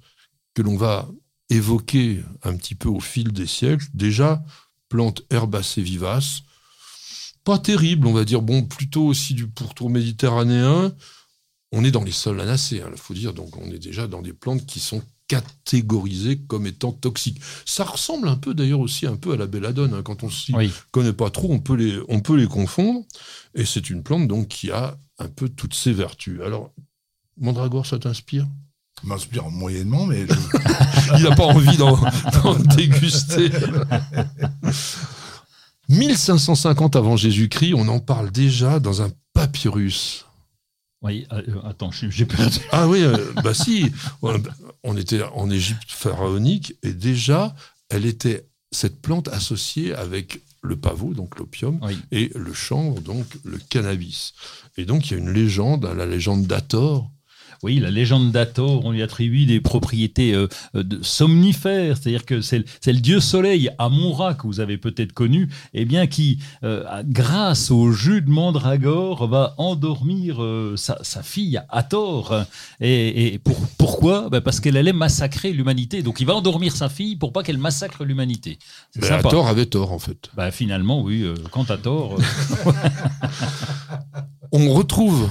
que 0.54 0.62
l'on 0.62 0.78
va 0.78 1.06
évoquer 1.50 2.24
un 2.42 2.56
petit 2.56 2.74
peu 2.74 2.88
au 2.88 3.00
fil 3.00 3.34
des 3.34 3.46
siècles. 3.46 3.84
Déjà, 3.92 4.42
plante 4.88 5.24
herbacée 5.28 5.82
vivace, 5.82 6.40
pas 7.46 7.58
terrible, 7.58 8.08
on 8.08 8.12
va 8.12 8.24
dire. 8.24 8.42
Bon, 8.42 8.64
plutôt 8.64 9.06
aussi 9.06 9.32
du 9.32 9.46
pourtour 9.46 9.88
méditerranéen. 9.88 10.92
On 11.70 11.84
est 11.84 11.92
dans 11.92 12.02
les 12.02 12.12
sols 12.12 12.40
anacés, 12.40 12.78
il 12.78 12.82
hein, 12.82 12.90
faut 12.96 13.14
dire. 13.14 13.32
Donc, 13.34 13.56
on 13.56 13.70
est 13.70 13.78
déjà 13.78 14.08
dans 14.08 14.20
des 14.20 14.32
plantes 14.32 14.66
qui 14.66 14.80
sont 14.80 15.00
catégorisée 15.28 16.38
comme 16.48 16.66
étant 16.66 16.90
toxique. 16.90 17.40
Ça 17.64 17.84
ressemble 17.84 18.26
un 18.26 18.36
peu 18.36 18.52
d'ailleurs 18.52 18.80
aussi 18.80 19.06
un 19.06 19.14
peu 19.14 19.32
à 19.32 19.36
la 19.36 19.46
belladone. 19.46 19.94
Hein. 19.94 20.02
Quand 20.02 20.24
on 20.24 20.30
s'y 20.30 20.52
connaît 20.90 21.12
pas 21.12 21.30
trop, 21.30 21.52
on 21.52 21.60
peut 21.60 21.76
les, 21.76 22.00
on 22.08 22.18
peut 22.18 22.36
les 22.36 22.48
confondre. 22.48 23.04
Et 23.54 23.64
c'est 23.64 23.90
une 23.90 24.02
plante 24.02 24.26
donc 24.26 24.48
qui 24.48 24.72
a 24.72 24.98
un 25.20 25.28
peu 25.28 25.48
toutes 25.48 25.74
ses 25.74 25.92
vertus. 25.92 26.40
Alors, 26.44 26.72
Mandragore, 27.38 27.86
ça 27.86 28.00
t'inspire? 28.00 28.46
M'inspire 29.04 29.50
moyennement, 29.50 30.06
mais 30.06 30.26
il 31.16 31.22
n'a 31.22 31.36
pas 31.36 31.44
envie 31.44 31.76
d'en 31.76 31.96
déguster. 32.76 33.50
1550 35.88 36.96
avant 36.96 37.16
Jésus-Christ, 37.16 37.74
on 37.74 37.88
en 37.88 38.00
parle 38.00 38.30
déjà 38.30 38.80
dans 38.80 39.02
un 39.02 39.10
papyrus. 39.32 40.26
Oui, 41.02 41.26
euh, 41.32 41.42
attends, 41.64 41.90
j'ai 41.92 42.24
perdu. 42.24 42.58
Ah 42.72 42.88
oui, 42.88 43.02
euh, 43.02 43.32
bah 43.42 43.54
si, 43.54 43.92
on 44.82 44.96
était 44.96 45.22
en 45.22 45.50
Égypte 45.50 45.90
pharaonique 45.90 46.74
et 46.82 46.92
déjà, 46.92 47.54
elle 47.90 48.06
était 48.06 48.48
cette 48.72 49.00
plante 49.00 49.28
associée 49.28 49.94
avec 49.94 50.40
le 50.62 50.76
pavot, 50.76 51.14
donc 51.14 51.38
l'opium, 51.38 51.78
et 52.10 52.32
le 52.34 52.52
chanvre, 52.52 53.00
donc 53.00 53.26
le 53.44 53.58
cannabis. 53.58 54.34
Et 54.76 54.84
donc 54.84 55.06
il 55.06 55.12
y 55.12 55.14
a 55.14 55.18
une 55.18 55.30
légende, 55.30 55.84
hein, 55.84 55.94
la 55.94 56.06
légende 56.06 56.46
d'Ator, 56.46 57.10
oui, 57.62 57.78
la 57.78 57.90
légende 57.90 58.32
d'Ator, 58.32 58.84
on 58.84 58.92
lui 58.92 59.02
attribue 59.02 59.46
des 59.46 59.60
propriétés 59.60 60.34
euh, 60.34 60.48
de 60.74 61.02
somnifères, 61.02 61.96
c'est-à-dire 61.96 62.24
que 62.24 62.40
c'est 62.40 62.64
le, 62.86 62.92
dieu 62.92 63.20
soleil 63.20 63.70
Amon-Ra 63.78 64.34
que 64.34 64.46
vous 64.46 64.60
avez 64.60 64.78
peut-être 64.78 65.12
connu, 65.12 65.44
et 65.74 65.82
eh 65.82 65.84
bien 65.84 66.06
qui, 66.06 66.38
euh, 66.64 66.84
grâce 67.04 67.70
au 67.70 67.92
jus 67.92 68.22
de 68.22 68.30
mandragore, 68.30 69.26
va 69.26 69.54
endormir 69.58 70.42
euh, 70.42 70.76
sa, 70.76 71.22
fille 71.22 71.60
Hathor. 71.68 72.44
Et, 72.80 73.34
et 73.34 73.38
pour, 73.38 73.56
pourquoi? 73.78 74.28
Ben 74.28 74.40
Parce 74.40 74.60
qu'elle 74.60 74.76
allait 74.76 74.92
massacrer 74.92 75.52
l'humanité. 75.52 76.02
Donc 76.02 76.20
il 76.20 76.26
va 76.26 76.34
endormir 76.34 76.74
sa 76.74 76.88
fille 76.88 77.16
pour 77.16 77.32
pas 77.32 77.42
qu'elle 77.42 77.58
massacre 77.58 78.04
l'humanité. 78.04 78.58
Ben, 78.96 79.12
Hathor 79.12 79.48
avait 79.48 79.66
tort 79.66 79.92
en 79.92 79.98
fait. 79.98 80.30
Ben, 80.36 80.50
finalement, 80.50 81.02
oui, 81.02 81.26
quant 81.50 81.64
à 81.64 81.76
tort. 81.76 82.16
on 84.52 84.72
retrouve 84.72 85.28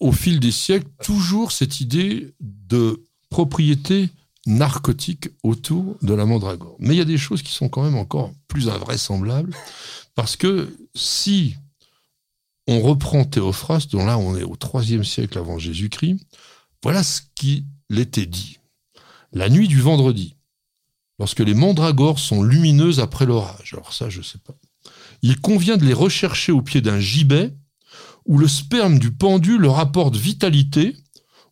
au 0.00 0.12
fil 0.12 0.40
des 0.40 0.52
siècles 0.52 0.88
toujours 1.02 1.52
cette 1.52 1.80
idée 1.80 2.34
de 2.40 3.04
propriété 3.30 4.10
narcotique 4.46 5.28
autour 5.42 5.96
de 6.02 6.14
la 6.14 6.24
mandragore. 6.24 6.76
Mais 6.78 6.94
il 6.94 6.98
y 6.98 7.02
a 7.02 7.06
des 7.06 7.18
choses 7.18 7.42
qui 7.42 7.52
sont 7.52 7.68
quand 7.68 7.82
même 7.82 7.96
encore 7.96 8.32
plus 8.48 8.68
invraisemblables, 8.68 9.54
parce 10.14 10.36
que 10.36 10.74
si 10.94 11.54
on 12.66 12.80
reprend 12.80 13.24
Théophraste, 13.24 13.92
dont 13.92 14.04
là 14.04 14.18
on 14.18 14.36
est 14.36 14.44
au 14.44 14.56
IIIe 14.74 15.04
siècle 15.04 15.38
avant 15.38 15.58
Jésus-Christ, 15.58 16.18
voilà 16.82 17.02
ce 17.02 17.20
qu'il 17.34 17.64
était 17.94 18.26
dit. 18.26 18.58
La 19.32 19.48
nuit 19.48 19.68
du 19.68 19.80
vendredi, 19.80 20.36
lorsque 21.18 21.40
les 21.40 21.54
mandragores 21.54 22.18
sont 22.18 22.42
lumineuses 22.42 23.00
après 23.00 23.26
l'orage, 23.26 23.74
alors 23.74 23.92
ça 23.92 24.08
je 24.08 24.18
ne 24.18 24.24
sais 24.24 24.38
pas, 24.38 24.54
il 25.22 25.40
convient 25.40 25.76
de 25.76 25.84
les 25.84 25.92
rechercher 25.92 26.52
au 26.52 26.62
pied 26.62 26.80
d'un 26.80 27.00
gibet 27.00 27.52
où 28.26 28.38
le 28.38 28.48
sperme 28.48 28.98
du 28.98 29.10
pendu 29.10 29.58
leur 29.58 29.78
apporte 29.78 30.16
vitalité, 30.16 30.96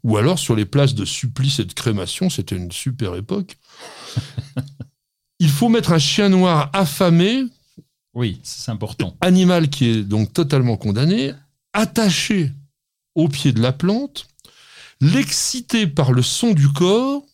ou 0.02 0.16
alors 0.16 0.38
sur 0.38 0.54
les 0.54 0.66
places 0.66 0.94
de 0.94 1.04
supplice 1.04 1.58
et 1.58 1.64
de 1.64 1.72
crémation, 1.72 2.30
c'était 2.30 2.56
une 2.56 2.72
super 2.72 3.14
époque. 3.14 3.56
Il 5.38 5.50
faut 5.50 5.68
mettre 5.68 5.92
un 5.92 5.98
chien 5.98 6.28
noir 6.28 6.70
affamé. 6.72 7.44
Oui, 8.14 8.40
c'est 8.42 8.70
important. 8.70 9.16
Animal 9.20 9.68
qui 9.68 9.86
est 9.86 10.02
donc 10.02 10.32
totalement 10.32 10.76
condamné, 10.76 11.32
attaché 11.72 12.52
au 13.14 13.28
pied 13.28 13.52
de 13.52 13.60
la 13.60 13.72
plante, 13.72 14.28
l'exciter 15.00 15.86
par 15.86 16.12
le 16.12 16.22
son 16.22 16.52
du 16.52 16.68
corps 16.68 17.24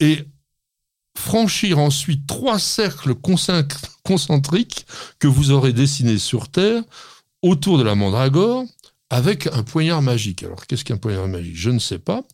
et 0.00 0.26
franchir 1.16 1.78
ensuite 1.78 2.26
trois 2.26 2.58
cercles 2.58 3.14
concentriques 4.02 4.86
que 5.18 5.28
vous 5.28 5.50
aurez 5.50 5.72
dessinés 5.72 6.18
sur 6.18 6.48
Terre 6.48 6.82
autour 7.44 7.76
de 7.76 7.82
la 7.82 7.94
mandragore 7.94 8.64
avec 9.10 9.46
un 9.48 9.62
poignard 9.62 10.00
magique. 10.00 10.42
Alors, 10.42 10.66
qu'est-ce 10.66 10.84
qu'un 10.84 10.96
poignard 10.96 11.28
magique? 11.28 11.56
Je 11.56 11.68
ne 11.70 11.78
sais 11.78 11.98
pas. 11.98 12.24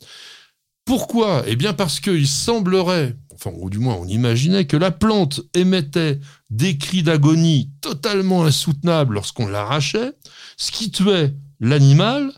Pourquoi? 0.85 1.43
Eh 1.47 1.57
bien, 1.57 1.73
parce 1.75 1.99
qu'il 1.99 2.29
semblerait, 2.29 3.17
enfin, 3.35 3.51
ou 3.57 3.71
du 3.71 3.79
moins 3.79 3.97
on 3.97 4.07
imaginait, 4.07 4.67
que 4.67 4.77
la 4.77 4.93
plante 4.93 5.41
émettait 5.53 6.21
des 6.49 6.79
cris 6.79 7.03
d'agonie 7.03 7.73
totalement 7.81 8.45
insoutenables 8.45 9.15
lorsqu'on 9.15 9.49
l'arrachait, 9.49 10.13
ce 10.57 10.71
qui 10.71 10.93
tuait 10.93 11.35
l'animal 11.59 12.33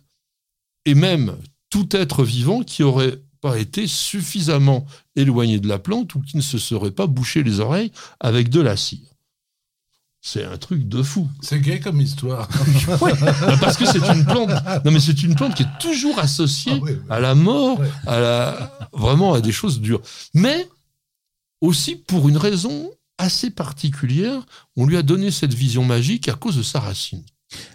et 0.87 0.95
même 0.95 1.37
tout 1.69 1.95
être 1.95 2.25
vivant 2.25 2.63
qui 2.63 2.83
aurait 2.83 3.19
pas 3.43 3.59
été 3.59 3.87
suffisamment 3.87 4.87
éloigné 5.15 5.61
de 5.61 5.69
la 5.69 5.79
plante 5.79 6.15
ou 6.15 6.21
qui 6.21 6.39
ne 6.39 6.43
se 6.43 6.59
serait 6.59 6.91
pas 6.91 7.07
bouché 7.07 7.43
les 7.43 7.61
oreilles 7.61 7.93
avec 8.19 8.49
de 8.49 8.61
la 8.61 8.77
cire. 8.79 9.12
C'est 10.25 10.45
un 10.45 10.57
truc 10.57 10.89
de 10.89 11.03
fou. 11.03 11.29
C'est 11.41 11.61
gay 11.61 11.81
comme 11.81 12.01
histoire. 12.01 12.49
Bah, 12.87 13.57
parce 13.61 13.77
que 13.77 13.85
c'est 13.85 13.99
une 13.99 14.25
plante. 14.25 14.51
Non, 14.85 14.93
mais 14.93 15.01
c'est 15.01 15.23
une 15.25 15.35
plante 15.35 15.57
qui 15.57 15.65
est 15.65 15.79
toujours 15.81 16.19
associée 16.21 16.81
ah 17.09 17.15
à 17.15 17.21
la 17.21 17.35
mort, 17.35 17.81
à 18.07 18.21
la, 18.21 18.89
vraiment 18.93 19.35
à 19.35 19.41
des 19.41 19.51
choses 19.51 19.81
dures. 19.81 20.01
Mais 20.33 20.69
aussi 21.61 21.97
pour 21.97 22.29
une 22.29 22.37
raison 22.37 22.89
assez 23.19 23.51
particulière, 23.51 24.47
on 24.77 24.87
lui 24.87 24.97
a 24.97 25.03
donné 25.03 25.33
cette 25.33 25.55
vision 25.55 25.85
magique 25.85 26.29
à 26.29 26.35
cause 26.35 26.57
de 26.57 26.63
sa 26.63 26.79
racine. 26.79 27.25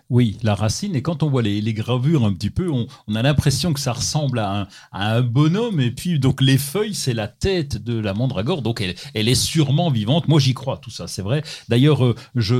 Oui, 0.09 0.38
la 0.41 0.55
racine, 0.55 0.95
et 0.95 1.01
quand 1.01 1.21
on 1.21 1.30
voit 1.30 1.41
les, 1.41 1.73
gravures 1.73 2.25
un 2.25 2.32
petit 2.32 2.49
peu, 2.49 2.69
on, 2.71 2.88
a 3.13 3.21
l'impression 3.21 3.73
que 3.73 3.80
ça 3.80 3.91
ressemble 3.91 4.39
à 4.39 4.67
un, 4.93 5.21
bonhomme, 5.21 5.82
et 5.82 5.91
puis 5.91 6.17
donc 6.17 6.39
les 6.39 6.57
feuilles, 6.57 6.95
c'est 6.95 7.13
la 7.13 7.28
tête 7.28 7.84
de 7.84 7.99
la 7.99 8.13
mandragore, 8.13 8.61
donc 8.61 8.82
elle, 9.13 9.28
est 9.28 9.36
sûrement 9.36 9.89
vivante. 9.89 10.30
Moi, 10.30 10.39
j'y 10.39 10.53
crois, 10.53 10.78
tout 10.78 10.91
ça, 10.91 11.07
c'est 11.07 11.21
vrai. 11.21 11.43
D'ailleurs, 11.67 12.05
euh, 12.05 12.15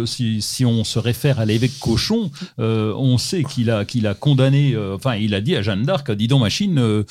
si, 0.05 0.65
on 0.65 0.84
se 0.84 0.99
réfère 0.99 1.39
à 1.39 1.45
l'évêque 1.45 1.80
Cochon, 1.80 2.32
euh, 2.59 2.93
on 2.97 3.18
sait 3.18 3.43
qu'il 3.43 3.72
a, 3.72 3.86
qu'il 3.86 4.07
a 4.07 4.13
condamné, 4.13 4.74
euh, 4.74 4.95
enfin, 4.95 5.15
il 5.15 5.34
a 5.34 5.39
dit 5.39 5.55
à 5.55 5.61
Jeanne 5.61 5.84
d'Arc, 5.84 6.11
dis 6.11 6.28
donc, 6.28 6.41
machine, 6.41 7.03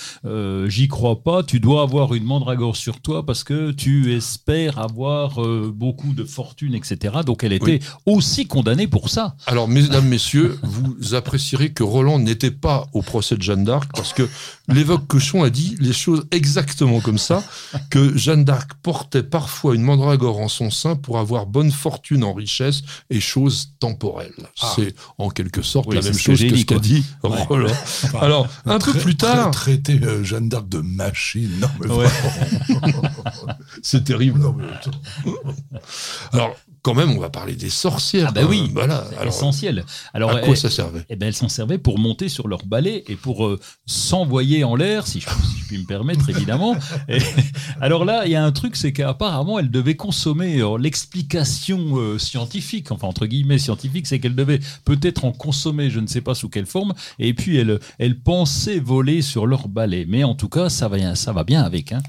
j'y 0.66 0.88
crois 0.88 1.22
pas, 1.22 1.44
tu 1.44 1.60
dois 1.60 1.82
avoir 1.82 2.12
une 2.12 2.24
mandragore 2.24 2.76
sur 2.76 3.00
toi 3.00 3.24
parce 3.24 3.42
que 3.42 3.70
tu 3.70 4.14
espères 4.14 4.78
avoir 4.78 5.40
beaucoup 5.72 6.12
de 6.12 6.24
fortune, 6.24 6.74
etc. 6.74 7.16
Donc 7.24 7.42
elle 7.42 7.52
était 7.54 7.80
aussi 8.04 8.46
condamnée 8.46 8.86
pour 8.86 9.08
ça. 9.08 9.34
Alors, 9.46 9.66
mesdames, 9.96 10.10
messieurs, 10.10 10.58
vous 10.62 11.14
apprécierez 11.14 11.72
que 11.72 11.82
Roland 11.82 12.18
n'était 12.18 12.50
pas 12.50 12.86
au 12.92 13.00
procès 13.00 13.36
de 13.36 13.42
Jeanne 13.42 13.64
d'Arc 13.64 13.90
parce 13.94 14.12
que 14.12 14.28
l'évoque 14.68 15.06
Cochon 15.06 15.42
a 15.42 15.48
dit 15.48 15.74
les 15.80 15.92
choses 15.94 16.26
exactement 16.32 17.00
comme 17.00 17.16
ça, 17.16 17.42
que 17.88 18.16
Jeanne 18.16 18.44
d'Arc 18.44 18.74
portait 18.82 19.22
parfois 19.22 19.74
une 19.74 19.82
mandragore 19.82 20.38
en 20.38 20.48
son 20.48 20.70
sein 20.70 20.96
pour 20.96 21.18
avoir 21.18 21.46
bonne 21.46 21.70
fortune 21.70 22.24
en 22.24 22.34
richesse 22.34 22.82
et 23.08 23.20
choses 23.20 23.72
temporelles. 23.80 24.34
Ah. 24.60 24.72
C'est 24.76 24.94
en 25.16 25.30
quelque 25.30 25.62
sorte 25.62 25.92
la 25.94 26.02
même 26.02 26.18
chose 26.18 26.40
que, 26.40 26.56
ce 26.56 26.64
qu'a 26.64 26.78
dit 26.78 27.04
Roland. 27.22 27.72
Alors, 28.20 28.48
un 28.66 28.78
peu 28.78 28.92
plus 28.92 29.16
tard... 29.16 29.50
Traiter 29.52 29.98
euh, 30.02 30.22
Jeanne 30.24 30.50
d'Arc 30.50 30.68
de 30.68 30.80
machine, 30.80 31.50
non 31.58 31.68
mais 31.80 32.06
C'est 33.82 34.04
terrible. 34.04 34.40
Alors, 36.32 36.54
quand 36.86 36.94
même, 36.94 37.10
on 37.10 37.18
va 37.18 37.30
parler 37.30 37.56
des 37.56 37.68
sorcières. 37.68 38.28
Ah 38.28 38.30
bah 38.32 38.42
oui, 38.48 38.70
voilà. 38.72 39.04
essentiel. 39.26 39.84
Alors, 40.14 40.30
à 40.30 40.38
quoi 40.38 40.54
ça 40.54 40.70
servait? 40.70 41.04
Eh 41.08 41.16
ben, 41.16 41.26
elles 41.26 41.34
s'en 41.34 41.48
servaient 41.48 41.78
pour 41.78 41.98
monter 41.98 42.28
sur 42.28 42.46
leur 42.46 42.64
balai 42.64 43.02
et 43.08 43.16
pour 43.16 43.44
euh, 43.44 43.58
s'envoyer 43.86 44.62
en 44.62 44.76
l'air, 44.76 45.04
si 45.08 45.20
je, 45.20 45.26
puis 45.66 45.78
me 45.78 45.84
permettre, 45.84 46.30
évidemment. 46.30 46.76
alors 47.80 48.04
là, 48.04 48.24
il 48.26 48.30
y 48.30 48.36
a 48.36 48.44
un 48.44 48.52
truc, 48.52 48.76
c'est 48.76 48.92
qu'apparemment, 48.92 49.58
elles 49.58 49.72
devaient 49.72 49.96
consommer 49.96 50.62
l'explication 50.78 51.96
euh, 51.96 52.20
scientifique, 52.20 52.92
enfin 52.92 53.08
entre 53.08 53.26
guillemets 53.26 53.58
scientifique, 53.58 54.06
c'est 54.06 54.20
qu'elles 54.20 54.36
devaient 54.36 54.60
peut-être 54.84 55.24
en 55.24 55.32
consommer, 55.32 55.90
je 55.90 55.98
ne 55.98 56.06
sais 56.06 56.20
pas 56.20 56.36
sous 56.36 56.48
quelle 56.48 56.66
forme, 56.66 56.94
et 57.18 57.34
puis 57.34 57.56
elles, 57.56 57.80
elles 57.98 58.20
pensaient 58.20 58.78
voler 58.78 59.22
sur 59.22 59.48
leur 59.48 59.66
balai. 59.66 60.06
Mais 60.06 60.22
en 60.22 60.36
tout 60.36 60.48
cas, 60.48 60.68
ça 60.68 60.86
va, 60.86 61.16
ça 61.16 61.32
va 61.32 61.42
bien 61.42 61.62
avec. 61.62 61.90
Hein. 61.90 62.02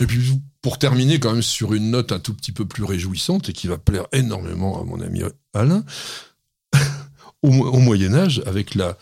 Et 0.00 0.06
puis 0.06 0.22
pour 0.62 0.78
terminer 0.78 1.18
quand 1.18 1.32
même 1.32 1.42
sur 1.42 1.74
une 1.74 1.90
note 1.90 2.12
un 2.12 2.20
tout 2.20 2.34
petit 2.34 2.52
peu 2.52 2.64
plus 2.64 2.84
réjouissante 2.84 3.48
et 3.48 3.52
qui 3.52 3.66
va 3.66 3.78
plaire 3.78 4.06
énormément 4.12 4.80
à 4.80 4.84
mon 4.84 5.00
ami 5.00 5.22
Alain, 5.52 5.84
au, 7.42 7.50
Moyen 7.50 8.14
Âge, 8.14 8.42
avec 8.46 8.76
la 8.76 8.96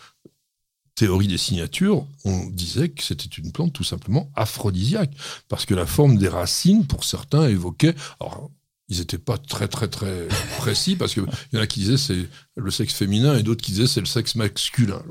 théorie 0.95 1.27
des 1.27 1.37
signatures, 1.37 2.05
on 2.25 2.47
disait 2.47 2.89
que 2.89 3.03
c'était 3.03 3.27
une 3.27 3.51
plante 3.51 3.73
tout 3.73 3.83
simplement 3.83 4.29
aphrodisiaque, 4.35 5.11
parce 5.47 5.65
que 5.65 5.75
la 5.75 5.85
forme 5.85 6.17
des 6.17 6.27
racines, 6.27 6.85
pour 6.85 7.03
certains, 7.03 7.47
évoquait... 7.47 7.95
Alors, 8.19 8.49
ils 8.89 8.99
n'étaient 8.99 9.17
pas 9.17 9.37
très 9.37 9.69
très 9.69 9.87
très 9.87 10.27
précis 10.57 10.97
parce 10.97 11.13
qu'il 11.13 11.23
y 11.53 11.57
en 11.57 11.61
a 11.61 11.67
qui 11.67 11.79
disaient 11.79 11.95
c'est 11.95 12.27
le 12.57 12.71
sexe 12.71 12.93
féminin 12.93 13.37
et 13.37 13.41
d'autres 13.41 13.63
qui 13.63 13.71
disaient 13.71 13.87
c'est 13.87 14.01
le 14.01 14.05
sexe 14.05 14.35
masculin. 14.35 15.01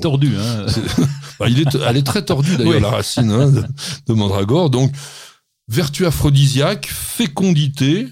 Tordu. 0.00 0.34
Hein. 0.38 0.66
Bah, 1.38 1.50
il 1.50 1.60
est, 1.60 1.74
elle 1.86 1.98
est 1.98 2.06
très 2.06 2.24
tordue 2.24 2.56
d'ailleurs 2.56 2.80
la 2.80 2.88
racine 2.88 3.30
hein, 3.30 3.50
de, 3.50 3.62
de, 4.06 4.14
Mandragore. 4.14 4.70
Donc 4.70 4.90
vertu 5.68 6.06
aphrodisiaque, 6.06 6.86
fécondité. 6.86 8.08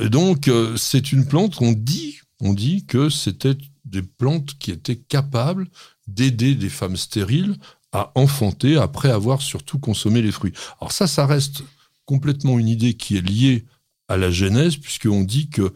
Et 0.00 0.08
donc, 0.08 0.48
euh, 0.48 0.76
c'est 0.76 1.12
une 1.12 1.26
plante 1.26 1.56
qu'on 1.56 1.72
dit, 1.72 2.18
on 2.40 2.52
dit 2.52 2.86
que 2.86 3.08
c'était 3.08 3.56
des 3.84 4.02
plantes 4.02 4.58
qui 4.58 4.70
étaient 4.70 4.96
capables 4.96 5.68
d'aider 6.06 6.54
des 6.54 6.68
femmes 6.68 6.96
stériles 6.96 7.56
à 7.92 8.10
enfanter 8.16 8.76
après 8.76 9.10
avoir 9.10 9.40
surtout 9.40 9.78
consommé 9.78 10.20
les 10.20 10.32
fruits. 10.32 10.52
Alors 10.80 10.92
ça, 10.92 11.06
ça 11.06 11.26
reste 11.26 11.62
complètement 12.06 12.58
une 12.58 12.68
idée 12.68 12.94
qui 12.94 13.16
est 13.16 13.26
liée 13.26 13.64
à 14.08 14.16
la 14.16 14.30
Genèse, 14.30 14.76
puisqu'on 14.76 15.22
dit 15.22 15.48
que 15.48 15.72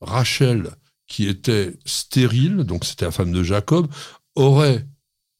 Rachel, 0.00 0.70
qui 1.06 1.26
était 1.28 1.76
stérile, 1.84 2.58
donc 2.58 2.84
c'était 2.84 3.04
la 3.04 3.10
femme 3.10 3.32
de 3.32 3.42
Jacob, 3.42 3.88
aurait 4.34 4.86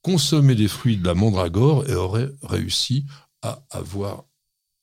consommé 0.02 0.54
des 0.54 0.68
fruits 0.68 0.96
de 0.96 1.06
la 1.06 1.14
mandragore 1.14 1.88
et 1.88 1.94
aurait 1.94 2.30
réussi 2.42 3.06
à 3.42 3.62
avoir 3.70 4.24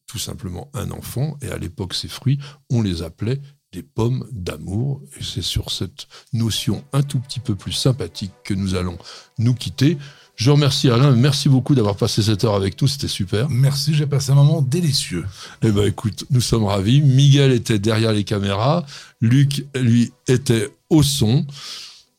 tout 0.08 0.20
simplement 0.20 0.70
un 0.74 0.92
enfant. 0.92 1.38
Et 1.42 1.50
à 1.50 1.58
l'époque, 1.58 1.94
ces 1.94 2.08
fruits, 2.08 2.40
on 2.70 2.82
les 2.82 3.02
appelait 3.02 3.42
des 3.72 3.84
pommes 3.84 4.26
d'amour. 4.32 5.02
Et 5.20 5.24
c'est 5.24 5.42
sur 5.42 5.72
cette 5.72 6.08
notion 6.34 6.84
un 6.94 7.04
tout 7.04 7.20
petit 7.20 7.40
peu 7.40 7.56
plus 7.56 7.74
sympathique 7.74 8.32
que 8.44 8.54
nous 8.54 8.76
allons 8.76 8.98
nous 9.38 9.54
quitter. 9.54 9.98
Je 10.36 10.52
remercie 10.52 10.90
Alain, 10.90 11.12
merci 11.12 11.48
beaucoup 11.48 11.76
d'avoir 11.76 11.96
passé 11.96 12.22
cette 12.22 12.44
heure 12.44 12.56
avec 12.56 12.82
nous, 12.82 12.90
c'était 12.90 13.08
super. 13.08 13.50
Merci, 13.50 13.94
j'ai 13.94 14.06
passé 14.06 14.32
un 14.32 14.36
moment 14.36 14.62
délicieux. 14.62 15.26
Eh 15.62 15.72
ben 15.72 15.86
écoute, 15.86 16.26
nous 16.30 16.42
sommes 16.42 16.66
ravis. 16.66 17.02
Miguel 17.02 17.52
était 17.54 17.80
derrière 17.80 18.12
les 18.12 18.26
caméras, 18.26 18.86
Luc, 19.22 19.66
lui, 19.76 20.12
était 20.28 20.70
au 20.90 21.04
son. 21.04 21.46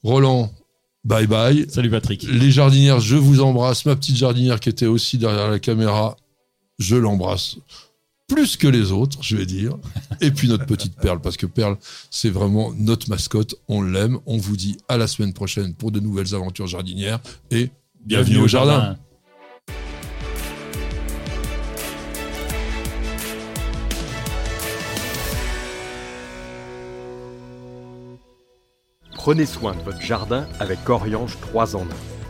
Roland, 0.03 0.51
bye 1.05 1.27
bye. 1.27 1.67
Salut 1.69 1.91
Patrick. 1.91 2.23
Les 2.23 2.51
jardinières, 2.51 3.01
je 3.01 3.17
vous 3.17 3.43
embrasse. 3.43 3.85
Ma 3.85 3.97
petite 3.97 4.17
jardinière 4.17 4.61
qui 4.61 4.71
était 4.71 4.87
aussi 4.87 5.19
derrière 5.19 5.51
la 5.51 5.59
caméra, 5.59 6.17
je 6.79 6.97
l'embrasse 6.97 7.57
plus 8.29 8.57
que 8.57 8.67
les 8.67 8.91
autres, 8.91 9.19
je 9.23 9.37
vais 9.37 9.47
dire. 9.47 9.77
Et 10.21 10.31
puis 10.31 10.49
notre 10.49 10.67
petite 10.67 10.97
Perle, 10.97 11.21
parce 11.21 11.37
que 11.37 11.47
Perle, 11.47 11.77
c'est 12.11 12.31
vraiment 12.31 12.73
notre 12.77 13.09
mascotte. 13.09 13.55
On 13.69 13.83
l'aime. 13.83 14.19
On 14.27 14.37
vous 14.37 14.57
dit 14.57 14.79
à 14.89 14.97
la 14.97 15.07
semaine 15.07 15.33
prochaine 15.33 15.75
pour 15.75 15.93
de 15.93 16.01
nouvelles 16.01 16.35
aventures 16.35 16.67
jardinières 16.67 17.21
et 17.51 17.71
bienvenue, 18.05 18.39
au 18.39 18.49
jardin. 18.49 18.97
Prenez 29.15 29.47
soin 29.47 29.75
de 29.75 29.83
votre 29.83 30.01
jardin 30.01 30.47
avec 30.61 30.89
Oriange 30.89 31.37
3 31.41 31.75
en 31.75 31.83
1. 31.83 31.87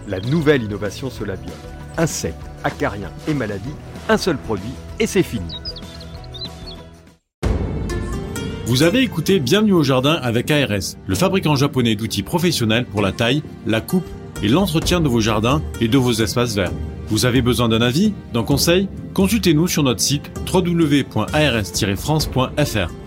La 0.09 0.21
nouvelle 0.21 0.63
innovation 0.63 1.11
Solabium. 1.11 1.57
Insectes, 1.99 2.37
acariens 2.65 3.13
et 3.29 3.35
maladies, 3.35 3.75
un 4.09 4.17
seul 4.17 4.37
produit 4.37 4.73
et 4.99 5.07
c'est 5.07 5.23
fini. 5.23 5.47
Vous 8.67 8.83
avez 8.83 9.03
écouté 9.03 9.39
Bienvenue 9.39 9.75
au 9.75 9.85
jardin 9.85 10.15
avec 10.15 10.51
ARS, 10.51 10.97
le 11.07 11.15
fabricant 11.15 11.55
japonais 11.55 11.95
d'outils 11.95 12.25
professionnels 12.25 12.85
pour 12.85 13.01
la 13.01 13.13
taille, 13.13 13.45
la 13.65 13.81
coupe 13.81 14.07
et 14.43 14.49
l'entretien 14.49 15.01
de 15.01 15.09
vos 15.09 15.21
jardins 15.21 15.63
et 15.81 15.87
de 15.89 15.99
vos 15.99 16.13
espaces 16.13 16.57
verts. 16.57 16.73
Vous 17.09 17.27
avez 17.27 17.43
besoin 17.43 17.69
d'un 17.69 17.81
avis, 17.81 18.13
d'un 18.35 18.43
conseil? 18.43 18.89
Consultez-nous 19.15 19.69
sur 19.69 19.85
notre 19.85 20.01
site 20.01 20.33
www.ars-france.fr. 20.53 23.06